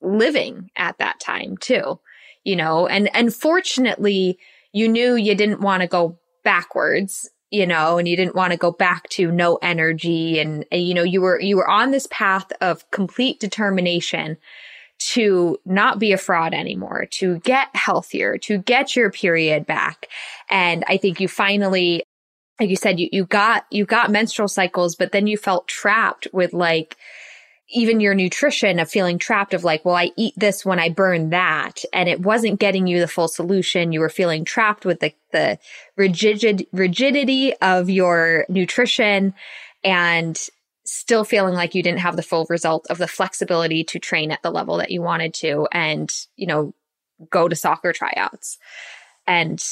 living 0.00 0.70
at 0.76 0.98
that 0.98 1.20
time 1.20 1.56
too 1.58 1.98
you 2.44 2.56
know 2.56 2.86
and 2.86 3.14
and 3.14 3.34
fortunately 3.34 4.38
you 4.72 4.88
knew 4.88 5.14
you 5.14 5.34
didn't 5.34 5.60
want 5.60 5.82
to 5.82 5.86
go 5.86 6.18
backwards 6.44 7.30
you 7.50 7.66
know 7.66 7.98
and 7.98 8.08
you 8.08 8.16
didn't 8.16 8.34
want 8.34 8.52
to 8.52 8.58
go 8.58 8.70
back 8.70 9.08
to 9.08 9.30
no 9.30 9.56
energy 9.62 10.38
and, 10.38 10.64
and 10.72 10.82
you 10.82 10.94
know 10.94 11.02
you 11.02 11.20
were 11.20 11.40
you 11.40 11.56
were 11.56 11.68
on 11.68 11.90
this 11.90 12.06
path 12.10 12.50
of 12.60 12.90
complete 12.90 13.38
determination 13.40 14.36
to 14.98 15.58
not 15.64 15.98
be 15.98 16.12
a 16.12 16.16
fraud 16.16 16.54
anymore, 16.54 17.06
to 17.10 17.40
get 17.40 17.74
healthier, 17.74 18.38
to 18.38 18.58
get 18.58 18.94
your 18.94 19.10
period 19.10 19.66
back. 19.66 20.06
And 20.48 20.84
I 20.86 20.96
think 20.96 21.20
you 21.20 21.26
finally 21.26 22.04
like 22.60 22.70
you 22.70 22.76
said, 22.76 23.00
you, 23.00 23.08
you 23.10 23.24
got, 23.24 23.66
you 23.70 23.84
got 23.84 24.10
menstrual 24.10 24.46
cycles, 24.46 24.94
but 24.94 25.10
then 25.10 25.26
you 25.26 25.36
felt 25.36 25.66
trapped 25.66 26.28
with 26.32 26.52
like, 26.52 26.96
even 27.72 28.00
your 28.00 28.14
nutrition 28.14 28.78
of 28.78 28.90
feeling 28.90 29.18
trapped 29.18 29.54
of 29.54 29.64
like, 29.64 29.84
well, 29.84 29.94
I 29.94 30.10
eat 30.16 30.34
this 30.36 30.64
when 30.64 30.78
I 30.78 30.90
burn 30.90 31.30
that. 31.30 31.82
And 31.92 32.08
it 32.08 32.20
wasn't 32.20 32.60
getting 32.60 32.86
you 32.86 33.00
the 33.00 33.08
full 33.08 33.28
solution. 33.28 33.92
You 33.92 34.00
were 34.00 34.08
feeling 34.08 34.44
trapped 34.44 34.84
with 34.84 35.00
the, 35.00 35.12
the 35.32 35.58
rigid, 35.96 36.66
rigidity 36.72 37.54
of 37.56 37.88
your 37.88 38.46
nutrition 38.48 39.34
and 39.82 40.38
still 40.84 41.24
feeling 41.24 41.54
like 41.54 41.74
you 41.74 41.82
didn't 41.82 42.00
have 42.00 42.16
the 42.16 42.22
full 42.22 42.46
result 42.50 42.86
of 42.90 42.98
the 42.98 43.08
flexibility 43.08 43.84
to 43.84 43.98
train 43.98 44.30
at 44.30 44.42
the 44.42 44.50
level 44.50 44.76
that 44.76 44.90
you 44.90 45.00
wanted 45.00 45.32
to 45.32 45.66
and, 45.72 46.12
you 46.36 46.46
know, 46.46 46.74
go 47.30 47.48
to 47.48 47.56
soccer 47.56 47.92
tryouts. 47.92 48.58
And 49.26 49.62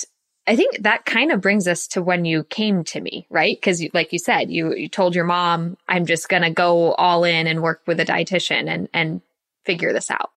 I 0.51 0.57
think 0.57 0.83
that 0.83 1.05
kind 1.05 1.31
of 1.31 1.41
brings 1.41 1.69
us 1.69 1.87
to 1.89 2.03
when 2.03 2.25
you 2.25 2.43
came 2.43 2.83
to 2.83 3.01
me, 3.01 3.25
right? 3.31 3.57
Because, 3.57 3.81
like 3.95 4.13
you 4.13 4.19
said, 4.19 4.51
you 4.51 4.75
you 4.75 4.89
told 4.89 5.15
your 5.15 5.25
mom, 5.25 5.77
"I'm 5.89 6.07
just 6.07 6.29
going 6.29 6.43
to 6.43 6.51
go 6.51 6.93
all 6.95 7.23
in 7.23 7.47
and 7.47 7.63
work 7.63 7.83
with 7.87 8.01
a 8.01 8.05
dietitian 8.05 8.69
and 8.69 8.89
and 8.93 9.21
figure 9.65 9.93
this 9.93 10.11
out." 10.11 10.33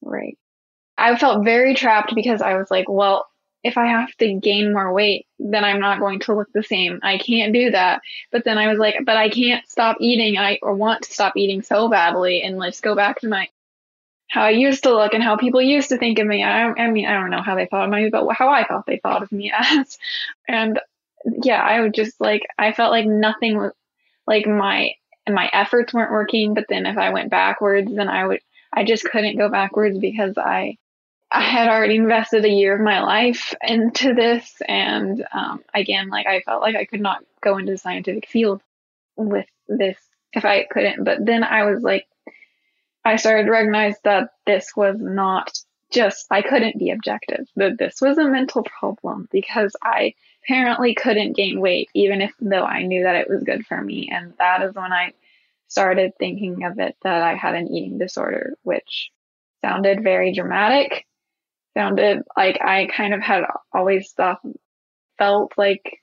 Right. 0.00 0.38
I 0.96 1.14
felt 1.16 1.44
very 1.44 1.74
trapped 1.74 2.14
because 2.14 2.40
I 2.40 2.56
was 2.56 2.70
like, 2.70 2.86
"Well, 2.88 3.28
if 3.62 3.76
I 3.76 3.88
have 3.88 4.16
to 4.16 4.32
gain 4.32 4.72
more 4.72 4.94
weight, 4.94 5.26
then 5.38 5.62
I'm 5.62 5.80
not 5.80 6.00
going 6.00 6.20
to 6.20 6.34
look 6.34 6.48
the 6.54 6.62
same. 6.62 6.98
I 7.02 7.18
can't 7.18 7.52
do 7.52 7.70
that." 7.72 8.00
But 8.32 8.44
then 8.44 8.56
I 8.56 8.68
was 8.68 8.78
like, 8.78 9.04
"But 9.04 9.18
I 9.18 9.28
can't 9.28 9.68
stop 9.68 9.98
eating. 10.00 10.38
I 10.38 10.58
want 10.62 11.02
to 11.02 11.12
stop 11.12 11.36
eating 11.36 11.60
so 11.60 11.90
badly 11.90 12.40
and 12.40 12.56
let's 12.56 12.80
go 12.80 12.96
back 12.96 13.20
to 13.20 13.28
my 13.28 13.46
how 14.30 14.44
I 14.44 14.50
used 14.50 14.84
to 14.84 14.94
look 14.94 15.12
and 15.12 15.22
how 15.22 15.36
people 15.36 15.60
used 15.60 15.88
to 15.88 15.98
think 15.98 16.20
of 16.20 16.26
me. 16.26 16.44
I, 16.44 16.68
I 16.68 16.90
mean, 16.90 17.04
I 17.04 17.14
don't 17.14 17.30
know 17.30 17.42
how 17.42 17.56
they 17.56 17.66
thought 17.66 17.86
of 17.86 17.90
me, 17.90 18.10
but 18.10 18.32
how 18.32 18.48
I 18.48 18.64
thought 18.64 18.86
they 18.86 18.98
thought 18.98 19.24
of 19.24 19.32
me 19.32 19.52
as. 19.58 19.98
And 20.46 20.78
yeah, 21.24 21.60
I 21.60 21.80
would 21.80 21.94
just 21.94 22.20
like, 22.20 22.46
I 22.56 22.72
felt 22.72 22.92
like 22.92 23.06
nothing 23.06 23.58
was 23.58 23.72
like 24.28 24.46
my, 24.46 24.94
my 25.28 25.50
efforts 25.52 25.92
weren't 25.92 26.12
working. 26.12 26.54
But 26.54 26.66
then 26.68 26.86
if 26.86 26.96
I 26.96 27.10
went 27.10 27.30
backwards, 27.30 27.92
then 27.92 28.08
I 28.08 28.24
would, 28.24 28.40
I 28.72 28.84
just 28.84 29.04
couldn't 29.04 29.36
go 29.36 29.48
backwards 29.48 29.98
because 29.98 30.38
I, 30.38 30.78
I 31.32 31.42
had 31.42 31.68
already 31.68 31.96
invested 31.96 32.44
a 32.44 32.48
year 32.48 32.76
of 32.76 32.80
my 32.80 33.02
life 33.02 33.52
into 33.62 34.14
this. 34.14 34.62
And 34.66 35.26
um, 35.32 35.64
again, 35.74 36.08
like 36.08 36.28
I 36.28 36.40
felt 36.42 36.62
like 36.62 36.76
I 36.76 36.84
could 36.84 37.00
not 37.00 37.24
go 37.40 37.58
into 37.58 37.72
the 37.72 37.78
scientific 37.78 38.28
field 38.28 38.62
with 39.16 39.46
this 39.68 39.98
if 40.32 40.44
I 40.44 40.68
couldn't. 40.70 41.02
But 41.02 41.26
then 41.26 41.42
I 41.42 41.64
was 41.64 41.82
like, 41.82 42.06
I 43.04 43.16
started 43.16 43.44
to 43.44 43.50
recognize 43.50 43.96
that 44.04 44.30
this 44.46 44.72
was 44.76 44.96
not 44.98 45.52
just, 45.90 46.26
I 46.30 46.42
couldn't 46.42 46.78
be 46.78 46.90
objective, 46.90 47.46
that 47.56 47.78
this 47.78 48.00
was 48.00 48.18
a 48.18 48.28
mental 48.28 48.62
problem 48.62 49.28
because 49.32 49.74
I 49.82 50.14
apparently 50.44 50.94
couldn't 50.94 51.36
gain 51.36 51.60
weight, 51.60 51.88
even 51.94 52.20
if 52.20 52.32
though 52.40 52.64
I 52.64 52.82
knew 52.82 53.02
that 53.04 53.16
it 53.16 53.28
was 53.28 53.42
good 53.42 53.66
for 53.66 53.80
me. 53.80 54.10
And 54.12 54.34
that 54.38 54.62
is 54.62 54.74
when 54.74 54.92
I 54.92 55.12
started 55.68 56.12
thinking 56.18 56.64
of 56.64 56.78
it 56.78 56.96
that 57.02 57.22
I 57.22 57.34
had 57.34 57.54
an 57.54 57.68
eating 57.68 57.98
disorder, 57.98 58.54
which 58.62 59.10
sounded 59.62 60.02
very 60.02 60.32
dramatic, 60.32 61.06
sounded 61.74 62.22
like 62.36 62.60
I 62.60 62.86
kind 62.86 63.14
of 63.14 63.22
had 63.22 63.44
always 63.72 64.12
thought, 64.12 64.40
felt 65.18 65.52
like 65.56 66.00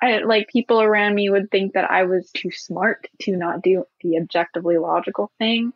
I, 0.00 0.18
like 0.18 0.48
people 0.48 0.80
around 0.80 1.14
me 1.14 1.30
would 1.30 1.50
think 1.50 1.74
that 1.74 1.90
I 1.90 2.04
was 2.04 2.30
too 2.32 2.50
smart 2.50 3.08
to 3.22 3.36
not 3.36 3.62
do 3.62 3.84
the 4.02 4.18
objectively 4.18 4.78
logical 4.78 5.30
thing. 5.38 5.72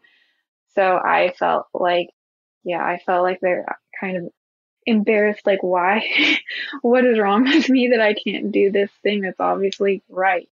So 0.76 0.96
I 0.96 1.34
felt 1.38 1.66
like, 1.74 2.10
yeah, 2.62 2.84
I 2.84 3.00
felt 3.04 3.24
like 3.24 3.40
they're 3.40 3.64
kind 3.98 4.18
of 4.18 4.32
embarrassed, 4.86 5.46
like, 5.46 5.62
why? 5.62 6.06
what 6.82 7.04
is 7.04 7.18
wrong 7.18 7.44
with 7.44 7.68
me 7.68 7.88
that 7.88 8.00
I 8.00 8.14
can't 8.14 8.52
do 8.52 8.70
this 8.70 8.90
thing 9.02 9.22
that's 9.22 9.40
obviously 9.40 10.02
right? 10.08 10.48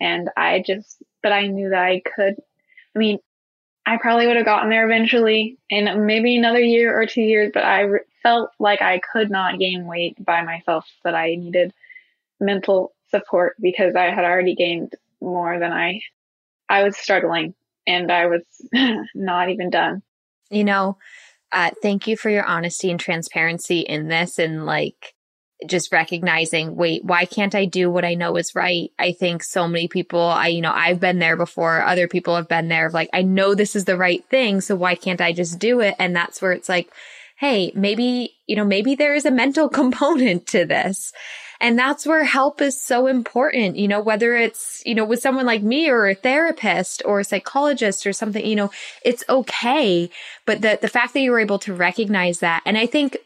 And 0.00 0.30
I 0.36 0.62
just, 0.66 1.02
but 1.22 1.32
I 1.32 1.46
knew 1.46 1.68
that 1.68 1.82
I 1.82 2.00
could. 2.00 2.36
I 2.96 2.98
mean, 2.98 3.18
I 3.86 3.98
probably 3.98 4.26
would 4.26 4.36
have 4.36 4.46
gotten 4.46 4.70
there 4.70 4.86
eventually 4.86 5.58
in 5.68 6.06
maybe 6.06 6.36
another 6.36 6.60
year 6.60 6.98
or 6.98 7.06
two 7.06 7.22
years, 7.22 7.50
but 7.52 7.64
I 7.64 7.80
re- 7.82 8.00
felt 8.22 8.50
like 8.58 8.82
I 8.82 9.00
could 9.00 9.30
not 9.30 9.58
gain 9.58 9.86
weight 9.86 10.22
by 10.24 10.42
myself, 10.42 10.86
that 11.04 11.14
I 11.14 11.34
needed 11.34 11.72
mental 12.40 12.92
support 13.10 13.56
because 13.60 13.94
I 13.94 14.10
had 14.10 14.24
already 14.24 14.54
gained 14.54 14.94
more 15.20 15.58
than 15.58 15.72
I, 15.72 16.00
I 16.68 16.82
was 16.82 16.96
struggling 16.96 17.54
and 17.90 18.10
I 18.10 18.26
was 18.26 18.42
not 19.14 19.50
even 19.50 19.70
done. 19.70 20.02
You 20.50 20.64
know, 20.64 20.98
uh, 21.52 21.70
thank 21.82 22.06
you 22.06 22.16
for 22.16 22.30
your 22.30 22.44
honesty 22.44 22.90
and 22.90 23.00
transparency 23.00 23.80
in 23.80 24.08
this 24.08 24.38
and 24.38 24.66
like 24.66 25.14
just 25.66 25.92
recognizing, 25.92 26.74
wait, 26.74 27.04
why 27.04 27.24
can't 27.24 27.54
I 27.54 27.66
do 27.66 27.90
what 27.90 28.04
I 28.04 28.14
know 28.14 28.36
is 28.36 28.54
right? 28.54 28.90
I 28.98 29.12
think 29.12 29.42
so 29.42 29.68
many 29.68 29.88
people, 29.88 30.20
I, 30.20 30.48
you 30.48 30.60
know, 30.60 30.72
I've 30.72 31.00
been 31.00 31.18
there 31.18 31.36
before. 31.36 31.82
Other 31.82 32.08
people 32.08 32.34
have 32.36 32.48
been 32.48 32.68
there. 32.68 32.88
Like, 32.90 33.10
I 33.12 33.22
know 33.22 33.54
this 33.54 33.76
is 33.76 33.84
the 33.84 33.96
right 33.96 34.24
thing. 34.30 34.60
So 34.60 34.74
why 34.74 34.94
can't 34.94 35.20
I 35.20 35.32
just 35.32 35.58
do 35.58 35.80
it? 35.80 35.94
And 35.98 36.16
that's 36.16 36.40
where 36.40 36.52
it's 36.52 36.68
like, 36.68 36.90
Hey, 37.38 37.72
maybe, 37.74 38.36
you 38.46 38.56
know, 38.56 38.64
maybe 38.64 38.94
there 38.94 39.14
is 39.14 39.24
a 39.24 39.30
mental 39.30 39.68
component 39.80 40.46
to 40.48 40.64
this. 40.64 41.12
And 41.60 41.78
that's 41.78 42.06
where 42.06 42.24
help 42.24 42.62
is 42.62 42.82
so 42.82 43.06
important, 43.06 43.76
you 43.76 43.86
know, 43.86 44.00
whether 44.00 44.34
it's, 44.34 44.82
you 44.86 44.94
know, 44.94 45.04
with 45.04 45.20
someone 45.20 45.44
like 45.44 45.62
me 45.62 45.90
or 45.90 46.08
a 46.08 46.14
therapist 46.14 47.02
or 47.04 47.20
a 47.20 47.24
psychologist 47.24 48.06
or 48.06 48.14
something, 48.14 48.44
you 48.44 48.56
know, 48.56 48.70
it's 49.04 49.24
okay. 49.28 50.10
But 50.46 50.62
the, 50.62 50.78
the 50.80 50.88
fact 50.88 51.12
that 51.12 51.20
you 51.20 51.30
were 51.30 51.40
able 51.40 51.58
to 51.60 51.74
recognize 51.74 52.38
that. 52.38 52.62
And 52.64 52.78
I 52.78 52.86
think, 52.86 53.18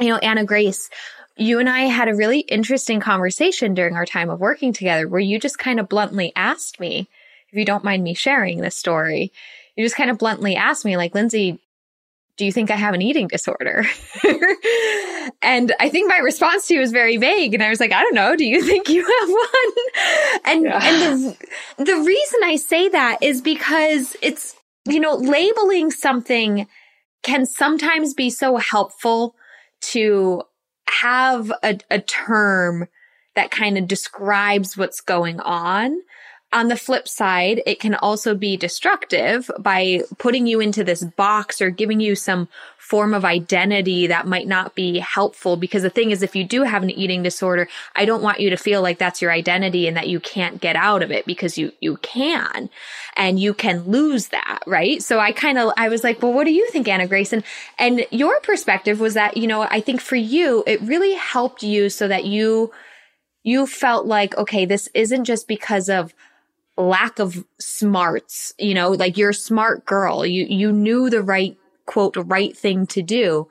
you 0.00 0.08
know, 0.08 0.18
Anna 0.18 0.44
Grace, 0.44 0.90
you 1.36 1.60
and 1.60 1.68
I 1.68 1.82
had 1.82 2.08
a 2.08 2.14
really 2.14 2.40
interesting 2.40 2.98
conversation 2.98 3.74
during 3.74 3.94
our 3.94 4.06
time 4.06 4.30
of 4.30 4.40
working 4.40 4.72
together 4.72 5.06
where 5.06 5.20
you 5.20 5.38
just 5.38 5.58
kind 5.58 5.78
of 5.78 5.88
bluntly 5.88 6.32
asked 6.34 6.80
me, 6.80 7.08
if 7.52 7.58
you 7.58 7.64
don't 7.64 7.84
mind 7.84 8.02
me 8.02 8.14
sharing 8.14 8.60
this 8.60 8.76
story, 8.76 9.32
you 9.76 9.84
just 9.84 9.96
kind 9.96 10.10
of 10.10 10.18
bluntly 10.18 10.56
asked 10.56 10.84
me, 10.84 10.96
like, 10.96 11.14
Lindsey, 11.14 11.60
do 12.36 12.44
you 12.44 12.52
think 12.52 12.70
I 12.70 12.76
have 12.76 12.94
an 12.94 13.02
eating 13.02 13.28
disorder? 13.28 13.84
and 15.42 15.74
I 15.80 15.88
think 15.88 16.08
my 16.08 16.18
response 16.18 16.66
to 16.66 16.74
you 16.74 16.80
was 16.80 16.92
very 16.92 17.16
vague. 17.16 17.54
And 17.54 17.62
I 17.62 17.70
was 17.70 17.80
like, 17.80 17.92
I 17.92 18.02
don't 18.02 18.14
know. 18.14 18.36
Do 18.36 18.44
you 18.44 18.62
think 18.66 18.88
you 18.88 19.02
have 19.02 19.28
one? 19.28 20.44
And, 20.44 20.64
yeah. 20.64 20.80
and 20.82 21.36
the, 21.78 21.84
the 21.84 21.96
reason 21.96 22.40
I 22.44 22.56
say 22.56 22.88
that 22.90 23.18
is 23.22 23.40
because 23.40 24.16
it's, 24.22 24.54
you 24.86 25.00
know, 25.00 25.14
labeling 25.14 25.90
something 25.90 26.66
can 27.22 27.46
sometimes 27.46 28.14
be 28.14 28.30
so 28.30 28.56
helpful 28.56 29.34
to 29.80 30.42
have 30.88 31.50
a, 31.62 31.78
a 31.90 32.00
term 32.00 32.86
that 33.34 33.50
kind 33.50 33.76
of 33.76 33.88
describes 33.88 34.76
what's 34.76 35.00
going 35.00 35.40
on 35.40 35.98
on 36.52 36.68
the 36.68 36.76
flip 36.76 37.08
side, 37.08 37.60
it 37.66 37.80
can 37.80 37.94
also 37.96 38.34
be 38.34 38.56
destructive 38.56 39.50
by 39.58 40.02
putting 40.18 40.46
you 40.46 40.60
into 40.60 40.84
this 40.84 41.02
box 41.04 41.60
or 41.60 41.70
giving 41.70 42.00
you 42.00 42.14
some 42.14 42.48
form 42.78 43.12
of 43.12 43.24
identity 43.24 44.06
that 44.06 44.28
might 44.28 44.46
not 44.46 44.76
be 44.76 45.00
helpful. 45.00 45.56
Because 45.56 45.82
the 45.82 45.90
thing 45.90 46.12
is, 46.12 46.22
if 46.22 46.36
you 46.36 46.44
do 46.44 46.62
have 46.62 46.84
an 46.84 46.90
eating 46.90 47.24
disorder, 47.24 47.68
I 47.96 48.04
don't 48.04 48.22
want 48.22 48.38
you 48.38 48.48
to 48.50 48.56
feel 48.56 48.80
like 48.80 48.98
that's 48.98 49.20
your 49.20 49.32
identity 49.32 49.88
and 49.88 49.96
that 49.96 50.08
you 50.08 50.20
can't 50.20 50.60
get 50.60 50.76
out 50.76 51.02
of 51.02 51.10
it 51.10 51.26
because 51.26 51.58
you, 51.58 51.72
you 51.80 51.96
can 51.96 52.70
and 53.16 53.40
you 53.40 53.52
can 53.52 53.82
lose 53.82 54.28
that. 54.28 54.60
Right. 54.68 55.02
So 55.02 55.18
I 55.18 55.32
kind 55.32 55.58
of, 55.58 55.72
I 55.76 55.88
was 55.88 56.04
like, 56.04 56.22
well, 56.22 56.32
what 56.32 56.44
do 56.44 56.52
you 56.52 56.70
think, 56.70 56.86
Anna 56.86 57.08
Grace? 57.08 57.32
And, 57.32 57.42
and 57.76 58.06
your 58.12 58.38
perspective 58.40 59.00
was 59.00 59.14
that, 59.14 59.36
you 59.36 59.48
know, 59.48 59.62
I 59.62 59.80
think 59.80 60.00
for 60.00 60.16
you, 60.16 60.62
it 60.64 60.80
really 60.80 61.14
helped 61.14 61.64
you 61.64 61.90
so 61.90 62.06
that 62.06 62.24
you, 62.24 62.72
you 63.42 63.66
felt 63.66 64.06
like, 64.06 64.36
okay, 64.36 64.64
this 64.64 64.88
isn't 64.94 65.24
just 65.24 65.48
because 65.48 65.88
of 65.88 66.14
lack 66.76 67.18
of 67.18 67.44
smarts, 67.58 68.54
you 68.58 68.74
know, 68.74 68.90
like 68.90 69.16
you're 69.16 69.30
a 69.30 69.34
smart 69.34 69.84
girl. 69.86 70.26
You, 70.26 70.44
you 70.44 70.72
knew 70.72 71.10
the 71.10 71.22
right 71.22 71.56
quote, 71.86 72.16
right 72.16 72.56
thing 72.56 72.86
to 72.88 73.02
do. 73.02 73.48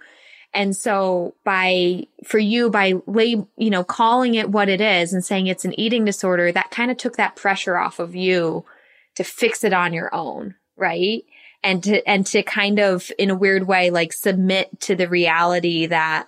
And 0.53 0.75
so 0.75 1.35
by, 1.43 2.07
for 2.23 2.37
you, 2.37 2.69
by 2.69 2.93
lay, 3.07 3.45
you 3.57 3.69
know, 3.69 3.83
calling 3.83 4.35
it 4.35 4.49
what 4.49 4.69
it 4.69 4.79
is 4.79 5.11
and 5.11 5.23
saying 5.23 5.47
it's 5.47 5.65
an 5.65 5.77
eating 5.77 6.05
disorder, 6.05 6.51
that 6.51 6.71
kind 6.71 6.91
of 6.91 6.97
took 6.97 7.17
that 7.17 7.35
pressure 7.35 7.77
off 7.77 7.99
of 7.99 8.15
you 8.15 8.63
to 9.15 9.23
fix 9.23 9.63
it 9.63 9.73
on 9.73 9.93
your 9.93 10.13
own. 10.13 10.55
Right. 10.77 11.23
And 11.63 11.83
to, 11.83 12.07
and 12.07 12.25
to 12.27 12.43
kind 12.43 12.79
of 12.79 13.11
in 13.17 13.29
a 13.29 13.35
weird 13.35 13.67
way, 13.67 13.89
like 13.89 14.13
submit 14.13 14.79
to 14.81 14.95
the 14.95 15.09
reality 15.09 15.87
that 15.87 16.27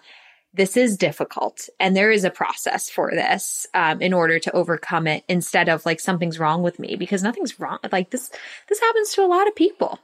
this 0.58 0.76
is 0.76 0.98
difficult 0.98 1.70
and 1.80 1.96
there 1.96 2.12
is 2.12 2.24
a 2.24 2.30
process 2.30 2.90
for 2.90 3.12
this 3.12 3.66
um, 3.74 4.02
in 4.02 4.14
order 4.14 4.40
to 4.40 4.52
overcome 4.52 5.08
it 5.08 5.24
instead 5.28 5.70
of 5.70 5.86
like 5.86 6.00
something's 6.00 6.40
wrong 6.40 6.64
with 6.64 6.80
me 6.80 6.96
because 6.96 7.24
nothing's 7.24 7.60
wrong 7.60 7.78
like 7.92 8.10
this 8.10 8.30
this 8.68 8.80
happens 8.80 9.14
to 9.14 9.24
a 9.24 9.28
lot 9.28 9.48
of 9.48 9.56
people 9.56 10.00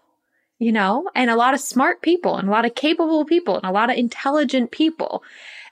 you 0.60 0.72
know 0.72 1.10
and 1.16 1.30
a 1.30 1.36
lot 1.36 1.54
of 1.54 1.60
smart 1.60 2.02
people 2.02 2.38
and 2.38 2.48
a 2.48 2.52
lot 2.52 2.66
of 2.66 2.76
capable 2.76 3.26
people 3.26 3.56
and 3.56 3.66
a 3.66 3.72
lot 3.72 3.90
of 3.90 3.98
intelligent 3.98 4.72
people. 4.72 5.24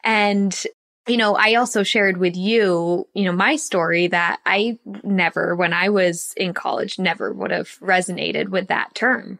And 0.03 0.65
you 1.07 1.17
know 1.17 1.35
i 1.35 1.55
also 1.55 1.83
shared 1.83 2.17
with 2.17 2.35
you 2.35 3.07
you 3.13 3.23
know 3.23 3.31
my 3.31 3.55
story 3.55 4.07
that 4.07 4.39
i 4.45 4.77
never 5.03 5.55
when 5.55 5.73
i 5.73 5.89
was 5.89 6.33
in 6.37 6.53
college 6.53 6.99
never 6.99 7.33
would 7.33 7.51
have 7.51 7.79
resonated 7.79 8.49
with 8.49 8.67
that 8.67 8.93
term 8.93 9.39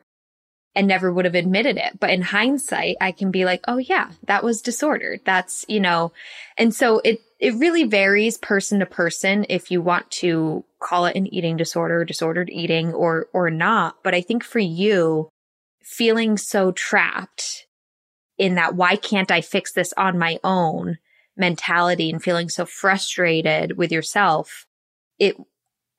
and 0.76 0.88
never 0.88 1.11
would 1.11 1.26
have 1.26 1.36
admitted 1.36 1.78
it. 1.78 1.99
But 1.99 2.11
in 2.11 2.22
hindsight, 2.22 2.97
I 3.01 3.11
can 3.11 3.32
be 3.32 3.45
like, 3.45 3.61
oh 3.67 3.78
yeah, 3.78 4.11
that 4.28 4.43
was 4.43 4.61
disordered. 4.61 5.22
That's, 5.26 5.65
you 5.67 5.80
know, 5.80 6.13
and 6.57 6.74
so 6.74 7.01
it, 7.03 7.22
it 7.39 7.55
really 7.55 7.84
varies 7.84 8.38
person 8.38 8.80
to 8.80 8.86
person 8.86 9.45
if 9.49 9.69
you 9.69 9.82
want 9.82 10.09
to 10.11 10.63
call 10.80 11.05
it 11.05 11.15
an 11.15 11.32
eating 11.34 11.57
disorder, 11.57 12.05
disordered 12.05 12.49
eating 12.49 12.93
or, 12.93 13.28
or 13.34 13.49
not. 13.49 13.97
But 14.03 14.15
I 14.15 14.22
think 14.22 14.43
for 14.43 14.59
you, 14.59 15.30
feeling 15.82 16.38
so 16.38 16.72
trapped 16.72 17.67
in 18.38 18.55
that, 18.55 18.76
why 18.76 18.95
can't 18.95 19.32
I 19.32 19.41
fix 19.41 19.74
this 19.74 19.93
on 19.97 20.17
my 20.17 20.39
own 20.43 20.99
mentality 21.36 22.09
and 22.09 22.24
feeling 22.24 22.49
so 22.49 22.65
frustrated 22.65 23.78
with 23.78 23.91
yourself, 23.91 24.65
it, 25.19 25.36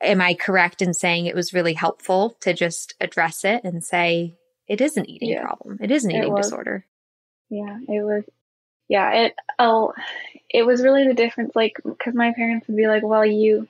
am 0.00 0.20
I 0.20 0.34
correct 0.34 0.80
in 0.80 0.94
saying 0.94 1.26
it 1.26 1.34
was 1.34 1.52
really 1.52 1.74
helpful 1.74 2.36
to 2.40 2.54
just 2.54 2.94
address 3.00 3.44
it 3.44 3.62
and 3.64 3.84
say, 3.84 4.36
it 4.72 4.80
is 4.80 4.96
an 4.96 5.08
eating 5.08 5.28
yeah. 5.28 5.42
problem. 5.42 5.78
It 5.82 5.90
is 5.90 6.06
an 6.06 6.12
eating 6.12 6.34
disorder. 6.34 6.86
Yeah, 7.50 7.78
it 7.86 8.02
was. 8.02 8.24
Yeah, 8.88 9.12
it. 9.12 9.34
Oh, 9.58 9.92
it 10.48 10.64
was 10.64 10.82
really 10.82 11.06
the 11.06 11.12
difference. 11.12 11.54
Like, 11.54 11.76
because 11.84 12.14
my 12.14 12.32
parents 12.32 12.66
would 12.66 12.76
be 12.78 12.86
like, 12.86 13.02
"Well, 13.02 13.26
you 13.26 13.68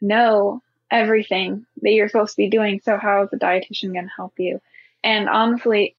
know 0.00 0.62
everything 0.92 1.66
that 1.82 1.90
you're 1.90 2.08
supposed 2.08 2.34
to 2.34 2.36
be 2.36 2.50
doing, 2.50 2.80
so 2.84 2.96
how 2.96 3.24
is 3.24 3.30
the 3.30 3.36
dietitian 3.36 3.92
going 3.92 4.04
to 4.04 4.12
help 4.14 4.34
you?" 4.38 4.60
And 5.02 5.28
honestly, 5.28 5.96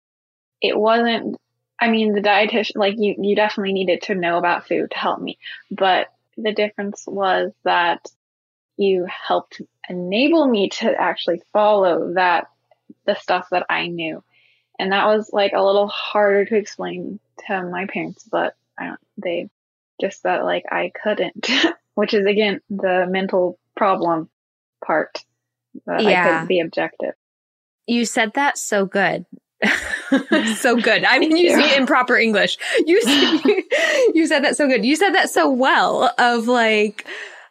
it 0.61 0.77
wasn't. 0.77 1.35
I 1.77 1.89
mean, 1.89 2.13
the 2.13 2.21
dietitian, 2.21 2.77
like 2.77 2.95
you, 2.97 3.15
you 3.19 3.35
definitely 3.35 3.73
needed 3.73 4.03
to 4.03 4.15
know 4.15 4.37
about 4.37 4.67
food 4.67 4.91
to 4.91 4.97
help 4.97 5.19
me, 5.19 5.37
but 5.69 6.13
the 6.37 6.53
difference 6.53 7.03
was 7.05 7.51
that 7.65 8.09
you 8.77 9.05
helped 9.05 9.61
enable 9.89 10.47
me 10.47 10.69
to 10.69 10.93
actually 10.97 11.41
follow 11.51 12.13
that 12.13 12.47
the 13.05 13.15
stuff 13.15 13.49
that 13.51 13.65
I 13.69 13.87
knew. 13.87 14.23
And 14.79 14.91
that 14.91 15.05
was 15.05 15.31
like 15.33 15.51
a 15.53 15.63
little 15.63 15.87
harder 15.87 16.45
to 16.45 16.55
explain 16.55 17.19
to 17.47 17.63
my 17.63 17.85
parents, 17.85 18.23
but 18.23 18.55
I 18.77 18.87
don't, 18.87 18.99
they 19.17 19.49
just 19.99 20.23
that 20.23 20.45
like 20.45 20.63
I 20.71 20.91
couldn't, 21.03 21.47
which 21.95 22.13
is 22.13 22.25
again 22.25 22.61
the 22.69 23.05
mental 23.07 23.59
problem 23.75 24.29
part. 24.83 25.23
That 25.85 26.01
yeah. 26.01 26.23
I 26.23 26.29
couldn't 26.29 26.47
be 26.47 26.61
objective. 26.61 27.13
You 27.85 28.05
said 28.05 28.33
that 28.33 28.57
so 28.57 28.85
good. 28.85 29.25
so 30.55 30.75
good. 30.81 31.03
I'm 31.03 31.21
using 31.23 31.61
it 31.61 31.77
in 31.77 31.85
proper 31.85 32.17
English. 32.17 32.57
You, 32.85 32.99
you 34.13 34.27
said 34.27 34.43
that 34.43 34.55
so 34.55 34.67
good. 34.67 34.85
You 34.85 34.95
said 34.95 35.11
that 35.11 35.29
so 35.29 35.49
well 35.49 36.13
of 36.17 36.47
like, 36.47 37.05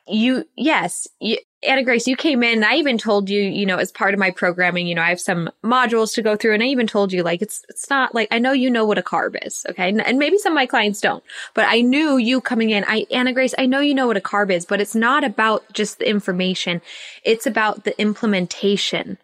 you, 0.08 0.44
yes, 0.56 1.06
you, 1.20 1.38
Anna 1.66 1.82
Grace, 1.82 2.06
you 2.06 2.16
came 2.16 2.42
in. 2.42 2.62
I 2.62 2.74
even 2.74 2.98
told 2.98 3.28
you, 3.28 3.40
you 3.40 3.66
know, 3.66 3.78
as 3.78 3.90
part 3.90 4.14
of 4.14 4.20
my 4.20 4.30
programming, 4.30 4.86
you 4.86 4.94
know, 4.94 5.02
I 5.02 5.08
have 5.08 5.20
some 5.20 5.50
modules 5.64 6.14
to 6.14 6.22
go 6.22 6.36
through, 6.36 6.54
and 6.54 6.62
I 6.62 6.66
even 6.66 6.86
told 6.86 7.12
you, 7.12 7.22
like, 7.22 7.42
it's 7.42 7.64
it's 7.68 7.90
not 7.90 8.14
like 8.14 8.28
I 8.30 8.38
know 8.38 8.52
you 8.52 8.70
know 8.70 8.84
what 8.84 8.98
a 8.98 9.02
carb 9.02 9.36
is, 9.44 9.66
okay, 9.68 9.88
and, 9.88 10.00
and 10.06 10.18
maybe 10.18 10.38
some 10.38 10.52
of 10.52 10.56
my 10.56 10.66
clients 10.66 11.00
don't, 11.00 11.24
but 11.54 11.66
I 11.68 11.80
knew 11.80 12.16
you 12.16 12.40
coming 12.40 12.70
in. 12.70 12.84
I 12.86 13.06
Anna 13.10 13.32
Grace, 13.32 13.54
I 13.58 13.66
know 13.66 13.80
you 13.80 13.94
know 13.94 14.06
what 14.06 14.16
a 14.16 14.20
carb 14.20 14.50
is, 14.50 14.66
but 14.66 14.80
it's 14.80 14.94
not 14.94 15.24
about 15.24 15.64
just 15.72 15.98
the 15.98 16.08
information; 16.08 16.80
it's 17.24 17.46
about 17.46 17.84
the 17.84 18.00
implementation 18.00 19.18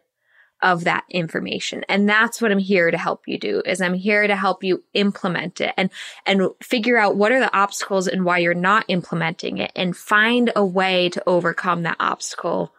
of 0.65 0.85
that 0.85 1.05
information. 1.11 1.85
And 1.91 2.09
that's 2.09 2.41
what 2.41 2.51
I'm 2.51 2.59
here 2.59 2.91
to 2.91 2.97
help 2.97 3.29
you 3.29 3.39
do 3.39 3.63
is 3.67 3.83
I'm 3.83 3.93
here 3.93 4.27
to 4.27 4.35
help 4.35 4.65
you 4.65 4.83
implement 4.95 5.61
it 5.61 5.75
and, 5.77 5.91
and 6.25 6.49
figure 6.63 6.97
out 6.97 7.17
what 7.17 7.33
are 7.33 7.39
the 7.39 7.55
obstacles 7.55 8.09
and 8.09 8.25
why 8.25 8.39
you're 8.39 8.55
not 8.55 8.87
implementing 8.89 9.59
it 9.59 9.71
and 9.77 9.95
find 9.95 10.51
a 10.57 10.65
way 10.65 11.11
to 11.11 11.23
overcome 11.27 11.83
that 11.83 11.99
obstacle 12.01 12.73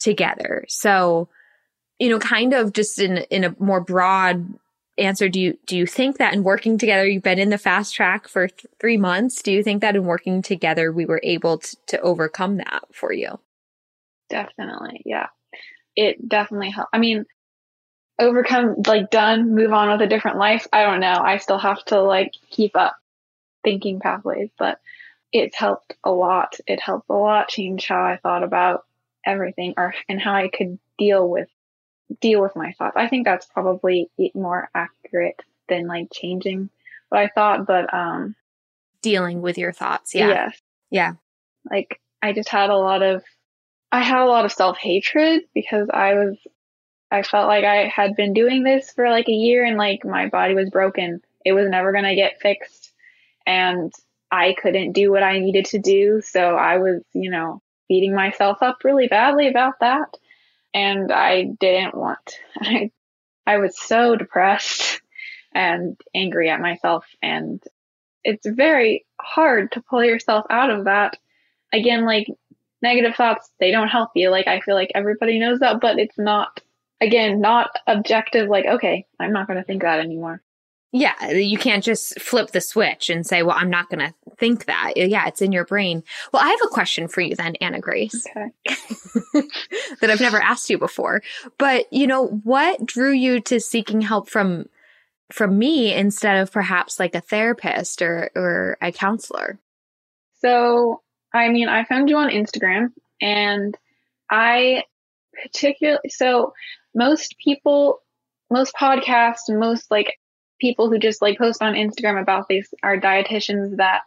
together. 0.00 0.64
So, 0.68 1.28
you 2.00 2.08
know, 2.08 2.18
kind 2.18 2.54
of 2.54 2.72
just 2.72 2.98
in, 2.98 3.18
in 3.30 3.44
a 3.44 3.54
more 3.60 3.80
broad 3.80 4.44
answer, 4.98 5.28
do 5.28 5.40
you, 5.40 5.56
do 5.66 5.76
you 5.76 5.86
think 5.86 6.18
that 6.18 6.34
in 6.34 6.42
working 6.42 6.76
together, 6.76 7.06
you've 7.06 7.22
been 7.22 7.38
in 7.38 7.50
the 7.50 7.56
fast 7.56 7.94
track 7.94 8.26
for 8.26 8.48
th- 8.48 8.66
three 8.80 8.96
months. 8.96 9.42
Do 9.42 9.52
you 9.52 9.62
think 9.62 9.80
that 9.82 9.94
in 9.94 10.04
working 10.04 10.42
together, 10.42 10.90
we 10.90 11.06
were 11.06 11.20
able 11.22 11.58
to, 11.58 11.76
to 11.86 12.00
overcome 12.00 12.56
that 12.56 12.82
for 12.92 13.12
you? 13.12 13.38
Definitely. 14.28 15.02
Yeah 15.04 15.28
it 15.96 16.28
definitely 16.28 16.70
helped. 16.70 16.90
I 16.92 16.98
mean, 16.98 17.26
overcome, 18.18 18.76
like 18.86 19.10
done, 19.10 19.54
move 19.54 19.72
on 19.72 19.90
with 19.90 20.02
a 20.02 20.06
different 20.06 20.38
life. 20.38 20.66
I 20.72 20.84
don't 20.84 21.00
know. 21.00 21.14
I 21.14 21.38
still 21.38 21.58
have 21.58 21.84
to 21.86 22.00
like 22.00 22.34
keep 22.50 22.76
up 22.76 22.96
thinking 23.64 24.00
pathways, 24.00 24.50
but 24.58 24.78
it's 25.32 25.56
helped 25.56 25.94
a 26.04 26.10
lot. 26.10 26.56
It 26.66 26.80
helped 26.80 27.08
a 27.08 27.14
lot 27.14 27.48
change 27.48 27.86
how 27.86 28.02
I 28.02 28.18
thought 28.22 28.42
about 28.42 28.84
everything 29.24 29.74
or 29.76 29.94
and 30.08 30.20
how 30.20 30.34
I 30.34 30.48
could 30.48 30.78
deal 30.98 31.28
with 31.28 31.48
deal 32.20 32.42
with 32.42 32.56
my 32.56 32.72
thoughts. 32.72 32.96
I 32.96 33.08
think 33.08 33.24
that's 33.24 33.46
probably 33.46 34.10
more 34.34 34.68
accurate 34.74 35.40
than 35.68 35.86
like 35.86 36.08
changing 36.12 36.68
what 37.08 37.20
I 37.20 37.28
thought, 37.34 37.66
but 37.66 37.92
um 37.94 38.34
dealing 39.00 39.42
with 39.42 39.58
your 39.58 39.72
thoughts. 39.72 40.14
Yeah. 40.14 40.28
Yes. 40.28 40.60
Yeah. 40.90 41.12
Like 41.70 42.00
I 42.22 42.32
just 42.32 42.48
had 42.48 42.70
a 42.70 42.76
lot 42.76 43.02
of 43.02 43.22
I 43.92 44.00
had 44.02 44.22
a 44.22 44.26
lot 44.26 44.46
of 44.46 44.52
self 44.52 44.78
hatred 44.78 45.42
because 45.54 45.88
I 45.92 46.14
was, 46.14 46.38
I 47.10 47.22
felt 47.22 47.46
like 47.46 47.64
I 47.64 47.88
had 47.88 48.16
been 48.16 48.32
doing 48.32 48.64
this 48.64 48.90
for 48.90 49.10
like 49.10 49.28
a 49.28 49.32
year 49.32 49.64
and 49.64 49.76
like 49.76 50.02
my 50.02 50.28
body 50.28 50.54
was 50.54 50.70
broken. 50.70 51.20
It 51.44 51.52
was 51.52 51.68
never 51.68 51.92
going 51.92 52.04
to 52.04 52.14
get 52.14 52.40
fixed. 52.40 52.90
And 53.46 53.92
I 54.30 54.54
couldn't 54.54 54.92
do 54.92 55.10
what 55.12 55.22
I 55.22 55.40
needed 55.40 55.66
to 55.66 55.78
do. 55.78 56.22
So 56.24 56.56
I 56.56 56.78
was, 56.78 57.02
you 57.12 57.30
know, 57.30 57.60
beating 57.86 58.14
myself 58.14 58.62
up 58.62 58.78
really 58.82 59.08
badly 59.08 59.46
about 59.48 59.80
that. 59.80 60.16
And 60.72 61.12
I 61.12 61.44
didn't 61.60 61.94
want, 61.94 62.38
I, 62.58 62.90
I 63.46 63.58
was 63.58 63.78
so 63.78 64.16
depressed 64.16 65.02
and 65.52 66.00
angry 66.14 66.48
at 66.48 66.62
myself. 66.62 67.04
And 67.20 67.62
it's 68.24 68.46
very 68.46 69.04
hard 69.20 69.72
to 69.72 69.82
pull 69.82 70.02
yourself 70.02 70.46
out 70.48 70.70
of 70.70 70.86
that. 70.86 71.18
Again, 71.74 72.06
like 72.06 72.28
negative 72.82 73.14
thoughts, 73.14 73.50
they 73.60 73.70
don't 73.70 73.88
help 73.88 74.10
you. 74.14 74.30
Like, 74.30 74.46
I 74.46 74.60
feel 74.60 74.74
like 74.74 74.90
everybody 74.94 75.38
knows 75.38 75.60
that, 75.60 75.80
but 75.80 75.98
it's 75.98 76.18
not, 76.18 76.60
again, 77.00 77.40
not 77.40 77.70
objective. 77.86 78.48
Like, 78.48 78.66
okay, 78.66 79.06
I'm 79.20 79.32
not 79.32 79.46
going 79.46 79.58
to 79.58 79.64
think 79.64 79.82
that 79.82 80.00
anymore. 80.00 80.42
Yeah, 80.94 81.30
you 81.30 81.56
can't 81.56 81.82
just 81.82 82.20
flip 82.20 82.50
the 82.50 82.60
switch 82.60 83.08
and 83.08 83.26
say, 83.26 83.42
well, 83.42 83.56
I'm 83.58 83.70
not 83.70 83.88
going 83.88 84.00
to 84.00 84.14
think 84.36 84.66
that. 84.66 84.92
Yeah, 84.94 85.26
it's 85.26 85.40
in 85.40 85.50
your 85.50 85.64
brain. 85.64 86.02
Well, 86.32 86.44
I 86.44 86.48
have 86.48 86.60
a 86.64 86.68
question 86.68 87.08
for 87.08 87.22
you 87.22 87.34
then, 87.34 87.56
Anna 87.62 87.80
Grace, 87.80 88.26
okay. 88.36 88.50
that 90.00 90.10
I've 90.10 90.20
never 90.20 90.40
asked 90.40 90.68
you 90.68 90.76
before. 90.76 91.22
But, 91.56 91.90
you 91.90 92.06
know, 92.06 92.26
what 92.26 92.84
drew 92.84 93.10
you 93.10 93.40
to 93.40 93.58
seeking 93.58 94.02
help 94.02 94.28
from 94.28 94.66
from 95.32 95.58
me 95.58 95.94
instead 95.94 96.36
of 96.36 96.52
perhaps 96.52 97.00
like 97.00 97.14
a 97.14 97.22
therapist 97.22 98.02
or 98.02 98.30
or 98.36 98.76
a 98.82 98.92
counselor? 98.92 99.58
So, 100.40 101.01
I 101.34 101.48
mean, 101.48 101.68
I 101.68 101.84
found 101.84 102.10
you 102.10 102.16
on 102.16 102.30
Instagram 102.30 102.92
and 103.20 103.76
I 104.30 104.84
particularly, 105.42 106.08
so 106.08 106.52
most 106.94 107.36
people, 107.42 108.00
most 108.50 108.74
podcasts 108.74 109.48
most 109.48 109.90
like 109.90 110.18
people 110.60 110.90
who 110.90 110.98
just 110.98 111.22
like 111.22 111.38
post 111.38 111.62
on 111.62 111.74
Instagram 111.74 112.20
about 112.20 112.48
this 112.48 112.72
are 112.82 113.00
dietitians 113.00 113.76
that 113.78 114.02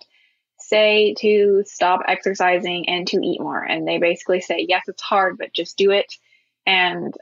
say 0.59 1.13
to 1.19 1.63
stop 1.65 2.01
exercising 2.07 2.87
and 2.87 3.07
to 3.07 3.19
eat 3.21 3.41
more. 3.41 3.61
And 3.61 3.87
they 3.87 3.97
basically 3.97 4.41
say, 4.41 4.65
yes, 4.67 4.83
it's 4.87 5.01
hard, 5.01 5.37
but 5.37 5.53
just 5.53 5.77
do 5.77 5.91
it. 5.91 6.13
And 6.65 7.13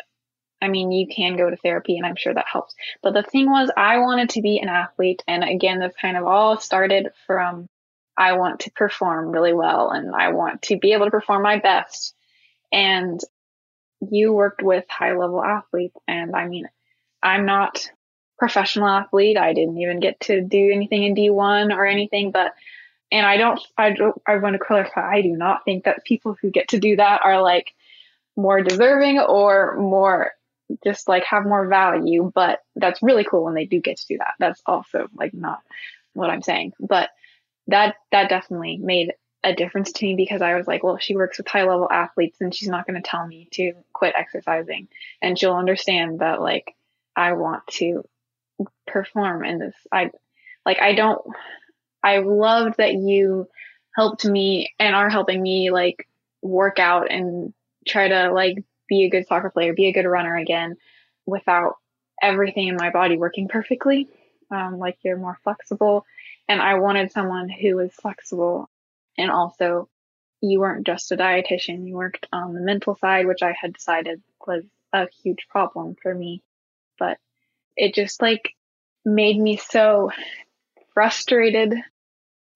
I 0.61 0.69
mean, 0.69 0.91
you 0.91 1.07
can 1.07 1.35
go 1.35 1.49
to 1.49 1.57
therapy 1.57 1.97
and 1.97 2.05
I'm 2.05 2.15
sure 2.15 2.33
that 2.33 2.45
helps. 2.51 2.73
But 3.01 3.13
the 3.13 3.23
thing 3.23 3.49
was, 3.49 3.69
I 3.75 3.97
wanted 3.97 4.29
to 4.29 4.41
be 4.41 4.59
an 4.59 4.69
athlete. 4.69 5.23
And 5.27 5.43
again, 5.43 5.79
this 5.79 5.93
kind 5.99 6.15
of 6.15 6.25
all 6.25 6.59
started 6.59 7.09
from 7.27 7.67
I 8.17 8.33
want 8.33 8.61
to 8.61 8.71
perform 8.71 9.29
really 9.29 9.53
well 9.53 9.89
and 9.89 10.13
I 10.15 10.29
want 10.29 10.63
to 10.63 10.77
be 10.77 10.93
able 10.93 11.05
to 11.05 11.11
perform 11.11 11.41
my 11.41 11.59
best. 11.59 12.13
And 12.71 13.19
you 14.11 14.33
worked 14.33 14.61
with 14.61 14.85
high 14.89 15.15
level 15.15 15.43
athletes. 15.43 15.95
And 16.07 16.35
I 16.35 16.47
mean, 16.47 16.67
I'm 17.21 17.45
not 17.45 17.89
professional 18.37 18.87
athlete. 18.87 19.37
I 19.37 19.53
didn't 19.53 19.77
even 19.77 19.99
get 19.99 20.19
to 20.21 20.41
do 20.41 20.71
anything 20.71 21.03
in 21.03 21.15
D1 21.15 21.75
or 21.75 21.85
anything, 21.85 22.31
but 22.31 22.53
and 23.11 23.25
I 23.25 23.37
don't, 23.37 23.59
I 23.77 23.91
don't, 23.91 24.19
I 24.25 24.37
want 24.37 24.55
to 24.55 24.59
clarify, 24.59 25.17
I 25.17 25.21
do 25.21 25.37
not 25.37 25.63
think 25.65 25.83
that 25.83 26.03
people 26.03 26.35
who 26.41 26.49
get 26.49 26.69
to 26.69 26.79
do 26.79 26.95
that 26.95 27.21
are 27.23 27.41
like 27.41 27.73
more 28.35 28.61
deserving 28.61 29.19
or 29.19 29.77
more 29.77 30.31
just 30.83 31.07
like 31.07 31.23
have 31.25 31.45
more 31.45 31.67
value, 31.67 32.31
but 32.33 32.63
that's 32.75 33.03
really 33.03 33.23
cool 33.23 33.43
when 33.43 33.53
they 33.53 33.65
do 33.65 33.79
get 33.79 33.97
to 33.97 34.07
do 34.07 34.17
that. 34.17 34.33
That's 34.39 34.61
also 34.65 35.07
like 35.13 35.33
not 35.33 35.59
what 36.13 36.31
I'm 36.31 36.41
saying, 36.41 36.73
but 36.79 37.09
that 37.67 37.95
that 38.11 38.29
definitely 38.29 38.77
made 38.77 39.13
a 39.43 39.53
difference 39.53 39.91
to 39.91 40.05
me 40.05 40.15
because 40.15 40.41
I 40.41 40.55
was 40.55 40.67
like, 40.67 40.83
well, 40.83 40.97
she 40.97 41.15
works 41.15 41.37
with 41.37 41.47
high 41.47 41.63
level 41.63 41.91
athletes 41.91 42.39
and 42.39 42.55
she's 42.55 42.69
not 42.69 42.87
going 42.87 43.01
to 43.01 43.07
tell 43.07 43.27
me 43.27 43.49
to 43.51 43.73
quit 43.91 44.15
exercising 44.17 44.87
and 45.21 45.37
she'll 45.37 45.55
understand 45.55 46.19
that 46.19 46.41
like 46.41 46.75
I 47.15 47.33
want 47.33 47.67
to 47.73 48.05
perform 48.87 49.43
in 49.43 49.59
this. 49.59 49.75
I 49.91 50.11
like 50.65 50.81
I 50.81 50.93
don't 50.93 51.21
I 52.01 52.19
loved 52.19 52.77
that 52.77 52.93
you 52.93 53.47
helped 53.95 54.25
me 54.25 54.73
and 54.79 54.95
are 54.95 55.09
helping 55.09 55.41
me 55.41 55.71
like 55.71 56.07
work 56.41 56.79
out 56.79 57.11
and 57.11 57.53
try 57.87 58.07
to 58.07 58.31
like 58.31 58.57
be 58.87 59.05
a 59.05 59.09
good 59.09 59.27
soccer 59.27 59.49
player, 59.49 59.73
be 59.73 59.87
a 59.87 59.93
good 59.93 60.05
runner 60.05 60.35
again 60.35 60.75
without 61.25 61.75
everything 62.21 62.67
in 62.67 62.75
my 62.75 62.89
body 62.89 63.17
working 63.17 63.47
perfectly. 63.47 64.07
Um, 64.51 64.77
like 64.77 64.97
you're 65.03 65.17
more 65.17 65.39
flexible. 65.43 66.05
And 66.47 66.61
I 66.61 66.75
wanted 66.75 67.11
someone 67.11 67.49
who 67.49 67.75
was 67.75 67.93
flexible 67.93 68.69
and 69.17 69.31
also 69.31 69.89
you 70.41 70.59
weren't 70.59 70.85
just 70.85 71.11
a 71.11 71.17
dietitian. 71.17 71.87
You 71.87 71.95
worked 71.95 72.27
on 72.33 72.53
the 72.53 72.59
mental 72.59 72.95
side, 72.95 73.27
which 73.27 73.41
I 73.41 73.53
had 73.59 73.73
decided 73.73 74.21
was 74.45 74.63
a 74.91 75.07
huge 75.23 75.47
problem 75.49 75.95
for 76.01 76.13
me. 76.13 76.43
But 76.99 77.17
it 77.77 77.95
just 77.95 78.21
like 78.21 78.53
made 79.05 79.39
me 79.39 79.57
so 79.57 80.11
frustrated 80.93 81.75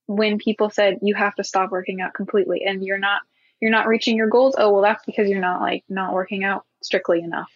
when 0.06 0.38
people 0.38 0.70
said 0.70 1.00
you 1.02 1.16
have 1.16 1.36
to 1.36 1.44
stop 1.44 1.72
working 1.72 2.02
out 2.02 2.14
completely 2.14 2.64
and 2.64 2.84
you're 2.84 2.98
not 2.98 3.22
you're 3.60 3.72
not 3.72 3.88
reaching 3.88 4.16
your 4.16 4.30
goals. 4.30 4.56
Oh, 4.58 4.72
well 4.72 4.82
that's 4.82 5.06
because 5.06 5.30
you're 5.30 5.40
not 5.40 5.62
like 5.62 5.84
not 5.90 6.14
working 6.14 6.44
out 6.44 6.66
strictly 6.82 7.22
enough 7.22 7.52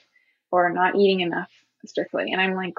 or 0.52 0.72
not 0.72 0.96
eating 0.96 1.20
enough 1.22 1.52
strictly. 1.86 2.32
And 2.32 2.42
I'm 2.42 2.56
like 2.56 2.76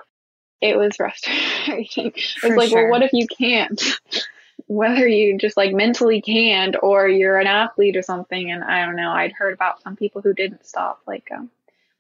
it 0.62 0.78
was 0.78 0.96
frustrating. 0.96 2.12
It's 2.42 2.44
like, 2.44 2.70
sure. 2.70 2.84
well, 2.84 2.90
what 2.92 3.02
if 3.02 3.12
you 3.12 3.26
can't? 3.26 3.82
Whether 4.68 5.06
you 5.06 5.36
just 5.36 5.56
like 5.56 5.74
mentally 5.74 6.22
can't 6.22 6.76
or 6.80 7.08
you're 7.08 7.38
an 7.38 7.48
athlete 7.48 7.96
or 7.96 8.02
something. 8.02 8.50
And 8.50 8.62
I 8.62 8.86
don't 8.86 8.96
know, 8.96 9.10
I'd 9.10 9.32
heard 9.32 9.52
about 9.52 9.82
some 9.82 9.96
people 9.96 10.22
who 10.22 10.32
didn't 10.32 10.64
stop, 10.64 11.00
like 11.06 11.28
um 11.34 11.50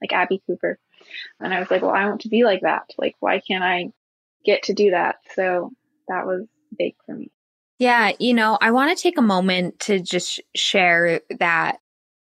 like 0.00 0.12
Abbey 0.12 0.40
Cooper. 0.46 0.78
And 1.40 1.52
I 1.52 1.58
was 1.58 1.70
like, 1.70 1.82
well, 1.82 1.90
I 1.90 2.06
want 2.06 2.22
to 2.22 2.28
be 2.28 2.44
like 2.44 2.62
that. 2.62 2.90
Like, 2.96 3.16
why 3.20 3.40
can't 3.40 3.64
I 3.64 3.92
get 4.44 4.64
to 4.64 4.74
do 4.74 4.92
that? 4.92 5.16
So 5.34 5.72
that 6.08 6.24
was 6.24 6.46
big 6.78 6.94
for 7.04 7.14
me. 7.14 7.30
Yeah, 7.78 8.12
you 8.20 8.32
know, 8.32 8.58
I 8.60 8.70
want 8.70 8.96
to 8.96 9.02
take 9.02 9.18
a 9.18 9.22
moment 9.22 9.80
to 9.80 9.98
just 9.98 10.40
share 10.54 11.20
that, 11.40 11.78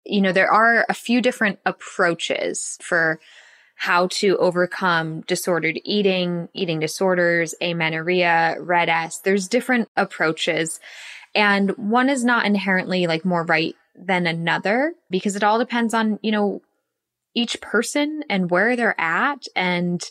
you 0.03 0.19
know, 0.19 0.33
there 0.33 0.51
are 0.51 0.86
a 0.89 0.93
few 0.93 1.21
different 1.21 1.59
approaches 1.65 2.77
for 2.81 3.19
how 3.76 4.07
to 4.07 4.38
overcome 4.38 5.21
disordered 5.21 5.80
eating, 5.84 6.49
eating 6.53 6.80
disorders, 6.80 7.53
amenorrhea, 7.61 8.55
RED-S. 8.59 9.19
There's 9.19 9.47
different 9.47 9.89
approaches. 9.95 10.80
And 11.34 11.71
one 11.71 12.09
is 12.09 12.23
not 12.23 12.45
inherently 12.45 13.07
like 13.07 13.26
more 13.26 13.43
right 13.43 13.76
than 13.95 14.28
another 14.28 14.93
because 15.09 15.36
it 15.36 15.43
all 15.43 15.59
depends 15.59 15.93
on, 15.93 16.19
you 16.21 16.32
know, 16.32 16.61
each 17.34 17.59
person 17.61 18.23
and 18.30 18.49
where 18.49 18.76
they're 18.76 18.99
at 18.99 19.45
and 19.55 20.01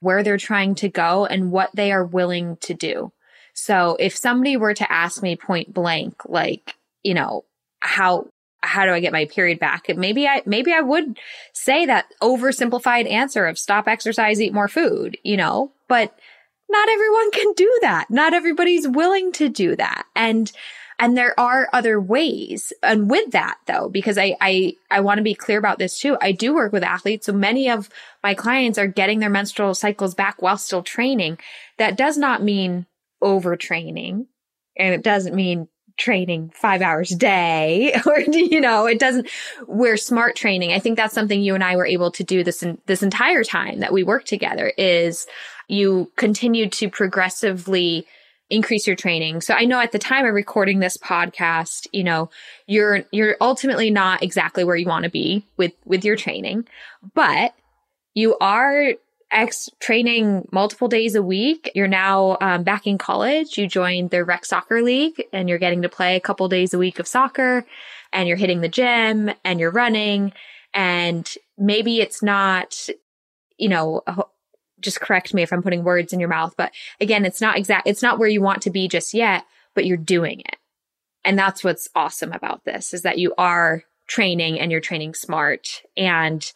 where 0.00 0.22
they're 0.22 0.36
trying 0.36 0.74
to 0.74 0.88
go 0.88 1.24
and 1.24 1.50
what 1.52 1.70
they 1.72 1.92
are 1.92 2.04
willing 2.04 2.56
to 2.58 2.74
do. 2.74 3.12
So 3.54 3.96
if 4.00 4.16
somebody 4.16 4.56
were 4.56 4.74
to 4.74 4.92
ask 4.92 5.22
me 5.22 5.36
point 5.36 5.72
blank, 5.72 6.16
like, 6.26 6.74
you 7.04 7.14
know, 7.14 7.44
how, 7.78 8.26
how 8.66 8.84
do 8.84 8.92
I 8.92 9.00
get 9.00 9.12
my 9.12 9.26
period 9.26 9.58
back? 9.58 9.86
Maybe 9.88 10.26
I, 10.26 10.42
maybe 10.46 10.72
I 10.72 10.80
would 10.80 11.18
say 11.52 11.86
that 11.86 12.06
oversimplified 12.22 13.10
answer 13.10 13.46
of 13.46 13.58
stop 13.58 13.88
exercise, 13.88 14.40
eat 14.40 14.52
more 14.52 14.68
food, 14.68 15.18
you 15.22 15.36
know, 15.36 15.72
but 15.88 16.16
not 16.68 16.88
everyone 16.88 17.30
can 17.30 17.52
do 17.54 17.78
that. 17.82 18.10
Not 18.10 18.34
everybody's 18.34 18.88
willing 18.88 19.32
to 19.32 19.48
do 19.48 19.76
that. 19.76 20.06
And 20.16 20.50
and 20.98 21.16
there 21.16 21.38
are 21.38 21.68
other 21.72 22.00
ways. 22.00 22.72
And 22.82 23.10
with 23.10 23.32
that 23.32 23.58
though, 23.66 23.88
because 23.88 24.16
I, 24.16 24.36
I, 24.40 24.74
I 24.90 25.00
want 25.00 25.18
to 25.18 25.24
be 25.24 25.34
clear 25.34 25.58
about 25.58 25.78
this 25.78 25.98
too. 25.98 26.16
I 26.20 26.32
do 26.32 26.54
work 26.54 26.72
with 26.72 26.84
athletes. 26.84 27.26
So 27.26 27.32
many 27.32 27.68
of 27.68 27.90
my 28.22 28.34
clients 28.34 28.78
are 28.78 28.86
getting 28.86 29.18
their 29.18 29.30
menstrual 29.30 29.74
cycles 29.74 30.14
back 30.14 30.40
while 30.40 30.56
still 30.56 30.82
training. 30.82 31.38
That 31.78 31.96
does 31.96 32.16
not 32.16 32.42
mean 32.42 32.86
overtraining. 33.22 34.26
And 34.76 34.94
it 34.94 35.02
doesn't 35.02 35.34
mean 35.34 35.68
training 35.96 36.50
five 36.54 36.82
hours 36.82 37.12
a 37.12 37.16
day 37.16 37.94
or, 38.06 38.20
you 38.20 38.60
know, 38.60 38.86
it 38.86 38.98
doesn't, 38.98 39.28
we're 39.66 39.96
smart 39.96 40.36
training. 40.36 40.72
I 40.72 40.78
think 40.78 40.96
that's 40.96 41.14
something 41.14 41.42
you 41.42 41.54
and 41.54 41.64
I 41.64 41.76
were 41.76 41.86
able 41.86 42.10
to 42.12 42.24
do 42.24 42.44
this, 42.44 42.62
in, 42.62 42.78
this 42.86 43.02
entire 43.02 43.44
time 43.44 43.80
that 43.80 43.92
we 43.92 44.02
work 44.02 44.24
together 44.24 44.72
is 44.76 45.26
you 45.68 46.10
continue 46.16 46.68
to 46.68 46.88
progressively 46.88 48.06
increase 48.50 48.86
your 48.86 48.96
training. 48.96 49.40
So 49.40 49.54
I 49.54 49.64
know 49.64 49.80
at 49.80 49.92
the 49.92 49.98
time 49.98 50.26
of 50.26 50.34
recording 50.34 50.78
this 50.78 50.96
podcast, 50.96 51.86
you 51.92 52.04
know, 52.04 52.30
you're 52.66 53.04
you're 53.10 53.36
ultimately 53.40 53.90
not 53.90 54.22
exactly 54.22 54.64
where 54.64 54.76
you 54.76 54.86
want 54.86 55.04
to 55.04 55.10
be 55.10 55.46
with 55.56 55.72
with 55.84 56.04
your 56.04 56.16
training, 56.16 56.66
but 57.14 57.54
you 58.14 58.36
are 58.38 58.92
X 59.34 59.68
training 59.80 60.48
multiple 60.52 60.88
days 60.88 61.14
a 61.14 61.22
week. 61.22 61.70
You're 61.74 61.88
now 61.88 62.38
um, 62.40 62.62
back 62.62 62.86
in 62.86 62.98
college. 62.98 63.58
You 63.58 63.66
joined 63.66 64.10
the 64.10 64.24
rec 64.24 64.44
soccer 64.44 64.80
league 64.80 65.22
and 65.32 65.48
you're 65.48 65.58
getting 65.58 65.82
to 65.82 65.88
play 65.88 66.16
a 66.16 66.20
couple 66.20 66.48
days 66.48 66.72
a 66.72 66.78
week 66.78 66.98
of 66.98 67.08
soccer 67.08 67.66
and 68.12 68.28
you're 68.28 68.36
hitting 68.36 68.60
the 68.60 68.68
gym 68.68 69.30
and 69.44 69.58
you're 69.58 69.70
running 69.70 70.32
and 70.72 71.34
maybe 71.58 72.00
it's 72.00 72.22
not, 72.22 72.88
you 73.58 73.68
know, 73.68 74.02
just 74.80 75.00
correct 75.00 75.34
me 75.34 75.42
if 75.42 75.52
I'm 75.52 75.62
putting 75.62 75.82
words 75.84 76.12
in 76.12 76.20
your 76.20 76.28
mouth. 76.28 76.54
But 76.56 76.72
again, 77.00 77.24
it's 77.24 77.40
not 77.40 77.56
exact, 77.56 77.88
it's 77.88 78.02
not 78.02 78.18
where 78.18 78.28
you 78.28 78.40
want 78.40 78.62
to 78.62 78.70
be 78.70 78.86
just 78.88 79.14
yet, 79.14 79.44
but 79.74 79.84
you're 79.84 79.96
doing 79.96 80.40
it. 80.40 80.56
And 81.24 81.38
that's 81.38 81.64
what's 81.64 81.88
awesome 81.94 82.32
about 82.32 82.64
this 82.64 82.94
is 82.94 83.02
that 83.02 83.18
you 83.18 83.34
are 83.36 83.82
training 84.06 84.60
and 84.60 84.70
you're 84.70 84.80
training 84.80 85.14
smart 85.14 85.82
and 85.96 86.52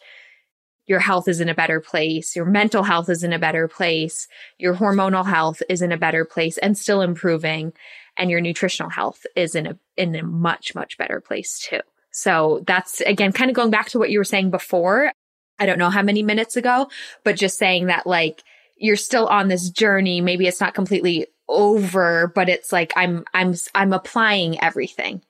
your 0.89 0.99
health 0.99 1.27
is 1.27 1.39
in 1.39 1.49
a 1.49 1.55
better 1.55 1.79
place. 1.79 2.35
Your 2.35 2.45
mental 2.45 2.81
health 2.81 3.09
is 3.09 3.23
in 3.23 3.31
a 3.31 3.37
better 3.37 3.67
place. 3.67 4.27
Your 4.57 4.73
hormonal 4.73 5.23
health 5.23 5.61
is 5.69 5.83
in 5.83 5.91
a 5.91 5.97
better 5.97 6.25
place 6.25 6.57
and 6.57 6.75
still 6.75 7.01
improving. 7.01 7.73
And 8.17 8.31
your 8.31 8.41
nutritional 8.41 8.89
health 8.89 9.23
is 9.35 9.53
in 9.53 9.67
a, 9.67 9.77
in 9.95 10.15
a 10.15 10.23
much, 10.23 10.73
much 10.73 10.97
better 10.97 11.21
place 11.21 11.59
too. 11.59 11.81
So 12.11 12.63
that's 12.65 13.01
again, 13.01 13.31
kind 13.33 13.51
of 13.51 13.55
going 13.55 13.69
back 13.69 13.89
to 13.89 13.99
what 13.99 14.09
you 14.09 14.17
were 14.17 14.23
saying 14.23 14.49
before. 14.49 15.11
I 15.59 15.67
don't 15.67 15.77
know 15.77 15.91
how 15.91 16.01
many 16.01 16.23
minutes 16.23 16.57
ago, 16.57 16.89
but 17.23 17.35
just 17.35 17.59
saying 17.59 17.85
that 17.85 18.07
like 18.07 18.41
you're 18.75 18.95
still 18.95 19.27
on 19.27 19.47
this 19.47 19.69
journey. 19.69 20.21
Maybe 20.21 20.47
it's 20.47 20.61
not 20.61 20.73
completely 20.73 21.27
over, 21.47 22.31
but 22.33 22.49
it's 22.49 22.71
like 22.71 22.93
I'm, 22.95 23.25
I'm, 23.35 23.53
I'm 23.75 23.93
applying 23.93 24.59
everything. 24.59 25.21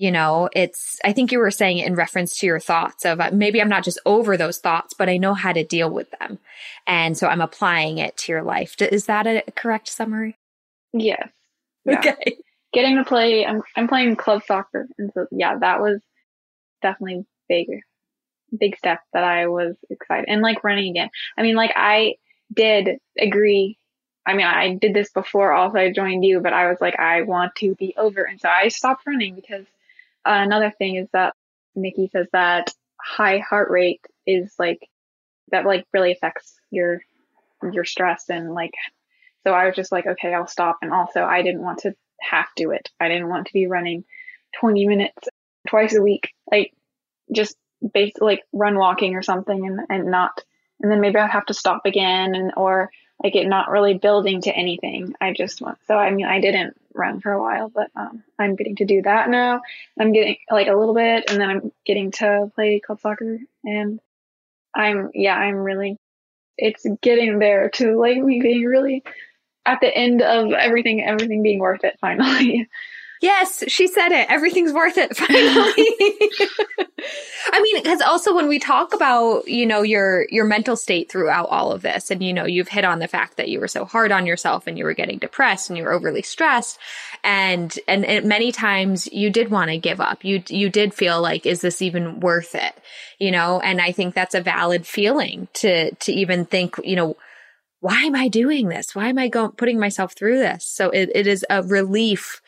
You 0.00 0.10
know, 0.10 0.48
it's, 0.56 0.98
I 1.04 1.12
think 1.12 1.30
you 1.30 1.38
were 1.38 1.50
saying 1.50 1.76
it 1.76 1.86
in 1.86 1.94
reference 1.94 2.38
to 2.38 2.46
your 2.46 2.58
thoughts 2.58 3.04
of 3.04 3.20
uh, 3.20 3.30
maybe 3.34 3.60
I'm 3.60 3.68
not 3.68 3.84
just 3.84 4.00
over 4.06 4.38
those 4.38 4.56
thoughts, 4.56 4.94
but 4.94 5.10
I 5.10 5.18
know 5.18 5.34
how 5.34 5.52
to 5.52 5.62
deal 5.62 5.90
with 5.90 6.10
them. 6.12 6.38
And 6.86 7.18
so 7.18 7.26
I'm 7.26 7.42
applying 7.42 7.98
it 7.98 8.16
to 8.18 8.32
your 8.32 8.42
life. 8.42 8.80
Is 8.80 9.04
that 9.06 9.26
a 9.26 9.44
correct 9.54 9.88
summary? 9.88 10.38
Yes. 10.92 11.28
Yeah. 11.86 11.98
Okay. 11.98 12.36
Getting 12.74 12.96
to 12.96 13.04
play, 13.04 13.46
I'm, 13.46 13.62
I'm 13.74 13.88
playing 13.88 14.16
club 14.16 14.42
soccer. 14.46 14.86
And 14.98 15.10
so, 15.14 15.26
yeah, 15.30 15.56
that 15.58 15.80
was 15.80 16.02
definitely 16.82 17.24
big 17.48 17.68
big 18.58 18.76
step 18.76 19.00
that 19.12 19.24
I 19.24 19.46
was 19.46 19.76
excited 19.88 20.26
and 20.28 20.42
like 20.42 20.64
running 20.64 20.90
again. 20.90 21.10
I 21.36 21.42
mean, 21.42 21.54
like 21.54 21.72
I 21.76 22.16
did 22.52 22.98
agree. 23.18 23.78
I 24.26 24.34
mean, 24.34 24.46
I 24.46 24.74
did 24.74 24.94
this 24.94 25.10
before 25.10 25.52
also 25.52 25.78
I 25.78 25.92
joined 25.92 26.24
you, 26.24 26.40
but 26.40 26.52
I 26.52 26.68
was 26.68 26.80
like, 26.80 26.98
I 26.98 27.22
want 27.22 27.54
to 27.56 27.74
be 27.76 27.94
over. 27.96 28.22
And 28.22 28.40
so 28.40 28.48
I 28.48 28.68
stopped 28.68 29.06
running 29.06 29.34
because 29.34 29.66
another 30.24 30.72
thing 30.76 30.96
is 30.96 31.08
that 31.12 31.34
Nicky 31.74 32.08
says 32.12 32.26
that 32.32 32.72
high 33.00 33.38
heart 33.38 33.70
rate 33.70 34.04
is 34.26 34.54
like, 34.58 34.88
that 35.50 35.64
like 35.64 35.86
really 35.92 36.12
affects 36.12 36.54
your, 36.70 37.00
your 37.72 37.84
stress 37.84 38.28
and 38.28 38.52
like, 38.52 38.74
so 39.44 39.52
I 39.52 39.66
was 39.66 39.76
just 39.76 39.92
like, 39.92 40.06
okay, 40.06 40.34
I'll 40.34 40.46
stop. 40.46 40.78
And 40.82 40.92
also 40.92 41.22
I 41.22 41.42
didn't 41.42 41.62
want 41.62 41.78
to 41.80 41.94
have 42.20 42.48
to 42.58 42.70
it. 42.70 42.90
I 43.00 43.08
didn't 43.08 43.28
want 43.28 43.46
to 43.46 43.52
be 43.52 43.66
running 43.66 44.04
20 44.60 44.86
minutes 44.86 45.28
twice 45.68 45.94
a 45.94 46.02
week. 46.02 46.30
Like 46.50 46.72
just 47.34 47.56
basically 47.94 48.26
like 48.26 48.42
run 48.52 48.76
walking 48.76 49.14
or 49.14 49.22
something 49.22 49.66
and, 49.66 49.80
and 49.88 50.10
not, 50.10 50.42
and 50.80 50.90
then 50.90 51.00
maybe 51.00 51.18
I'd 51.18 51.30
have 51.30 51.46
to 51.46 51.54
stop 51.54 51.82
again 51.86 52.34
and, 52.34 52.52
or 52.56 52.90
like 53.22 53.36
it 53.36 53.46
not 53.46 53.70
really 53.70 53.94
building 53.94 54.40
to 54.42 54.54
anything. 54.54 55.14
I 55.20 55.32
just 55.32 55.60
want, 55.60 55.78
so 55.86 55.94
I 55.94 56.10
mean, 56.10 56.26
I 56.26 56.40
didn't 56.40 56.76
run 56.94 57.20
for 57.20 57.32
a 57.32 57.40
while, 57.40 57.68
but, 57.68 57.90
um, 57.94 58.22
I'm 58.38 58.56
getting 58.56 58.76
to 58.76 58.84
do 58.84 59.02
that 59.02 59.28
now. 59.28 59.60
I'm 59.98 60.12
getting 60.12 60.36
like 60.50 60.68
a 60.68 60.74
little 60.74 60.94
bit 60.94 61.30
and 61.30 61.40
then 61.40 61.50
I'm 61.50 61.72
getting 61.84 62.10
to 62.12 62.50
play 62.54 62.80
club 62.80 63.00
soccer 63.00 63.38
and 63.64 64.00
I'm, 64.74 65.10
yeah, 65.14 65.34
I'm 65.36 65.56
really, 65.56 65.98
it's 66.56 66.86
getting 67.02 67.38
there 67.38 67.70
to 67.70 67.98
like 67.98 68.18
me 68.18 68.40
being 68.40 68.64
really 68.64 69.02
at 69.66 69.80
the 69.80 69.94
end 69.94 70.22
of 70.22 70.52
everything, 70.52 71.02
everything 71.04 71.42
being 71.42 71.58
worth 71.58 71.84
it 71.84 71.98
finally. 72.00 72.68
Yes, 73.20 73.62
she 73.68 73.86
said 73.86 74.12
it. 74.12 74.30
Everything's 74.30 74.72
worth 74.72 74.96
it 74.96 75.14
finally. 75.16 75.86
I 77.52 77.60
mean, 77.60 77.82
because 77.82 78.00
also 78.00 78.34
when 78.34 78.48
we 78.48 78.58
talk 78.58 78.94
about, 78.94 79.46
you 79.46 79.66
know, 79.66 79.82
your 79.82 80.26
your 80.30 80.46
mental 80.46 80.74
state 80.74 81.10
throughout 81.10 81.48
all 81.50 81.70
of 81.70 81.82
this, 81.82 82.10
and 82.10 82.22
you 82.22 82.32
know, 82.32 82.46
you've 82.46 82.68
hit 82.68 82.84
on 82.84 82.98
the 82.98 83.08
fact 83.08 83.36
that 83.36 83.50
you 83.50 83.60
were 83.60 83.68
so 83.68 83.84
hard 83.84 84.10
on 84.10 84.24
yourself 84.26 84.66
and 84.66 84.78
you 84.78 84.84
were 84.84 84.94
getting 84.94 85.18
depressed 85.18 85.68
and 85.68 85.76
you 85.76 85.84
were 85.84 85.92
overly 85.92 86.22
stressed, 86.22 86.78
and 87.22 87.78
and, 87.86 88.06
and 88.06 88.24
many 88.24 88.52
times 88.52 89.06
you 89.12 89.28
did 89.28 89.50
want 89.50 89.70
to 89.70 89.76
give 89.76 90.00
up. 90.00 90.24
You 90.24 90.42
you 90.48 90.70
did 90.70 90.94
feel 90.94 91.20
like, 91.20 91.44
is 91.44 91.60
this 91.60 91.82
even 91.82 92.20
worth 92.20 92.54
it? 92.54 92.74
You 93.18 93.32
know, 93.32 93.60
and 93.60 93.82
I 93.82 93.92
think 93.92 94.14
that's 94.14 94.34
a 94.34 94.40
valid 94.40 94.86
feeling 94.86 95.48
to 95.54 95.94
to 95.94 96.12
even 96.12 96.46
think, 96.46 96.76
you 96.84 96.96
know 96.96 97.16
why 97.80 98.02
am 98.02 98.14
I 98.14 98.28
doing 98.28 98.68
this? 98.68 98.94
Why 98.94 99.08
am 99.08 99.18
I 99.18 99.28
going 99.28 99.52
putting 99.52 99.80
myself 99.80 100.12
through 100.12 100.38
this? 100.38 100.66
So 100.66 100.90
it, 100.90 101.10
it 101.14 101.26
is 101.26 101.46
a 101.48 101.62
relief 101.62 102.42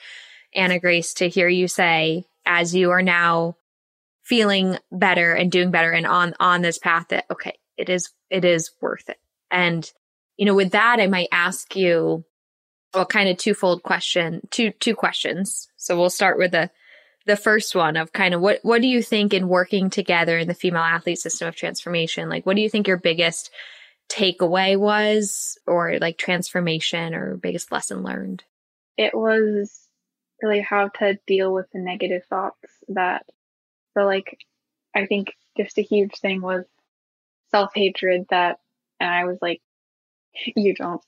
Anna 0.54 0.78
Grace, 0.78 1.14
to 1.14 1.28
hear 1.28 1.48
you 1.48 1.68
say, 1.68 2.24
as 2.44 2.74
you 2.74 2.90
are 2.90 3.02
now 3.02 3.56
feeling 4.22 4.78
better 4.90 5.32
and 5.32 5.50
doing 5.50 5.70
better 5.70 5.90
and 5.90 6.06
on, 6.06 6.34
on 6.38 6.62
this 6.62 6.78
path 6.78 7.08
that, 7.08 7.24
okay, 7.30 7.58
it 7.76 7.88
is, 7.88 8.10
it 8.30 8.44
is 8.44 8.70
worth 8.80 9.08
it. 9.08 9.18
And, 9.50 9.90
you 10.36 10.46
know, 10.46 10.54
with 10.54 10.72
that, 10.72 11.00
I 11.00 11.06
might 11.06 11.28
ask 11.32 11.74
you, 11.76 12.24
well, 12.94 13.06
kind 13.06 13.28
of 13.28 13.36
twofold 13.36 13.82
question, 13.82 14.46
two, 14.50 14.70
two 14.72 14.94
questions. 14.94 15.68
So 15.76 15.98
we'll 15.98 16.10
start 16.10 16.38
with 16.38 16.52
the, 16.52 16.70
the 17.26 17.36
first 17.36 17.74
one 17.74 17.96
of 17.96 18.12
kind 18.12 18.34
of 18.34 18.40
what, 18.40 18.60
what 18.62 18.82
do 18.82 18.88
you 18.88 19.02
think 19.02 19.32
in 19.32 19.48
working 19.48 19.90
together 19.90 20.38
in 20.38 20.48
the 20.48 20.54
female 20.54 20.82
athlete 20.82 21.18
system 21.18 21.48
of 21.48 21.56
transformation? 21.56 22.28
Like, 22.28 22.44
what 22.44 22.56
do 22.56 22.62
you 22.62 22.68
think 22.68 22.86
your 22.86 22.98
biggest 22.98 23.50
takeaway 24.10 24.76
was 24.76 25.58
or 25.66 25.98
like 25.98 26.18
transformation 26.18 27.14
or 27.14 27.36
biggest 27.36 27.72
lesson 27.72 28.02
learned? 28.02 28.44
It 28.96 29.14
was 29.14 29.81
really 30.42 30.60
how 30.60 30.88
to 30.88 31.18
deal 31.26 31.52
with 31.52 31.70
the 31.72 31.78
negative 31.78 32.24
thoughts 32.28 32.68
that, 32.88 33.24
so 33.94 34.04
like, 34.04 34.38
I 34.94 35.06
think 35.06 35.34
just 35.56 35.78
a 35.78 35.82
huge 35.82 36.18
thing 36.18 36.40
was 36.42 36.64
self 37.50 37.70
hatred 37.74 38.26
that, 38.30 38.58
and 39.00 39.10
I 39.10 39.24
was 39.24 39.38
like, 39.40 39.60
you 40.56 40.74
don't, 40.74 41.02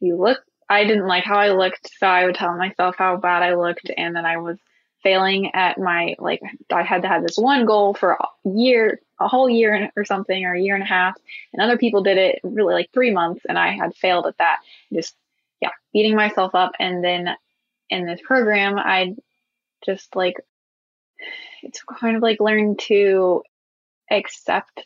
you 0.00 0.16
look, 0.16 0.40
I 0.68 0.84
didn't 0.84 1.06
like 1.06 1.24
how 1.24 1.38
I 1.38 1.50
looked, 1.52 1.90
so 1.98 2.06
I 2.06 2.24
would 2.24 2.34
tell 2.34 2.56
myself 2.56 2.96
how 2.96 3.16
bad 3.16 3.42
I 3.42 3.54
looked, 3.54 3.90
and 3.96 4.14
then 4.14 4.24
I 4.24 4.36
was 4.38 4.58
failing 5.02 5.54
at 5.54 5.78
my, 5.78 6.14
like, 6.18 6.40
I 6.72 6.82
had 6.82 7.02
to 7.02 7.08
have 7.08 7.22
this 7.22 7.38
one 7.38 7.66
goal 7.66 7.94
for 7.94 8.12
a 8.12 8.26
year, 8.44 9.00
a 9.20 9.28
whole 9.28 9.48
year 9.48 9.90
or 9.96 10.04
something, 10.04 10.44
or 10.44 10.54
a 10.54 10.60
year 10.60 10.74
and 10.74 10.82
a 10.82 10.86
half, 10.86 11.16
and 11.52 11.62
other 11.62 11.78
people 11.78 12.02
did 12.02 12.18
it 12.18 12.40
really 12.42 12.74
like 12.74 12.90
three 12.92 13.12
months, 13.12 13.44
and 13.48 13.58
I 13.58 13.72
had 13.72 13.94
failed 13.94 14.26
at 14.26 14.38
that. 14.38 14.58
Just, 14.92 15.14
yeah, 15.60 15.70
beating 15.92 16.16
myself 16.16 16.54
up, 16.54 16.72
and 16.78 17.02
then 17.02 17.30
in 17.90 18.06
this 18.06 18.20
program, 18.24 18.78
I 18.78 19.14
just 19.84 20.14
like, 20.16 20.36
it's 21.62 21.82
kind 21.82 22.16
of 22.16 22.22
like 22.22 22.40
learn 22.40 22.76
to 22.76 23.42
accept 24.10 24.84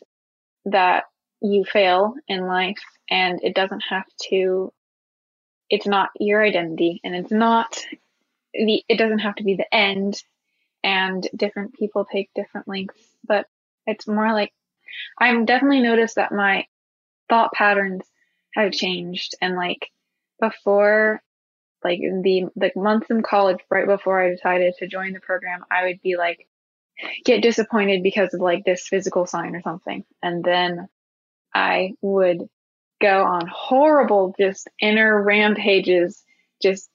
that 0.65 1.05
you 1.41 1.65
fail 1.65 2.15
in 2.27 2.45
life 2.47 2.81
and 3.09 3.39
it 3.43 3.53
doesn't 3.55 3.83
have 3.89 4.05
to 4.29 4.71
it's 5.69 5.87
not 5.87 6.09
your 6.19 6.43
identity 6.43 7.01
and 7.03 7.15
it's 7.15 7.31
not 7.31 7.81
the 8.53 8.83
it 8.87 8.97
doesn't 8.97 9.19
have 9.19 9.35
to 9.35 9.43
be 9.43 9.55
the 9.55 9.75
end 9.75 10.21
and 10.83 11.27
different 11.35 11.73
people 11.73 12.05
take 12.05 12.29
different 12.35 12.67
lengths 12.67 13.01
but 13.25 13.47
it's 13.87 14.07
more 14.07 14.31
like 14.31 14.53
i'm 15.19 15.45
definitely 15.45 15.81
noticed 15.81 16.15
that 16.15 16.31
my 16.31 16.65
thought 17.27 17.51
patterns 17.53 18.03
have 18.53 18.71
changed 18.71 19.35
and 19.41 19.55
like 19.55 19.89
before 20.39 21.22
like 21.83 21.99
the 21.99 22.45
the 22.55 22.71
months 22.75 23.09
in 23.09 23.21
college 23.21 23.59
right 23.69 23.87
before 23.87 24.21
i 24.21 24.29
decided 24.29 24.73
to 24.77 24.87
join 24.87 25.13
the 25.13 25.19
program 25.19 25.63
i 25.71 25.85
would 25.85 26.01
be 26.01 26.17
like 26.17 26.47
get 27.25 27.41
disappointed 27.41 28.03
because 28.03 28.33
of 28.33 28.41
like 28.41 28.63
this 28.65 28.87
physical 28.87 29.25
sign 29.25 29.55
or 29.55 29.61
something. 29.61 30.03
And 30.21 30.43
then 30.43 30.87
I 31.53 31.93
would 32.01 32.47
go 33.01 33.23
on 33.23 33.47
horrible, 33.47 34.35
just 34.39 34.69
inner 34.79 35.21
rampages, 35.21 36.23
just 36.61 36.89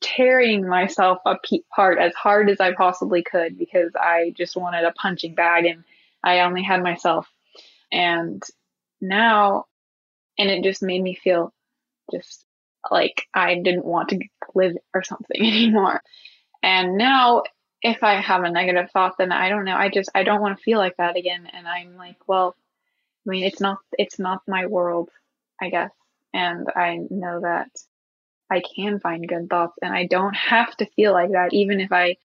tearing 0.00 0.66
myself 0.66 1.18
apart 1.24 1.98
as 1.98 2.14
hard 2.14 2.50
as 2.50 2.60
I 2.60 2.72
possibly 2.72 3.22
could 3.22 3.58
because 3.58 3.92
I 3.94 4.34
just 4.36 4.56
wanted 4.56 4.84
a 4.84 4.92
punching 4.92 5.34
bag 5.34 5.64
and 5.66 5.84
I 6.22 6.40
only 6.40 6.62
had 6.62 6.82
myself. 6.82 7.28
And 7.90 8.42
now, 9.00 9.66
and 10.38 10.50
it 10.50 10.64
just 10.64 10.82
made 10.82 11.02
me 11.02 11.14
feel 11.14 11.52
just 12.10 12.44
like 12.90 13.26
I 13.34 13.56
didn't 13.56 13.84
want 13.84 14.10
to 14.10 14.20
live 14.54 14.76
or 14.94 15.02
something 15.02 15.40
anymore. 15.40 16.02
And 16.62 16.96
now 16.96 17.42
if 17.82 18.02
I 18.02 18.20
have 18.20 18.44
a 18.44 18.50
negative 18.50 18.90
thought, 18.92 19.16
then 19.18 19.32
I 19.32 19.48
don't 19.48 19.64
know. 19.64 19.76
I 19.76 19.88
just 19.88 20.10
I 20.14 20.22
don't 20.22 20.40
want 20.40 20.56
to 20.56 20.62
feel 20.62 20.78
like 20.78 20.96
that 20.98 21.16
again. 21.16 21.48
And 21.52 21.66
I'm 21.66 21.96
like, 21.96 22.16
well, 22.26 22.54
I 23.26 23.30
mean, 23.30 23.44
it's 23.44 23.60
not 23.60 23.78
it's 23.98 24.18
not 24.18 24.42
my 24.46 24.66
world, 24.66 25.10
I 25.60 25.70
guess. 25.70 25.90
And 26.32 26.68
I 26.74 26.98
know 27.10 27.40
that 27.40 27.70
I 28.50 28.62
can 28.74 29.00
find 29.00 29.26
good 29.26 29.48
thoughts, 29.50 29.78
and 29.82 29.92
I 29.92 30.06
don't 30.06 30.34
have 30.34 30.76
to 30.76 30.86
feel 30.86 31.12
like 31.12 31.32
that, 31.32 31.52
even 31.52 31.80
if 31.80 31.92
I 31.92 32.16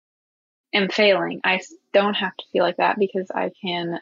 am 0.73 0.89
failing. 0.89 1.41
I 1.43 1.61
don't 1.93 2.15
have 2.15 2.35
to 2.35 2.45
feel 2.51 2.63
like 2.63 2.77
that 2.77 2.99
because 2.99 3.31
I 3.33 3.51
can 3.61 3.99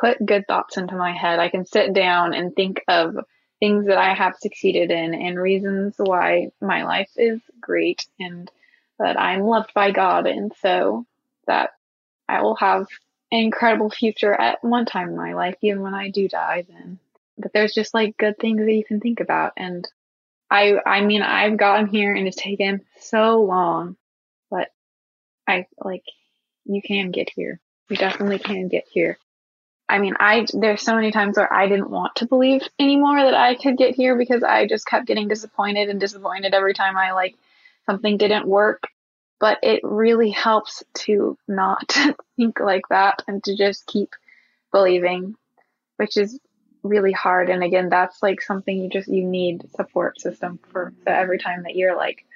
put 0.00 0.24
good 0.24 0.46
thoughts 0.46 0.76
into 0.76 0.96
my 0.96 1.12
head. 1.12 1.38
I 1.38 1.48
can 1.48 1.66
sit 1.66 1.92
down 1.92 2.34
and 2.34 2.54
think 2.54 2.82
of 2.88 3.16
things 3.60 3.86
that 3.86 3.98
I 3.98 4.14
have 4.14 4.36
succeeded 4.36 4.90
in 4.90 5.14
and 5.14 5.38
reasons 5.38 5.94
why 5.96 6.50
my 6.60 6.84
life 6.84 7.10
is 7.16 7.40
great 7.60 8.06
and 8.20 8.50
that 8.98 9.18
I'm 9.18 9.42
loved 9.42 9.74
by 9.74 9.90
God 9.90 10.26
and 10.26 10.52
so 10.60 11.06
that 11.46 11.70
I 12.28 12.42
will 12.42 12.56
have 12.56 12.86
an 13.30 13.40
incredible 13.40 13.90
future 13.90 14.32
at 14.32 14.62
one 14.62 14.86
time 14.86 15.08
in 15.08 15.16
my 15.16 15.34
life, 15.34 15.56
even 15.60 15.82
when 15.82 15.94
I 15.94 16.10
do 16.10 16.28
die 16.28 16.64
then. 16.68 16.98
But 17.36 17.52
there's 17.52 17.74
just 17.74 17.94
like 17.94 18.16
good 18.16 18.38
things 18.38 18.60
that 18.60 18.72
you 18.72 18.84
can 18.84 19.00
think 19.00 19.20
about. 19.20 19.52
And 19.56 19.88
I, 20.50 20.78
I 20.84 21.00
mean, 21.02 21.22
I've 21.22 21.56
gotten 21.56 21.86
here 21.86 22.14
and 22.14 22.26
it's 22.26 22.36
taken 22.36 22.82
so 23.00 23.42
long, 23.42 23.96
but 24.50 24.68
I 25.46 25.66
like, 25.82 26.04
you 26.64 26.82
can 26.82 27.10
get 27.10 27.30
here. 27.30 27.60
You 27.88 27.96
definitely 27.96 28.38
can 28.38 28.68
get 28.68 28.84
here. 28.90 29.18
I 29.88 29.98
mean, 29.98 30.14
I, 30.20 30.46
there's 30.52 30.82
so 30.82 30.94
many 30.94 31.10
times 31.10 31.36
where 31.36 31.52
I 31.52 31.66
didn't 31.66 31.90
want 31.90 32.16
to 32.16 32.26
believe 32.26 32.62
anymore 32.78 33.22
that 33.22 33.34
I 33.34 33.54
could 33.54 33.78
get 33.78 33.94
here 33.94 34.16
because 34.16 34.42
I 34.42 34.66
just 34.66 34.86
kept 34.86 35.06
getting 35.06 35.28
disappointed 35.28 35.88
and 35.88 35.98
disappointed 35.98 36.52
every 36.52 36.74
time 36.74 36.96
I 36.96 37.12
like 37.12 37.36
something 37.86 38.18
didn't 38.18 38.46
work. 38.46 38.82
But 39.40 39.58
it 39.62 39.80
really 39.84 40.30
helps 40.30 40.82
to 40.94 41.38
not 41.46 41.96
think 42.36 42.60
like 42.60 42.88
that 42.90 43.22
and 43.26 43.42
to 43.44 43.56
just 43.56 43.86
keep 43.86 44.10
believing, 44.72 45.36
which 45.96 46.16
is 46.16 46.38
really 46.82 47.12
hard. 47.12 47.48
And 47.48 47.62
again, 47.62 47.88
that's 47.88 48.22
like 48.22 48.42
something 48.42 48.76
you 48.76 48.90
just, 48.90 49.08
you 49.08 49.24
need 49.24 49.70
support 49.74 50.20
system 50.20 50.58
for. 50.70 50.92
So 51.04 51.12
every 51.12 51.38
time 51.38 51.62
that 51.62 51.76
you're 51.76 51.96
like, 51.96 52.26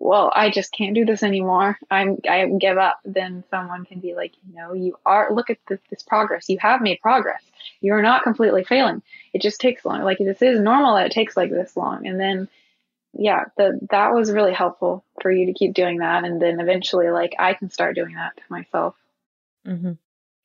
well, 0.00 0.32
I 0.34 0.50
just 0.50 0.72
can't 0.72 0.94
do 0.94 1.04
this 1.04 1.22
anymore. 1.22 1.78
I'm, 1.90 2.18
I 2.28 2.46
give 2.46 2.78
up. 2.78 3.00
Then 3.04 3.44
someone 3.50 3.84
can 3.84 4.00
be 4.00 4.14
like, 4.14 4.32
know, 4.54 4.72
you 4.72 4.96
are, 5.04 5.32
look 5.32 5.50
at 5.50 5.58
this, 5.68 5.80
this 5.90 6.02
progress. 6.02 6.48
You 6.48 6.58
have 6.58 6.80
made 6.80 7.00
progress. 7.00 7.42
You're 7.80 8.02
not 8.02 8.22
completely 8.22 8.64
failing. 8.64 9.02
It 9.32 9.42
just 9.42 9.60
takes 9.60 9.84
long. 9.84 10.02
Like 10.02 10.18
this 10.18 10.40
is 10.42 10.60
normal 10.60 10.94
that 10.94 11.06
it 11.06 11.12
takes 11.12 11.36
like 11.36 11.50
this 11.50 11.76
long. 11.76 12.06
And 12.06 12.18
then 12.18 12.48
yeah, 13.14 13.44
the, 13.56 13.80
that 13.90 14.12
was 14.14 14.30
really 14.30 14.52
helpful 14.52 15.04
for 15.20 15.30
you 15.30 15.46
to 15.46 15.52
keep 15.52 15.74
doing 15.74 15.98
that. 15.98 16.24
And 16.24 16.40
then 16.40 16.60
eventually, 16.60 17.10
like, 17.10 17.34
I 17.38 17.54
can 17.54 17.70
start 17.70 17.94
doing 17.96 18.14
that 18.14 18.36
to 18.36 18.42
myself. 18.48 18.94
Mm-hmm. 19.66 19.92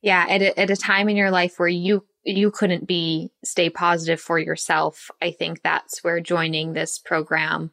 Yeah. 0.02 0.26
At 0.28 0.42
a, 0.42 0.60
at 0.60 0.70
a 0.70 0.76
time 0.76 1.10
in 1.10 1.16
your 1.16 1.30
life 1.30 1.60
where 1.60 1.68
you, 1.68 2.06
you 2.24 2.52
couldn't 2.52 2.88
be 2.88 3.32
stay 3.44 3.70
positive 3.70 4.20
for 4.20 4.40
yourself. 4.40 5.12
I 5.22 5.32
think 5.32 5.62
that's 5.62 6.04
where 6.04 6.20
joining 6.22 6.74
this 6.74 6.98
program 6.98 7.72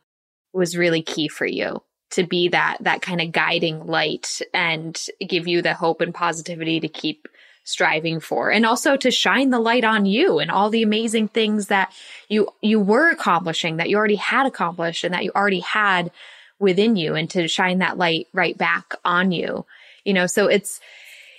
was 0.52 0.76
really 0.76 1.02
key 1.02 1.28
for 1.28 1.46
you 1.46 1.82
to 2.10 2.24
be 2.24 2.48
that, 2.48 2.78
that 2.80 3.02
kind 3.02 3.20
of 3.20 3.32
guiding 3.32 3.86
light 3.86 4.40
and 4.52 5.00
give 5.26 5.46
you 5.46 5.62
the 5.62 5.74
hope 5.74 6.00
and 6.00 6.14
positivity 6.14 6.80
to 6.80 6.88
keep 6.88 7.28
striving 7.64 8.20
for. 8.20 8.50
And 8.50 8.66
also 8.66 8.96
to 8.96 9.10
shine 9.10 9.50
the 9.50 9.60
light 9.60 9.84
on 9.84 10.06
you 10.06 10.38
and 10.38 10.50
all 10.50 10.70
the 10.70 10.82
amazing 10.82 11.28
things 11.28 11.68
that 11.68 11.92
you 12.28 12.48
you 12.60 12.80
were 12.80 13.10
accomplishing 13.10 13.76
that 13.76 13.88
you 13.88 13.96
already 13.96 14.16
had 14.16 14.46
accomplished 14.46 15.04
and 15.04 15.14
that 15.14 15.24
you 15.24 15.30
already 15.36 15.60
had 15.60 16.10
within 16.58 16.96
you 16.96 17.14
and 17.14 17.30
to 17.30 17.46
shine 17.48 17.78
that 17.78 17.98
light 17.98 18.26
right 18.32 18.58
back 18.58 18.94
on 19.04 19.30
you. 19.30 19.66
You 20.04 20.14
know 20.14 20.26
so 20.26 20.46
it's 20.46 20.80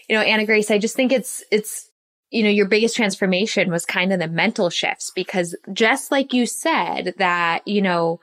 you 0.07 0.15
know 0.15 0.21
anna 0.21 0.45
grace 0.45 0.69
i 0.69 0.77
just 0.77 0.95
think 0.95 1.11
it's 1.11 1.43
it's 1.51 1.89
you 2.29 2.43
know 2.43 2.49
your 2.49 2.67
biggest 2.67 2.95
transformation 2.95 3.71
was 3.71 3.85
kind 3.85 4.13
of 4.13 4.19
the 4.19 4.27
mental 4.27 4.69
shifts 4.69 5.11
because 5.15 5.55
just 5.73 6.11
like 6.11 6.33
you 6.33 6.45
said 6.45 7.15
that 7.17 7.67
you 7.67 7.81
know 7.81 8.19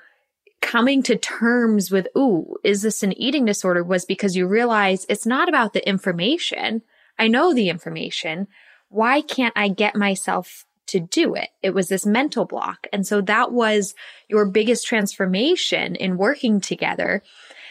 coming 0.60 1.02
to 1.04 1.16
terms 1.16 1.90
with 1.90 2.08
ooh 2.16 2.56
is 2.64 2.82
this 2.82 3.02
an 3.02 3.12
eating 3.12 3.44
disorder 3.44 3.82
was 3.82 4.04
because 4.04 4.36
you 4.36 4.46
realize 4.46 5.06
it's 5.08 5.26
not 5.26 5.48
about 5.48 5.72
the 5.72 5.88
information 5.88 6.82
I 7.18 7.28
know 7.28 7.52
the 7.52 7.68
information. 7.68 8.46
Why 8.88 9.20
can't 9.20 9.52
I 9.56 9.68
get 9.68 9.96
myself 9.96 10.64
to 10.86 11.00
do 11.00 11.34
it? 11.34 11.48
It 11.62 11.74
was 11.74 11.88
this 11.88 12.06
mental 12.06 12.44
block. 12.44 12.86
And 12.92 13.06
so 13.06 13.20
that 13.22 13.52
was 13.52 13.94
your 14.28 14.46
biggest 14.46 14.86
transformation 14.86 15.96
in 15.96 16.16
working 16.16 16.60
together. 16.60 17.22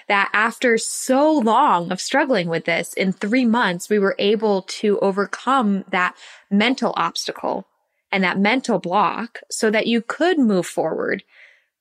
That 0.07 0.29
after 0.31 0.77
so 0.77 1.33
long 1.33 1.91
of 1.91 1.99
struggling 1.99 2.47
with 2.47 2.63
this, 2.63 2.93
in 2.93 3.11
three 3.11 3.45
months, 3.45 3.89
we 3.89 3.99
were 3.99 4.15
able 4.17 4.61
to 4.61 4.97
overcome 4.99 5.83
that 5.89 6.15
mental 6.49 6.93
obstacle 6.95 7.67
and 8.09 8.23
that 8.23 8.39
mental 8.39 8.79
block 8.79 9.39
so 9.51 9.69
that 9.69 9.87
you 9.87 10.01
could 10.01 10.39
move 10.39 10.65
forward 10.65 11.23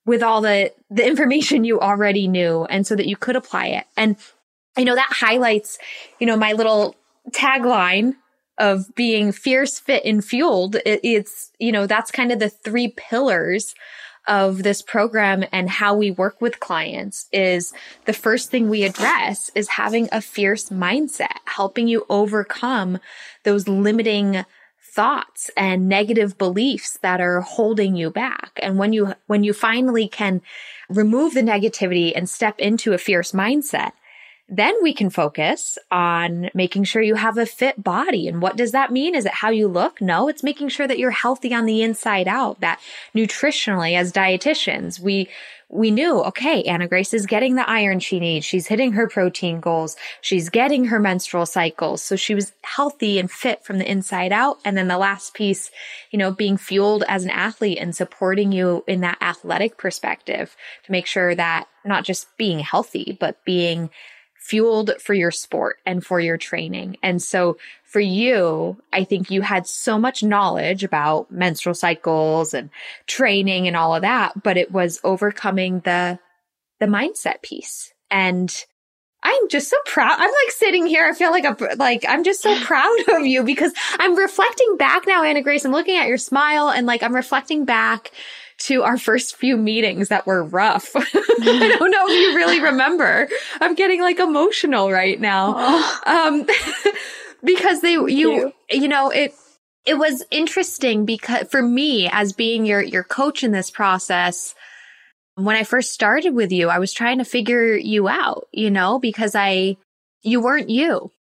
with 0.07 0.23
all 0.23 0.41
the, 0.41 0.73
the 0.89 1.05
information 1.05 1.65
you 1.65 1.79
already 1.79 2.27
knew 2.27 2.63
and 2.65 2.87
so 2.87 2.95
that 2.95 3.07
you 3.07 3.15
could 3.15 3.35
apply 3.35 3.67
it. 3.67 3.85
And 3.95 4.15
I 4.75 4.83
know 4.83 4.95
that 4.95 5.09
highlights, 5.11 5.77
you 6.17 6.25
know, 6.25 6.37
my 6.37 6.53
little 6.53 6.95
tagline 7.31 8.15
of 8.57 8.95
being 8.95 9.31
fierce, 9.31 9.79
fit, 9.79 10.03
and 10.05 10.23
fueled. 10.23 10.75
It, 10.77 11.01
it's, 11.03 11.51
you 11.59 11.71
know, 11.71 11.85
that's 11.85 12.09
kind 12.09 12.31
of 12.31 12.39
the 12.39 12.49
three 12.49 12.87
pillars 12.87 13.75
of 14.27 14.63
this 14.63 14.81
program 14.81 15.43
and 15.51 15.69
how 15.69 15.95
we 15.95 16.11
work 16.11 16.41
with 16.41 16.59
clients 16.59 17.27
is 17.31 17.73
the 18.05 18.13
first 18.13 18.49
thing 18.49 18.69
we 18.69 18.83
address 18.83 19.49
is 19.55 19.69
having 19.69 20.09
a 20.11 20.21
fierce 20.21 20.69
mindset, 20.69 21.37
helping 21.45 21.87
you 21.87 22.05
overcome 22.09 22.99
those 23.43 23.67
limiting 23.67 24.43
thoughts 24.97 25.51
and 25.55 25.87
negative 25.87 26.39
beliefs 26.39 26.97
that 27.03 27.21
are 27.21 27.41
holding 27.41 27.95
you 27.95 28.09
back. 28.09 28.53
And 28.63 28.79
when 28.79 28.93
you, 28.93 29.13
when 29.27 29.43
you 29.43 29.53
finally 29.53 30.07
can 30.07 30.41
remove 30.89 31.35
the 31.35 31.41
negativity 31.41 32.11
and 32.15 32.27
step 32.27 32.57
into 32.57 32.93
a 32.93 32.97
fierce 32.97 33.31
mindset, 33.31 33.91
then 34.49 34.75
we 34.81 34.93
can 34.93 35.09
focus 35.09 35.77
on 35.91 36.49
making 36.53 36.85
sure 36.85 37.01
you 37.01 37.15
have 37.15 37.37
a 37.37 37.45
fit 37.45 37.83
body. 37.83 38.27
And 38.27 38.41
what 38.41 38.55
does 38.55 38.71
that 38.71 38.91
mean? 38.91 39.13
Is 39.13 39.25
it 39.25 39.33
how 39.33 39.49
you 39.49 39.67
look? 39.67 39.99
No, 39.99 40.29
it's 40.29 40.43
making 40.43 40.69
sure 40.69 40.87
that 40.87 40.99
you're 40.99 41.11
healthy 41.11 41.53
on 41.53 41.65
the 41.65 41.81
inside 41.81 42.27
out, 42.29 42.61
that 42.61 42.79
nutritionally 43.13 43.97
as 43.97 44.13
dietitians, 44.13 45.01
we, 45.01 45.27
we 45.69 45.91
knew, 45.91 46.23
okay, 46.23 46.63
Anna 46.63 46.87
Grace 46.87 47.13
is 47.13 47.25
getting 47.25 47.55
the 47.55 47.69
iron 47.69 47.99
she 47.99 48.21
needs. 48.21 48.45
She's 48.45 48.67
hitting 48.67 48.93
her 48.93 49.09
protein 49.09 49.59
goals. 49.59 49.97
She's 50.21 50.49
getting 50.49 50.85
her 50.85 50.99
menstrual 50.99 51.45
cycles. 51.45 52.01
So 52.01 52.15
she 52.15 52.33
was 52.33 52.53
healthy 52.61 53.19
and 53.19 53.29
fit 53.29 53.65
from 53.65 53.79
the 53.79 53.91
inside 53.91 54.31
out. 54.31 54.59
And 54.63 54.77
then 54.77 54.87
the 54.87 54.97
last 54.97 55.33
piece, 55.33 55.69
you 56.09 56.17
know, 56.17 56.31
being 56.31 56.55
fueled 56.55 57.03
as 57.09 57.25
an 57.25 57.31
athlete 57.31 57.79
and 57.79 57.93
supporting 57.93 58.53
you 58.53 58.85
in 58.87 59.01
that 59.01 59.17
athletic 59.19 59.77
perspective 59.77 60.55
to 60.85 60.91
make 60.93 61.05
sure 61.05 61.35
that 61.35 61.67
not 61.83 62.05
just 62.05 62.27
being 62.37 62.59
healthy, 62.59 63.17
but 63.19 63.43
being 63.43 63.89
fueled 64.39 64.91
for 65.01 65.13
your 65.13 65.31
sport 65.31 65.77
and 65.85 66.05
for 66.05 66.19
your 66.19 66.37
training. 66.37 66.97
And 67.03 67.21
so 67.21 67.57
for 67.83 67.99
you, 67.99 68.77
I 68.93 69.03
think 69.03 69.29
you 69.29 69.41
had 69.41 69.67
so 69.67 69.97
much 69.97 70.23
knowledge 70.23 70.83
about 70.83 71.31
menstrual 71.31 71.75
cycles 71.75 72.53
and 72.53 72.69
training 73.07 73.67
and 73.67 73.75
all 73.75 73.95
of 73.95 74.03
that, 74.03 74.41
but 74.43 74.57
it 74.57 74.71
was 74.71 74.99
overcoming 75.03 75.81
the, 75.81 76.19
the 76.79 76.85
mindset 76.85 77.41
piece. 77.41 77.93
And 78.09 78.53
I'm 79.23 79.49
just 79.49 79.69
so 79.69 79.77
proud. 79.85 80.15
I'm 80.17 80.29
like 80.29 80.51
sitting 80.51 80.85
here. 80.85 81.05
I 81.05 81.13
feel 81.13 81.31
like 81.31 81.43
I'm 81.43 81.77
like, 81.77 82.05
I'm 82.07 82.23
just 82.23 82.41
so 82.41 82.57
proud 82.63 82.97
of 83.09 83.25
you 83.25 83.43
because 83.43 83.73
I'm 83.99 84.15
reflecting 84.15 84.77
back 84.77 85.05
now, 85.07 85.23
Anna 85.23 85.41
Grace. 85.41 85.65
I'm 85.65 85.71
looking 85.71 85.97
at 85.97 86.07
your 86.07 86.17
smile 86.17 86.69
and 86.69 86.87
like 86.87 87.03
I'm 87.03 87.15
reflecting 87.15 87.65
back 87.65 88.11
to 88.59 88.83
our 88.83 88.97
first 88.97 89.35
few 89.35 89.55
meetings 89.57 90.09
that 90.09 90.25
were 90.25 90.43
rough. 90.43 90.91
I 90.95 91.75
don't 91.79 91.91
know 91.91 92.05
if 92.07 92.11
you 92.11 92.35
really 92.35 92.59
remember. 92.59 93.27
I'm 93.61 93.75
getting 93.75 94.01
like 94.01 94.19
emotional 94.19 94.91
right 94.91 95.19
now. 95.19 95.53
Oh. 95.55 96.01
Um, 96.05 96.45
because 97.43 97.81
they, 97.81 97.93
you, 97.93 98.07
you, 98.07 98.53
you 98.71 98.87
know, 98.87 99.09
it, 99.09 99.33
it 99.85 99.97
was 99.97 100.25
interesting 100.31 101.05
because 101.05 101.47
for 101.49 101.61
me 101.61 102.09
as 102.11 102.33
being 102.33 102.65
your, 102.65 102.81
your 102.81 103.03
coach 103.03 103.43
in 103.43 103.51
this 103.51 103.69
process, 103.69 104.55
when 105.35 105.55
I 105.55 105.63
first 105.63 105.93
started 105.93 106.33
with 106.33 106.51
you, 106.51 106.69
I 106.69 106.79
was 106.79 106.91
trying 106.91 107.19
to 107.19 107.25
figure 107.25 107.75
you 107.75 108.07
out, 108.07 108.47
you 108.51 108.71
know, 108.71 108.97
because 108.97 109.35
I, 109.35 109.77
you 110.23 110.41
weren't 110.41 110.69
you. 110.69 111.11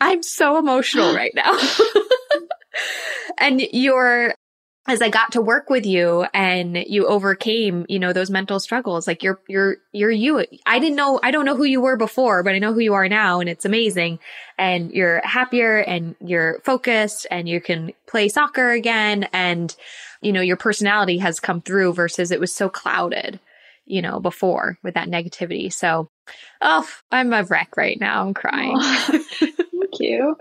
I'm 0.00 0.22
so 0.22 0.58
emotional 0.58 1.14
right 1.16 1.32
now. 1.34 1.58
and 3.38 3.60
you're 3.60 4.34
as 4.88 5.00
I 5.00 5.10
got 5.10 5.32
to 5.32 5.40
work 5.40 5.70
with 5.70 5.86
you 5.86 6.26
and 6.34 6.76
you 6.76 7.06
overcame, 7.06 7.86
you 7.88 8.00
know, 8.00 8.12
those 8.12 8.30
mental 8.30 8.58
struggles, 8.58 9.06
like 9.06 9.22
you're, 9.22 9.40
you're, 9.46 9.76
you're 9.92 10.10
you. 10.10 10.44
I 10.66 10.80
didn't 10.80 10.96
know, 10.96 11.20
I 11.22 11.30
don't 11.30 11.44
know 11.44 11.54
who 11.56 11.64
you 11.64 11.80
were 11.80 11.96
before, 11.96 12.42
but 12.42 12.54
I 12.54 12.58
know 12.58 12.72
who 12.72 12.80
you 12.80 12.94
are 12.94 13.08
now 13.08 13.38
and 13.38 13.48
it's 13.48 13.64
amazing. 13.64 14.18
And 14.58 14.90
you're 14.90 15.20
happier 15.24 15.78
and 15.78 16.16
you're 16.20 16.58
focused 16.64 17.28
and 17.30 17.48
you 17.48 17.60
can 17.60 17.92
play 18.08 18.28
soccer 18.28 18.72
again. 18.72 19.28
And, 19.32 19.74
you 20.20 20.32
know, 20.32 20.40
your 20.40 20.56
personality 20.56 21.18
has 21.18 21.38
come 21.38 21.60
through 21.60 21.92
versus 21.94 22.32
it 22.32 22.40
was 22.40 22.52
so 22.52 22.68
clouded, 22.68 23.38
you 23.86 24.02
know, 24.02 24.18
before 24.18 24.78
with 24.82 24.94
that 24.94 25.08
negativity. 25.08 25.72
So, 25.72 26.08
oh, 26.60 26.88
I'm 27.12 27.32
a 27.32 27.44
wreck 27.44 27.76
right 27.76 28.00
now. 28.00 28.26
I'm 28.26 28.34
crying. 28.34 28.80
thank 28.80 30.00
you. 30.00 30.36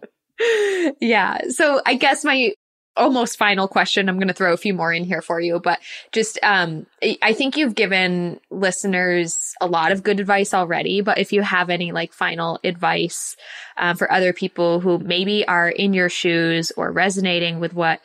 yeah. 0.99 1.49
So 1.49 1.81
I 1.85 1.93
guess 1.95 2.23
my 2.23 2.53
almost 2.97 3.37
final 3.37 3.67
question. 3.67 4.09
I'm 4.09 4.17
going 4.17 4.27
to 4.27 4.33
throw 4.33 4.53
a 4.53 4.57
few 4.57 4.73
more 4.73 4.91
in 4.91 5.03
here 5.03 5.21
for 5.21 5.39
you, 5.39 5.59
but 5.59 5.79
just, 6.11 6.37
um, 6.43 6.85
I 7.21 7.33
think 7.33 7.57
you've 7.57 7.75
given 7.75 8.39
listeners 8.49 9.53
a 9.61 9.67
lot 9.67 9.91
of 9.91 10.03
good 10.03 10.19
advice 10.19 10.53
already, 10.53 11.01
but 11.01 11.17
if 11.17 11.31
you 11.31 11.41
have 11.41 11.69
any 11.69 11.91
like 11.91 12.13
final 12.13 12.59
advice, 12.63 13.35
um, 13.77 13.95
for 13.95 14.11
other 14.11 14.33
people 14.33 14.79
who 14.79 14.99
maybe 14.99 15.47
are 15.47 15.69
in 15.69 15.93
your 15.93 16.09
shoes 16.09 16.71
or 16.75 16.91
resonating 16.91 17.59
with 17.59 17.73
what, 17.73 18.01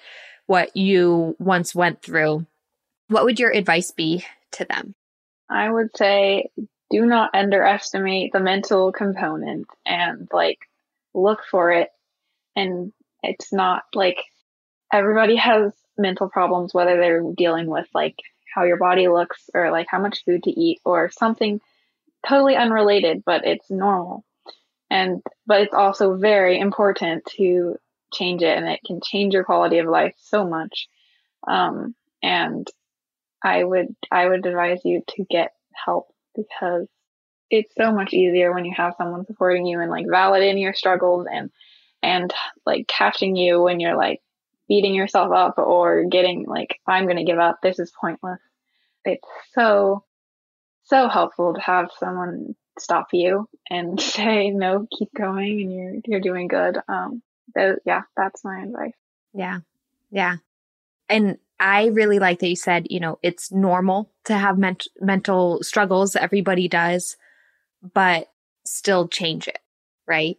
what 0.47 0.76
you 0.76 1.34
once 1.39 1.74
went 1.74 2.03
through, 2.03 2.47
what 3.09 3.24
would 3.24 3.41
your 3.41 3.51
advice 3.51 3.91
be 3.91 4.24
to 4.53 4.64
them? 4.64 4.95
I 5.49 5.70
would 5.70 5.97
say 5.97 6.51
do 6.91 7.05
not 7.05 7.34
underestimate 7.34 8.32
the 8.32 8.41
mental 8.41 8.93
component 8.93 9.66
and 9.84 10.28
like 10.32 10.59
look 11.14 11.41
for 11.51 11.72
it. 11.72 11.91
And 12.55 12.93
it's 13.22 13.53
not 13.53 13.82
like 13.93 14.18
everybody 14.93 15.37
has 15.37 15.72
mental 15.99 16.28
problems, 16.28 16.74
whether 16.74 16.97
they're 16.97 17.22
dealing 17.37 17.66
with 17.66 17.87
like 17.95 18.16
how 18.55 18.64
your 18.64 18.76
body 18.76 19.09
looks 19.09 19.51
or 19.55 19.70
like 19.70 19.87
how 19.89 20.01
much 20.01 20.24
food 20.24 20.43
to 20.45 20.51
eat 20.51 20.80
or 20.84 21.11
something 21.11 21.61
totally 22.26 22.57
unrelated, 22.57 23.22
but 23.24 23.47
it's 23.47 23.70
normal. 23.70 24.24
And, 24.91 25.22
but 25.47 25.62
it's 25.62 25.74
also 25.74 26.16
very 26.16 26.59
important 26.59 27.24
to 27.37 27.76
change 28.12 28.43
it 28.43 28.57
and 28.57 28.68
it 28.68 28.80
can 28.87 29.01
change 29.05 29.34
your 29.34 29.45
quality 29.45 29.78
of 29.78 29.87
life 29.87 30.14
so 30.18 30.47
much. 30.47 30.89
Um, 31.47 31.95
and 32.22 32.66
I 33.43 33.62
would, 33.62 33.95
I 34.11 34.26
would 34.26 34.47
advise 34.47 34.80
you 34.84 35.03
to 35.16 35.24
get 35.28 35.53
help 35.72 36.12
because 36.34 36.87
it's 37.51 37.72
so 37.76 37.93
much 37.93 38.12
easier 38.12 38.53
when 38.53 38.64
you 38.64 38.74
have 38.76 38.95
someone 38.97 39.26
supporting 39.26 39.66
you 39.66 39.80
and 39.80 39.91
like 39.91 40.07
validating 40.07 40.61
your 40.61 40.74
struggles 40.74 41.26
and, 41.30 41.51
and 42.03 42.32
like 42.64 42.89
catching 42.89 43.37
you 43.37 43.62
when 43.62 43.80
you're 43.80 43.97
like 43.97 44.20
beating 44.69 44.95
yourself 44.95 45.33
up 45.33 45.59
or 45.59 46.05
getting 46.05 46.45
like, 46.47 46.81
I'm 46.87 47.05
going 47.05 47.17
to 47.17 47.25
give 47.25 47.39
up. 47.39 47.59
This 47.62 47.79
is 47.79 47.93
pointless. 47.99 48.41
It's 49.05 49.27
so, 49.53 50.05
so 50.85 51.09
helpful 51.09 51.55
to 51.55 51.61
have 51.61 51.91
someone 51.99 52.57
stop 52.79 53.09
you 53.12 53.49
and 53.71 54.01
say, 54.01 54.51
no, 54.51 54.87
keep 54.97 55.12
going 55.14 55.61
and 55.61 55.73
you're, 55.73 55.95
you're 56.07 56.21
doing 56.21 56.49
good. 56.49 56.79
Um, 56.89 57.23
th- 57.57 57.79
yeah, 57.85 58.03
that's 58.17 58.45
my 58.45 58.62
advice. 58.62 58.95
Yeah. 59.33 59.61
Yeah. 60.11 60.37
And 61.09 61.39
I 61.61 61.87
really 61.87 62.19
like 62.19 62.41
that 62.41 62.49
you 62.49 62.57
said, 62.57 62.89
you 62.91 63.01
know, 63.01 63.19
it's 63.23 63.53
normal 63.53 64.11
to 64.25 64.37
have 64.37 64.59
ment- 64.59 64.89
mental 65.01 65.62
struggles. 65.62 66.17
Everybody 66.17 66.69
does, 66.69 67.17
but 67.95 68.29
still 68.64 69.09
change 69.09 69.49
it. 69.49 69.59
Right 70.09 70.39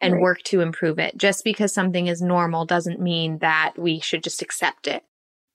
and 0.00 0.14
right. 0.14 0.22
work 0.22 0.42
to 0.44 0.60
improve 0.60 0.98
it. 0.98 1.16
Just 1.16 1.44
because 1.44 1.72
something 1.72 2.06
is 2.06 2.20
normal 2.20 2.64
doesn't 2.64 3.00
mean 3.00 3.38
that 3.38 3.74
we 3.76 4.00
should 4.00 4.22
just 4.22 4.42
accept 4.42 4.86
it. 4.86 5.04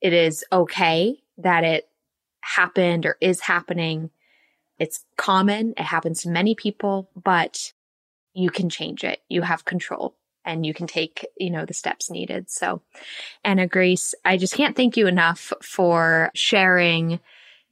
It 0.02 0.14
is 0.14 0.44
okay 0.52 1.22
that 1.38 1.64
it 1.64 1.88
happened 2.42 3.06
or 3.06 3.18
is 3.22 3.42
happening. 3.42 4.10
It's 4.80 5.06
common. 5.18 5.74
It 5.78 5.84
happens 5.84 6.22
to 6.22 6.30
many 6.30 6.56
people, 6.56 7.10
but 7.16 7.74
you 8.34 8.50
can 8.50 8.70
change 8.70 9.04
it. 9.04 9.22
You 9.30 9.44
have 9.44 9.66
control 9.66 10.16
and 10.44 10.66
you 10.66 10.74
can 10.74 10.88
take, 10.88 11.26
you 11.38 11.52
know, 11.52 11.66
the 11.66 11.74
steps 11.74 12.10
needed. 12.10 12.50
So 12.50 12.82
Anna 13.44 13.68
Grace, 13.68 14.16
I 14.26 14.38
just 14.38 14.56
can't 14.56 14.76
thank 14.76 14.98
you 14.98 15.08
enough 15.08 15.54
for 15.62 16.32
sharing 16.34 17.20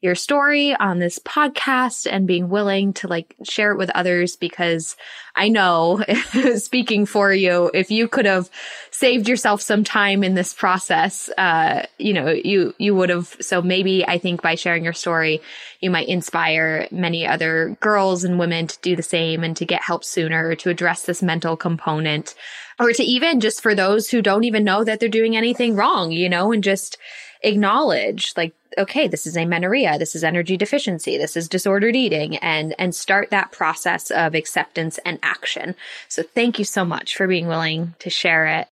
your 0.02 0.16
story 0.16 0.74
on 0.76 1.00
this 1.00 1.20
podcast 1.20 2.08
and 2.10 2.26
being 2.26 2.48
willing 2.48 2.94
to 2.94 3.08
like 3.08 3.36
share 3.44 3.72
it 3.72 3.78
with 3.78 3.90
others 3.90 4.38
because 4.38 4.96
I 5.36 5.50
know 5.50 6.04
speaking 6.56 7.06
for 7.06 7.34
you, 7.34 7.70
if 7.74 7.92
you 7.92 8.08
could 8.08 8.26
have 8.26 8.50
saved 8.92 9.28
yourself 9.28 9.62
some 9.62 9.84
time 9.84 10.24
in 10.24 10.36
this 10.36 10.54
process, 10.54 11.30
uh, 11.38 11.86
you 11.98 12.14
know, 12.14 12.30
you, 12.30 12.74
you 12.78 12.96
would 12.96 13.10
have. 13.10 13.36
So 13.42 13.62
maybe 13.62 14.06
I 14.08 14.20
think 14.20 14.42
by 14.42 14.56
sharing 14.56 14.86
your 14.86 14.94
story, 14.94 15.42
you 15.82 15.90
might 15.90 16.08
inspire 16.08 16.88
many 16.92 17.28
other 17.28 17.78
girls 17.82 18.24
and 18.24 18.40
women 18.40 18.68
to 18.68 18.80
do 18.82 18.96
the 18.96 19.04
same 19.04 19.44
and 19.44 19.56
to 19.58 19.66
get 19.66 19.82
help 19.82 20.06
sooner 20.06 20.56
to 20.56 20.70
address 20.70 21.04
this 21.04 21.22
mental 21.22 21.58
component 21.58 22.36
or 22.80 22.94
to 22.94 23.04
even 23.04 23.42
just 23.42 23.62
for 23.62 23.76
those 23.76 24.10
who 24.10 24.22
don't 24.22 24.46
even 24.46 24.64
know 24.64 24.84
that 24.84 25.00
they're 25.00 25.10
doing 25.10 25.36
anything 25.36 25.76
wrong, 25.76 26.12
you 26.12 26.30
know, 26.30 26.54
and 26.54 26.64
just 26.64 26.98
acknowledge 27.42 28.34
like 28.36 28.54
okay, 28.78 29.08
this 29.08 29.26
is 29.26 29.36
amenorrhea, 29.36 29.98
this 29.98 30.16
is 30.16 30.24
energy 30.24 30.56
deficiency, 30.56 31.18
this 31.18 31.36
is 31.36 31.50
disordered 31.50 31.96
eating, 31.96 32.38
and 32.38 32.76
and 32.78 32.94
start 32.94 33.30
that 33.32 33.52
process 33.52 34.12
of 34.12 34.36
acceptance 34.36 35.00
and 35.06 35.20
action. 35.24 35.76
So 36.08 36.24
thank 36.24 36.60
you 36.60 36.66
so 36.66 36.86
much 36.86 37.16
for 37.16 37.28
being 37.28 37.48
willing 37.48 37.96
to 38.00 38.10
share 38.10 38.46
it. 38.46 38.68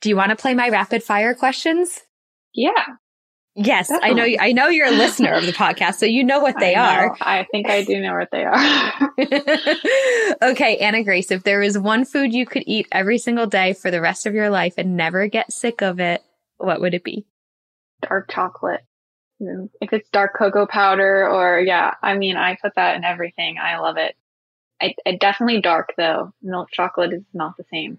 Do 0.00 0.08
you 0.08 0.16
want 0.16 0.30
to 0.30 0.36
play 0.36 0.54
my 0.54 0.68
rapid 0.68 1.02
fire 1.02 1.34
questions? 1.34 2.00
Yeah. 2.54 2.72
Yes, 3.58 3.88
Definitely. 3.88 4.38
I 4.38 4.42
know. 4.42 4.44
I 4.44 4.52
know 4.52 4.68
you're 4.68 4.88
a 4.88 4.90
listener 4.90 5.32
of 5.32 5.46
the 5.46 5.52
podcast, 5.52 5.94
so 5.94 6.04
you 6.04 6.22
know 6.22 6.40
what 6.40 6.60
they 6.60 6.74
I 6.74 7.06
are. 7.06 7.16
I 7.22 7.46
think 7.50 7.70
I 7.70 7.84
do 7.84 7.98
know 8.02 8.14
what 8.14 8.28
they 8.30 8.44
are. 8.44 8.92
okay, 10.50 10.76
Anna 10.76 11.02
Grace, 11.02 11.30
if 11.30 11.42
there 11.42 11.60
was 11.60 11.78
one 11.78 12.04
food 12.04 12.34
you 12.34 12.44
could 12.44 12.64
eat 12.66 12.86
every 12.92 13.16
single 13.16 13.46
day 13.46 13.72
for 13.72 13.90
the 13.90 14.02
rest 14.02 14.26
of 14.26 14.34
your 14.34 14.50
life 14.50 14.74
and 14.76 14.94
never 14.94 15.26
get 15.26 15.52
sick 15.52 15.80
of 15.80 16.00
it, 16.00 16.22
what 16.58 16.82
would 16.82 16.92
it 16.92 17.02
be? 17.02 17.24
Dark 18.02 18.30
chocolate 18.30 18.84
mm, 19.40 19.68
if 19.80 19.92
it's 19.92 20.08
dark 20.10 20.34
cocoa 20.36 20.66
powder 20.66 21.28
or 21.28 21.60
yeah, 21.60 21.94
I 22.02 22.16
mean, 22.16 22.36
I 22.36 22.56
put 22.60 22.74
that 22.76 22.96
in 22.96 23.04
everything. 23.04 23.58
I 23.58 23.78
love 23.78 23.96
it. 23.96 24.16
I, 24.80 24.94
I 25.06 25.16
definitely 25.16 25.60
dark 25.60 25.94
though. 25.96 26.32
Milk 26.42 26.70
chocolate 26.70 27.12
is 27.12 27.22
not 27.32 27.56
the 27.56 27.64
same. 27.70 27.98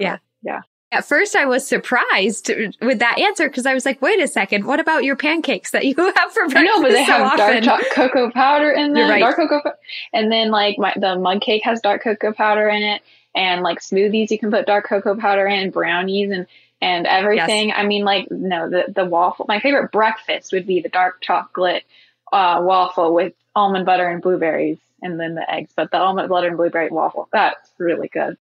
Yeah. 0.00 0.18
yeah. 0.42 0.62
At 0.90 1.04
first, 1.04 1.34
I 1.34 1.44
was 1.44 1.66
surprised 1.66 2.50
with 2.80 3.00
that 3.00 3.18
answer 3.18 3.48
because 3.48 3.66
I 3.66 3.74
was 3.74 3.84
like, 3.84 4.00
wait 4.00 4.22
a 4.22 4.28
second, 4.28 4.64
what 4.64 4.78
about 4.78 5.02
your 5.02 5.16
pancakes 5.16 5.72
that 5.72 5.84
you 5.84 5.94
have 6.16 6.32
for 6.32 6.48
breakfast? 6.48 6.64
No, 6.64 6.82
but 6.82 6.92
they 6.92 7.04
so 7.04 7.12
have 7.12 7.40
often? 7.40 7.64
dark 7.64 7.82
cho- 7.82 8.08
cocoa 8.08 8.30
powder 8.30 8.70
in 8.70 8.92
them. 8.92 9.10
Right. 9.10 9.20
Dark 9.20 9.36
cocoa, 9.36 9.72
and 10.12 10.30
then 10.30 10.50
like 10.50 10.78
my, 10.78 10.94
the 10.96 11.18
mug 11.18 11.40
cake 11.40 11.62
has 11.64 11.80
dark 11.80 12.02
cocoa 12.02 12.32
powder 12.32 12.68
in 12.68 12.82
it, 12.82 13.02
and 13.34 13.62
like 13.62 13.80
smoothies 13.80 14.30
you 14.30 14.38
can 14.38 14.50
put 14.50 14.66
dark 14.66 14.86
cocoa 14.86 15.16
powder 15.16 15.46
in, 15.46 15.70
brownies 15.70 16.30
and 16.30 16.46
and 16.84 17.06
everything. 17.06 17.72
I 17.72 17.86
mean, 17.86 18.04
like 18.04 18.30
no, 18.30 18.68
the 18.68 18.84
the 18.94 19.06
waffle. 19.06 19.46
My 19.48 19.58
favorite 19.58 19.90
breakfast 19.90 20.52
would 20.52 20.66
be 20.66 20.80
the 20.80 20.90
dark 20.90 21.22
chocolate 21.22 21.84
uh, 22.30 22.60
waffle 22.62 23.14
with 23.14 23.32
almond 23.56 23.86
butter 23.86 24.06
and 24.06 24.20
blueberries, 24.20 24.78
and 25.00 25.18
then 25.18 25.34
the 25.34 25.50
eggs. 25.50 25.72
But 25.74 25.90
the 25.90 25.96
almond 25.96 26.28
butter 26.28 26.48
and 26.48 26.58
blueberry 26.58 26.90
waffle, 26.90 27.28
that's 27.32 27.70
really 27.78 28.08
good. 28.08 28.36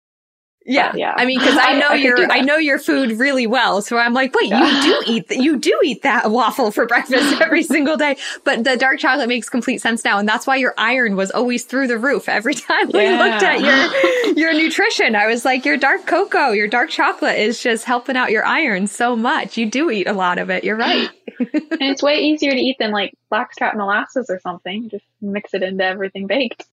Yeah, 0.72 0.92
But, 0.92 1.00
yeah. 1.00 1.14
I 1.18 1.26
mean, 1.26 1.40
because 1.40 1.58
I 1.60 1.80
know 1.80 1.88
I 1.90 1.96
your. 1.96 2.32
I 2.32 2.42
know 2.42 2.58
your 2.58 2.78
food 2.78 3.14
really 3.14 3.48
well, 3.48 3.82
so 3.82 3.98
I'm 3.98 4.14
like, 4.14 4.36
wait, 4.36 4.50
Yeah. 4.50 4.64
you 4.66 4.82
do 4.84 5.12
eat 5.12 5.28
th- 5.30 5.42
you 5.42 5.58
do 5.58 5.78
eat 5.84 6.04
that 6.04 6.30
waffle 6.32 6.72
for 6.72 6.86
breakfast 6.86 7.42
every 7.42 7.64
single 7.64 7.98
day. 7.98 8.18
But 8.44 8.64
the 8.64 8.78
dark 8.78 9.00
chocolate 9.00 9.28
makes 9.28 9.50
complete 9.50 9.82
sense 9.82 10.06
now, 10.06 10.20
and 10.20 10.30
that's 10.30 10.46
why 10.46 10.58
your 10.58 10.76
iron 10.78 11.16
was 11.16 11.32
always 11.32 11.66
through 11.66 11.88
the 11.88 11.98
roof 11.98 12.30
every 12.30 12.54
time 12.54 12.88
we 12.94 13.10
looked 13.10 13.42
at 13.44 13.62
your 13.62 14.34
your 14.38 14.54
nutrition. 14.54 15.16
I 15.16 15.26
was 15.28 15.44
like, 15.44 15.66
your 15.66 15.78
dark 15.78 16.06
cocoa, 16.06 16.52
your 16.52 16.68
dark 16.68 16.92
chocolate 16.92 17.40
is 17.40 17.62
just 17.62 17.86
helping 17.86 18.16
out 18.16 18.30
your 18.30 18.46
iron 18.46 18.86
so 18.86 19.16
much. 19.16 19.58
You 19.58 19.66
do 19.66 19.90
eat 19.90 20.08
a 20.08 20.14
lot 20.14 20.38
of 20.38 20.52
it. 20.52 20.64
You're 20.64 20.78
right. 20.78 21.10
and 21.40 21.82
it's 21.82 22.04
way 22.04 22.20
easier 22.20 22.52
to 22.52 22.58
eat 22.60 22.78
than 22.80 22.92
like 22.92 23.14
blackstrap 23.32 23.76
molasses 23.76 24.30
or 24.30 24.40
something. 24.42 24.90
Just 24.90 25.06
mix 25.22 25.54
it 25.56 25.64
into 25.64 25.84
everything 25.84 26.28
baked. 26.28 26.66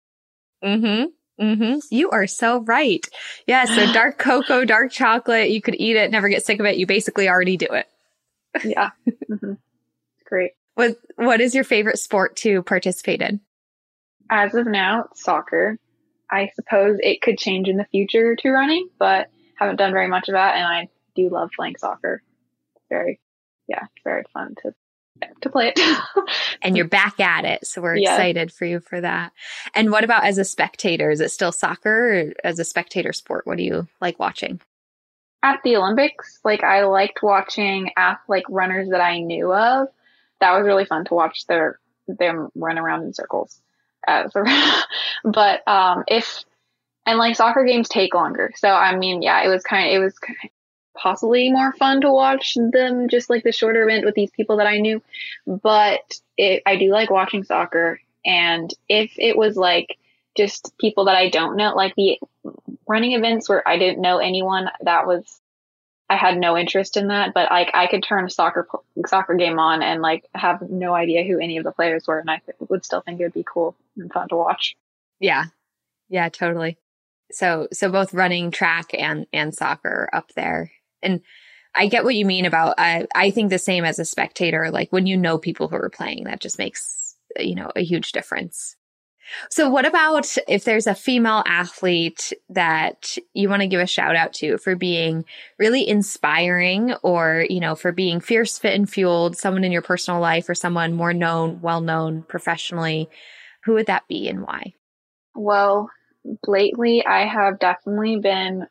Mm-hmm. 0.62 1.06
Mm-hmm. 1.40 1.78
You 1.90 2.10
are 2.10 2.26
so 2.26 2.60
right. 2.60 3.06
Yeah. 3.46 3.64
So 3.66 3.86
dark 3.92 4.18
cocoa, 4.18 4.64
dark 4.64 4.90
chocolate, 4.90 5.50
you 5.50 5.60
could 5.60 5.76
eat 5.78 5.96
it, 5.96 6.10
never 6.10 6.28
get 6.28 6.44
sick 6.44 6.60
of 6.60 6.66
it. 6.66 6.76
You 6.78 6.86
basically 6.86 7.28
already 7.28 7.56
do 7.56 7.66
it. 7.70 7.86
Yeah, 8.64 8.90
hmm 9.28 9.54
great. 10.24 10.52
What 10.74 10.96
What 11.16 11.40
is 11.40 11.54
your 11.54 11.64
favorite 11.64 11.98
sport 11.98 12.36
to 12.36 12.62
participate 12.62 13.20
in? 13.22 13.40
as 14.30 14.54
of 14.54 14.66
now, 14.66 15.04
it's 15.10 15.22
soccer. 15.22 15.78
I 16.30 16.50
suppose 16.56 16.98
it 17.00 17.22
could 17.22 17.38
change 17.38 17.68
in 17.68 17.76
the 17.76 17.84
future 17.84 18.34
to 18.34 18.50
running, 18.50 18.88
but 18.98 19.28
haven't 19.56 19.76
done 19.76 19.92
very 19.92 20.08
much 20.08 20.28
of 20.28 20.32
that, 20.32 20.56
and 20.56 20.64
I 20.66 20.88
do 21.14 21.28
love 21.28 21.50
playing 21.54 21.76
soccer. 21.76 22.22
Very, 22.88 23.20
yeah, 23.68 23.84
it's 23.84 24.02
very 24.04 24.24
fun 24.32 24.54
to 24.62 24.74
to 25.40 25.50
play 25.50 25.72
it. 25.74 25.80
And 26.62 26.76
you're 26.76 26.88
back 26.88 27.20
at 27.20 27.44
it. 27.44 27.66
So 27.66 27.80
we're 27.80 27.96
Yeah. 27.96 28.12
excited 28.12 28.52
for 28.52 28.64
you 28.64 28.80
for 28.80 29.00
that. 29.00 29.32
And 29.74 29.90
what 29.90 30.04
about 30.04 30.24
as 30.24 30.38
a 30.38 30.44
spectator? 30.44 31.10
Is 31.10 31.20
it 31.20 31.30
still 31.30 31.52
soccer 31.52 32.28
or 32.28 32.32
as 32.42 32.58
a 32.58 32.64
spectator 32.64 33.12
sport? 33.12 33.46
What 33.46 33.56
do 33.58 33.62
you 33.62 33.86
like 34.00 34.18
watching? 34.18 34.60
At 35.42 35.60
the 35.62 35.76
Olympics, 35.76 36.40
like 36.44 36.64
I 36.64 36.84
liked 36.84 37.22
watching 37.22 37.90
like 38.28 38.44
runners 38.48 38.88
that 38.90 39.00
I 39.00 39.20
knew 39.20 39.52
of. 39.52 39.88
That 40.40 40.56
was 40.56 40.64
really 40.66 40.84
fun 40.86 41.04
to 41.06 41.14
watch 41.14 41.46
their 41.46 41.78
them 42.08 42.50
run 42.54 42.78
around 42.78 43.02
in 43.04 43.14
circles. 43.14 43.60
A, 44.08 44.28
but 45.24 45.66
um, 45.68 46.04
if 46.08 46.44
and 47.04 47.18
like 47.18 47.36
soccer 47.36 47.64
games 47.64 47.88
take 47.88 48.14
longer, 48.14 48.52
so 48.56 48.68
I 48.68 48.96
mean, 48.96 49.22
yeah, 49.22 49.44
it 49.44 49.48
was 49.48 49.62
kind 49.62 49.88
of 49.88 49.94
it 49.94 50.04
was 50.04 50.18
possibly 50.96 51.50
more 51.50 51.72
fun 51.72 52.00
to 52.00 52.10
watch 52.10 52.54
them 52.54 53.08
just 53.08 53.30
like 53.30 53.44
the 53.44 53.52
shorter 53.52 53.82
event 53.82 54.04
with 54.04 54.14
these 54.14 54.30
people 54.30 54.56
that 54.58 54.66
I 54.66 54.78
knew. 54.78 55.02
But 55.46 56.20
it, 56.36 56.62
I 56.66 56.76
do 56.76 56.90
like 56.90 57.10
watching 57.10 57.44
soccer, 57.44 58.00
and 58.24 58.72
if 58.88 59.12
it 59.18 59.36
was 59.36 59.56
like 59.56 59.98
just 60.36 60.76
people 60.78 61.06
that 61.06 61.16
I 61.16 61.28
don't 61.28 61.56
know, 61.56 61.74
like 61.74 61.94
the 61.96 62.18
running 62.88 63.12
events 63.12 63.48
where 63.48 63.66
I 63.66 63.78
didn't 63.78 64.00
know 64.00 64.18
anyone, 64.18 64.68
that 64.82 65.06
was 65.06 65.40
I 66.08 66.16
had 66.16 66.38
no 66.38 66.56
interest 66.56 66.96
in 66.96 67.08
that. 67.08 67.34
But 67.34 67.50
like 67.50 67.70
I 67.74 67.86
could 67.86 68.02
turn 68.02 68.24
a 68.24 68.30
soccer 68.30 68.68
soccer 69.06 69.34
game 69.34 69.58
on 69.58 69.82
and 69.82 70.02
like 70.02 70.28
have 70.34 70.62
no 70.62 70.94
idea 70.94 71.24
who 71.24 71.38
any 71.38 71.58
of 71.58 71.64
the 71.64 71.72
players 71.72 72.06
were, 72.06 72.18
and 72.18 72.30
I 72.30 72.40
would 72.68 72.84
still 72.84 73.00
think 73.00 73.20
it 73.20 73.24
would 73.24 73.34
be 73.34 73.44
cool 73.46 73.74
and 73.96 74.12
fun 74.12 74.28
to 74.28 74.36
watch. 74.36 74.76
Yeah. 75.20 75.44
Yeah, 76.08 76.28
totally. 76.28 76.78
So 77.32 77.68
so 77.72 77.90
both 77.90 78.14
running, 78.14 78.50
track 78.50 78.90
and 78.94 79.26
and 79.32 79.54
soccer 79.54 80.08
up 80.12 80.32
there. 80.34 80.70
And 81.06 81.20
I 81.74 81.86
get 81.86 82.04
what 82.04 82.14
you 82.14 82.26
mean 82.26 82.44
about 82.44 82.74
I 82.78 83.06
I 83.14 83.30
think 83.30 83.50
the 83.50 83.58
same 83.58 83.84
as 83.84 83.98
a 83.98 84.04
spectator 84.04 84.70
like 84.70 84.92
when 84.92 85.06
you 85.06 85.16
know 85.16 85.38
people 85.38 85.68
who 85.68 85.76
are 85.76 85.90
playing 85.90 86.24
that 86.24 86.40
just 86.40 86.58
makes 86.58 87.16
you 87.38 87.54
know 87.54 87.70
a 87.76 87.82
huge 87.82 88.12
difference. 88.12 88.76
So 89.50 89.68
what 89.68 89.86
about 89.86 90.36
if 90.48 90.64
there's 90.64 90.86
a 90.86 90.94
female 90.94 91.42
athlete 91.46 92.32
that 92.48 93.16
you 93.34 93.48
want 93.48 93.62
to 93.62 93.68
give 93.68 93.80
a 93.80 93.86
shout 93.86 94.16
out 94.16 94.32
to 94.34 94.58
for 94.58 94.76
being 94.76 95.24
really 95.58 95.86
inspiring 95.86 96.94
or, 97.02 97.44
you 97.48 97.60
know, 97.60 97.74
for 97.74 97.92
being 97.92 98.20
fierce, 98.20 98.58
fit 98.58 98.74
and 98.74 98.88
fueled, 98.88 99.36
someone 99.36 99.64
in 99.64 99.72
your 99.72 99.82
personal 99.82 100.20
life 100.20 100.48
or 100.48 100.54
someone 100.54 100.92
more 100.92 101.12
known, 101.12 101.60
well 101.60 101.80
known 101.80 102.22
professionally, 102.22 103.08
who 103.64 103.74
would 103.74 103.86
that 103.86 104.06
be 104.08 104.28
and 104.28 104.42
why? 104.42 104.74
Well, 105.34 105.90
lately 106.46 107.04
I 107.04 107.26
have 107.26 107.58
definitely 107.58 108.18
been 108.20 108.66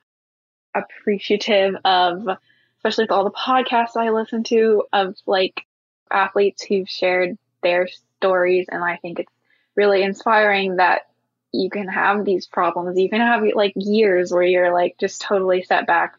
appreciative 0.75 1.75
of, 1.85 2.27
especially 2.77 3.05
with 3.05 3.11
all 3.11 3.23
the 3.23 3.31
podcasts 3.31 3.95
I 3.95 4.09
listen 4.09 4.43
to, 4.45 4.83
of 4.93 5.15
like 5.25 5.65
athletes 6.11 6.63
who've 6.63 6.89
shared 6.89 7.37
their 7.63 7.87
stories. 8.17 8.67
And 8.69 8.83
I 8.83 8.97
think 8.97 9.19
it's 9.19 9.31
really 9.75 10.03
inspiring 10.03 10.77
that 10.77 11.07
you 11.51 11.69
can 11.69 11.87
have 11.87 12.25
these 12.25 12.45
problems. 12.45 12.97
You 12.97 13.09
can 13.09 13.21
have 13.21 13.43
like 13.55 13.73
years 13.75 14.31
where 14.31 14.43
you're 14.43 14.73
like 14.73 14.97
just 14.99 15.21
totally 15.21 15.63
set 15.63 15.87
back 15.87 16.15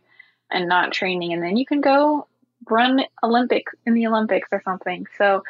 and 0.50 0.68
not 0.68 0.92
training. 0.92 1.32
And 1.32 1.42
then 1.42 1.56
you 1.56 1.66
can 1.66 1.80
go 1.80 2.26
run 2.68 3.02
Olympic 3.22 3.66
in 3.84 3.94
the 3.94 4.06
Olympics 4.06 4.48
or 4.50 4.62
something. 4.64 5.06
So 5.18 5.44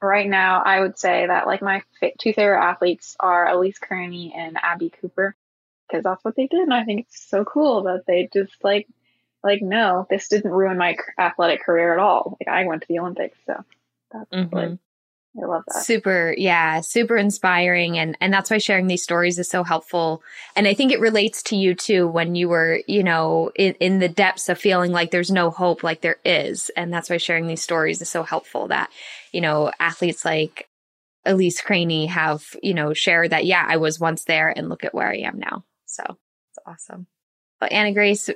right 0.00 0.28
now, 0.28 0.62
I 0.62 0.80
would 0.80 0.98
say 0.98 1.26
that 1.26 1.46
like 1.46 1.62
my 1.62 1.82
two 2.18 2.32
favorite 2.32 2.62
athletes 2.62 3.16
are 3.20 3.48
Elise 3.48 3.78
Cranny 3.78 4.34
and 4.36 4.58
Abbey 4.62 4.90
Cooper 5.00 5.34
because 5.88 6.04
that's 6.04 6.24
what 6.24 6.36
they 6.36 6.46
did, 6.46 6.60
and 6.60 6.74
I 6.74 6.84
think 6.84 7.06
it's 7.06 7.28
so 7.28 7.44
cool 7.44 7.84
that 7.84 8.04
they 8.06 8.28
just 8.32 8.52
like 8.62 8.88
like 9.44 9.62
no, 9.62 10.06
this 10.10 10.28
didn't 10.28 10.50
ruin 10.50 10.78
my 10.78 10.96
athletic 11.18 11.62
career 11.62 11.92
at 11.92 11.98
all. 11.98 12.36
Like 12.40 12.48
I 12.48 12.66
went 12.66 12.82
to 12.82 12.88
the 12.88 12.98
Olympics, 12.98 13.38
so 13.46 13.64
that's 14.12 14.30
like 14.32 14.50
Mhm. 14.50 14.78
I 15.42 15.46
love 15.46 15.64
that. 15.68 15.84
Super, 15.84 16.34
yeah, 16.36 16.80
super 16.80 17.16
inspiring. 17.16 17.98
And, 17.98 18.16
and 18.20 18.32
that's 18.32 18.50
why 18.50 18.58
sharing 18.58 18.86
these 18.86 19.02
stories 19.02 19.38
is 19.38 19.48
so 19.48 19.64
helpful. 19.64 20.22
And 20.54 20.66
I 20.66 20.74
think 20.74 20.92
it 20.92 21.00
relates 21.00 21.42
to 21.44 21.56
you 21.56 21.74
too 21.74 22.08
when 22.08 22.34
you 22.34 22.48
were, 22.48 22.80
you 22.86 23.02
know, 23.02 23.50
in, 23.54 23.74
in 23.74 23.98
the 23.98 24.08
depths 24.08 24.48
of 24.48 24.58
feeling 24.58 24.92
like 24.92 25.10
there's 25.10 25.30
no 25.30 25.50
hope, 25.50 25.82
like 25.82 26.00
there 26.00 26.18
is. 26.24 26.70
And 26.76 26.92
that's 26.92 27.10
why 27.10 27.18
sharing 27.18 27.46
these 27.46 27.62
stories 27.62 28.00
is 28.00 28.08
so 28.08 28.22
helpful 28.22 28.68
that, 28.68 28.90
you 29.32 29.40
know, 29.40 29.70
athletes 29.78 30.24
like 30.24 30.68
Elise 31.26 31.60
Cranny 31.60 32.06
have, 32.06 32.42
you 32.62 32.72
know, 32.72 32.94
shared 32.94 33.30
that, 33.30 33.44
yeah, 33.44 33.64
I 33.68 33.76
was 33.76 34.00
once 34.00 34.24
there 34.24 34.48
and 34.48 34.68
look 34.68 34.84
at 34.84 34.94
where 34.94 35.08
I 35.08 35.18
am 35.18 35.38
now. 35.38 35.64
So 35.96 36.04
it's 36.50 36.58
awesome. 36.66 37.06
But 37.58 37.72
Anna 37.72 37.92
Grace, 37.92 38.28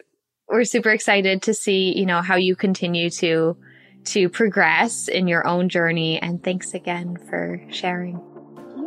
we're 0.48 0.64
super 0.64 0.90
excited 0.90 1.42
to 1.42 1.54
see, 1.54 1.96
you 1.96 2.06
know, 2.06 2.22
how 2.22 2.36
you 2.36 2.56
continue 2.56 3.10
to 3.10 3.56
to 4.02 4.30
progress 4.30 5.08
in 5.08 5.28
your 5.28 5.46
own 5.46 5.68
journey 5.68 6.18
and 6.18 6.42
thanks 6.42 6.72
again 6.72 7.18
for 7.28 7.60
sharing. 7.70 8.18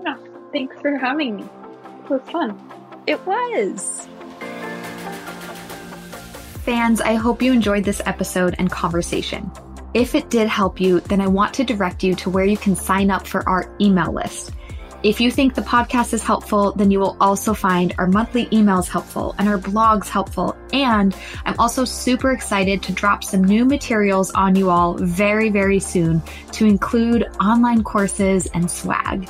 Yeah, 0.04 0.18
thanks 0.52 0.76
for 0.82 0.98
having 0.98 1.36
me. 1.36 1.44
It 1.44 2.10
was 2.10 2.22
fun. 2.32 2.60
It 3.06 3.24
was. 3.28 4.08
Fans, 6.64 7.00
I 7.00 7.14
hope 7.14 7.44
you 7.44 7.54
enjoyed 7.54 7.84
this 7.84 8.02
episode 8.06 8.56
and 8.58 8.72
conversation. 8.72 9.52
If 9.94 10.16
it 10.16 10.32
did 10.32 10.48
help 10.48 10.82
you, 10.82 11.02
then 11.02 11.22
I 11.22 11.28
want 11.28 11.54
to 11.56 11.64
direct 11.64 12.04
you 12.04 12.16
to 12.16 12.32
where 12.32 12.46
you 12.46 12.58
can 12.58 12.76
sign 12.76 13.12
up 13.12 13.28
for 13.28 13.48
our 13.48 13.76
email 13.80 14.12
list. 14.12 14.52
If 15.04 15.20
you 15.20 15.32
think 15.32 15.54
the 15.54 15.62
podcast 15.62 16.14
is 16.14 16.24
helpful, 16.24 16.72
then 16.72 16.90
you 16.90 16.98
will 16.98 17.18
also 17.20 17.54
find 17.54 17.94
our 17.98 18.08
monthly 18.08 18.46
emails 18.48 18.88
helpful 18.88 19.36
and 19.38 19.50
our 19.50 19.58
blogs 19.58 20.08
helpful. 20.08 20.56
And 20.72 21.14
I'm 21.44 21.56
also 21.60 21.84
super 21.84 22.32
excited 22.32 22.82
to 22.84 22.94
drop 22.94 23.22
some 23.22 23.44
new 23.44 23.66
materials 23.66 24.32
on 24.32 24.56
you 24.56 24.70
all 24.70 24.94
very, 24.94 25.50
very 25.50 25.82
soon 25.82 26.22
to 26.54 26.66
include 26.66 27.24
online 27.42 27.84
courses 27.84 28.48
and 28.54 28.72
swag. 28.72 29.28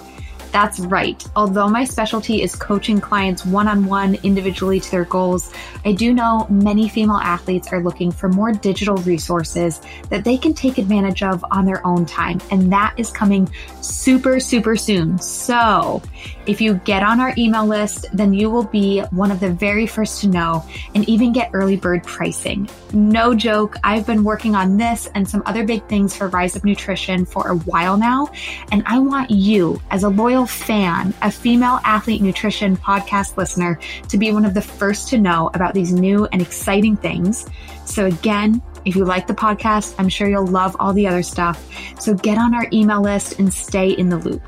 That's 0.53 0.79
right. 0.79 1.21
Although 1.35 1.67
my 1.67 1.83
specialty 1.83 2.43
is 2.43 2.55
coaching 2.55 3.01
clients 3.01 3.43
one 3.43 3.67
on 3.67 3.85
one 3.85 4.15
individually 4.21 4.79
to 4.79 4.91
their 4.91 5.03
goals, 5.03 5.51
I 5.83 5.93
do 5.93 6.13
know 6.13 6.45
many 6.47 6.87
female 6.87 7.17
athletes 7.17 7.73
are 7.73 7.81
looking 7.81 8.11
for 8.11 8.29
more 8.29 8.51
digital 8.51 8.97
resources 8.97 9.81
that 10.09 10.23
they 10.23 10.37
can 10.37 10.53
take 10.53 10.77
advantage 10.77 11.23
of 11.23 11.43
on 11.49 11.65
their 11.65 11.85
own 11.87 12.05
time. 12.05 12.39
And 12.51 12.71
that 12.71 12.93
is 12.97 13.09
coming 13.09 13.49
super, 13.81 14.39
super 14.39 14.75
soon. 14.75 15.17
So 15.17 16.03
if 16.45 16.61
you 16.61 16.75
get 16.75 17.01
on 17.01 17.19
our 17.19 17.33
email 17.35 17.65
list, 17.65 18.05
then 18.13 18.31
you 18.31 18.51
will 18.51 18.65
be 18.65 18.99
one 19.09 19.31
of 19.31 19.39
the 19.39 19.49
very 19.49 19.87
first 19.87 20.21
to 20.21 20.27
know 20.27 20.63
and 20.93 21.07
even 21.09 21.33
get 21.33 21.49
early 21.53 21.77
bird 21.77 22.03
pricing. 22.03 22.69
No 22.93 23.33
joke, 23.33 23.77
I've 23.83 24.05
been 24.05 24.23
working 24.23 24.53
on 24.53 24.77
this 24.77 25.07
and 25.15 25.27
some 25.27 25.41
other 25.47 25.65
big 25.65 25.83
things 25.87 26.15
for 26.15 26.27
Rise 26.27 26.55
Up 26.55 26.63
Nutrition 26.63 27.25
for 27.25 27.47
a 27.47 27.55
while 27.55 27.97
now. 27.97 28.29
And 28.71 28.83
I 28.85 28.99
want 28.99 29.31
you, 29.31 29.81
as 29.89 30.03
a 30.03 30.09
loyal 30.09 30.42
fan, 30.45 31.13
a 31.21 31.31
female 31.31 31.79
athlete 31.83 32.21
nutrition 32.21 32.77
podcast 32.77 33.37
listener, 33.37 33.79
to 34.09 34.17
be 34.17 34.31
one 34.31 34.45
of 34.45 34.53
the 34.53 34.61
first 34.61 35.09
to 35.09 35.17
know 35.17 35.49
about 35.53 35.73
these 35.73 35.91
new 35.91 36.25
and 36.31 36.41
exciting 36.41 36.95
things. 36.95 37.45
So, 37.85 38.05
again, 38.05 38.61
if 38.85 38.95
you 38.95 39.05
like 39.05 39.27
the 39.27 39.33
podcast, 39.33 39.95
I'm 39.97 40.09
sure 40.09 40.29
you'll 40.29 40.47
love 40.47 40.75
all 40.79 40.93
the 40.93 41.07
other 41.07 41.23
stuff. 41.23 41.65
So, 41.99 42.13
get 42.13 42.37
on 42.37 42.53
our 42.53 42.67
email 42.71 43.01
list 43.01 43.39
and 43.39 43.53
stay 43.53 43.89
in 43.89 44.09
the 44.09 44.17
loop. 44.17 44.41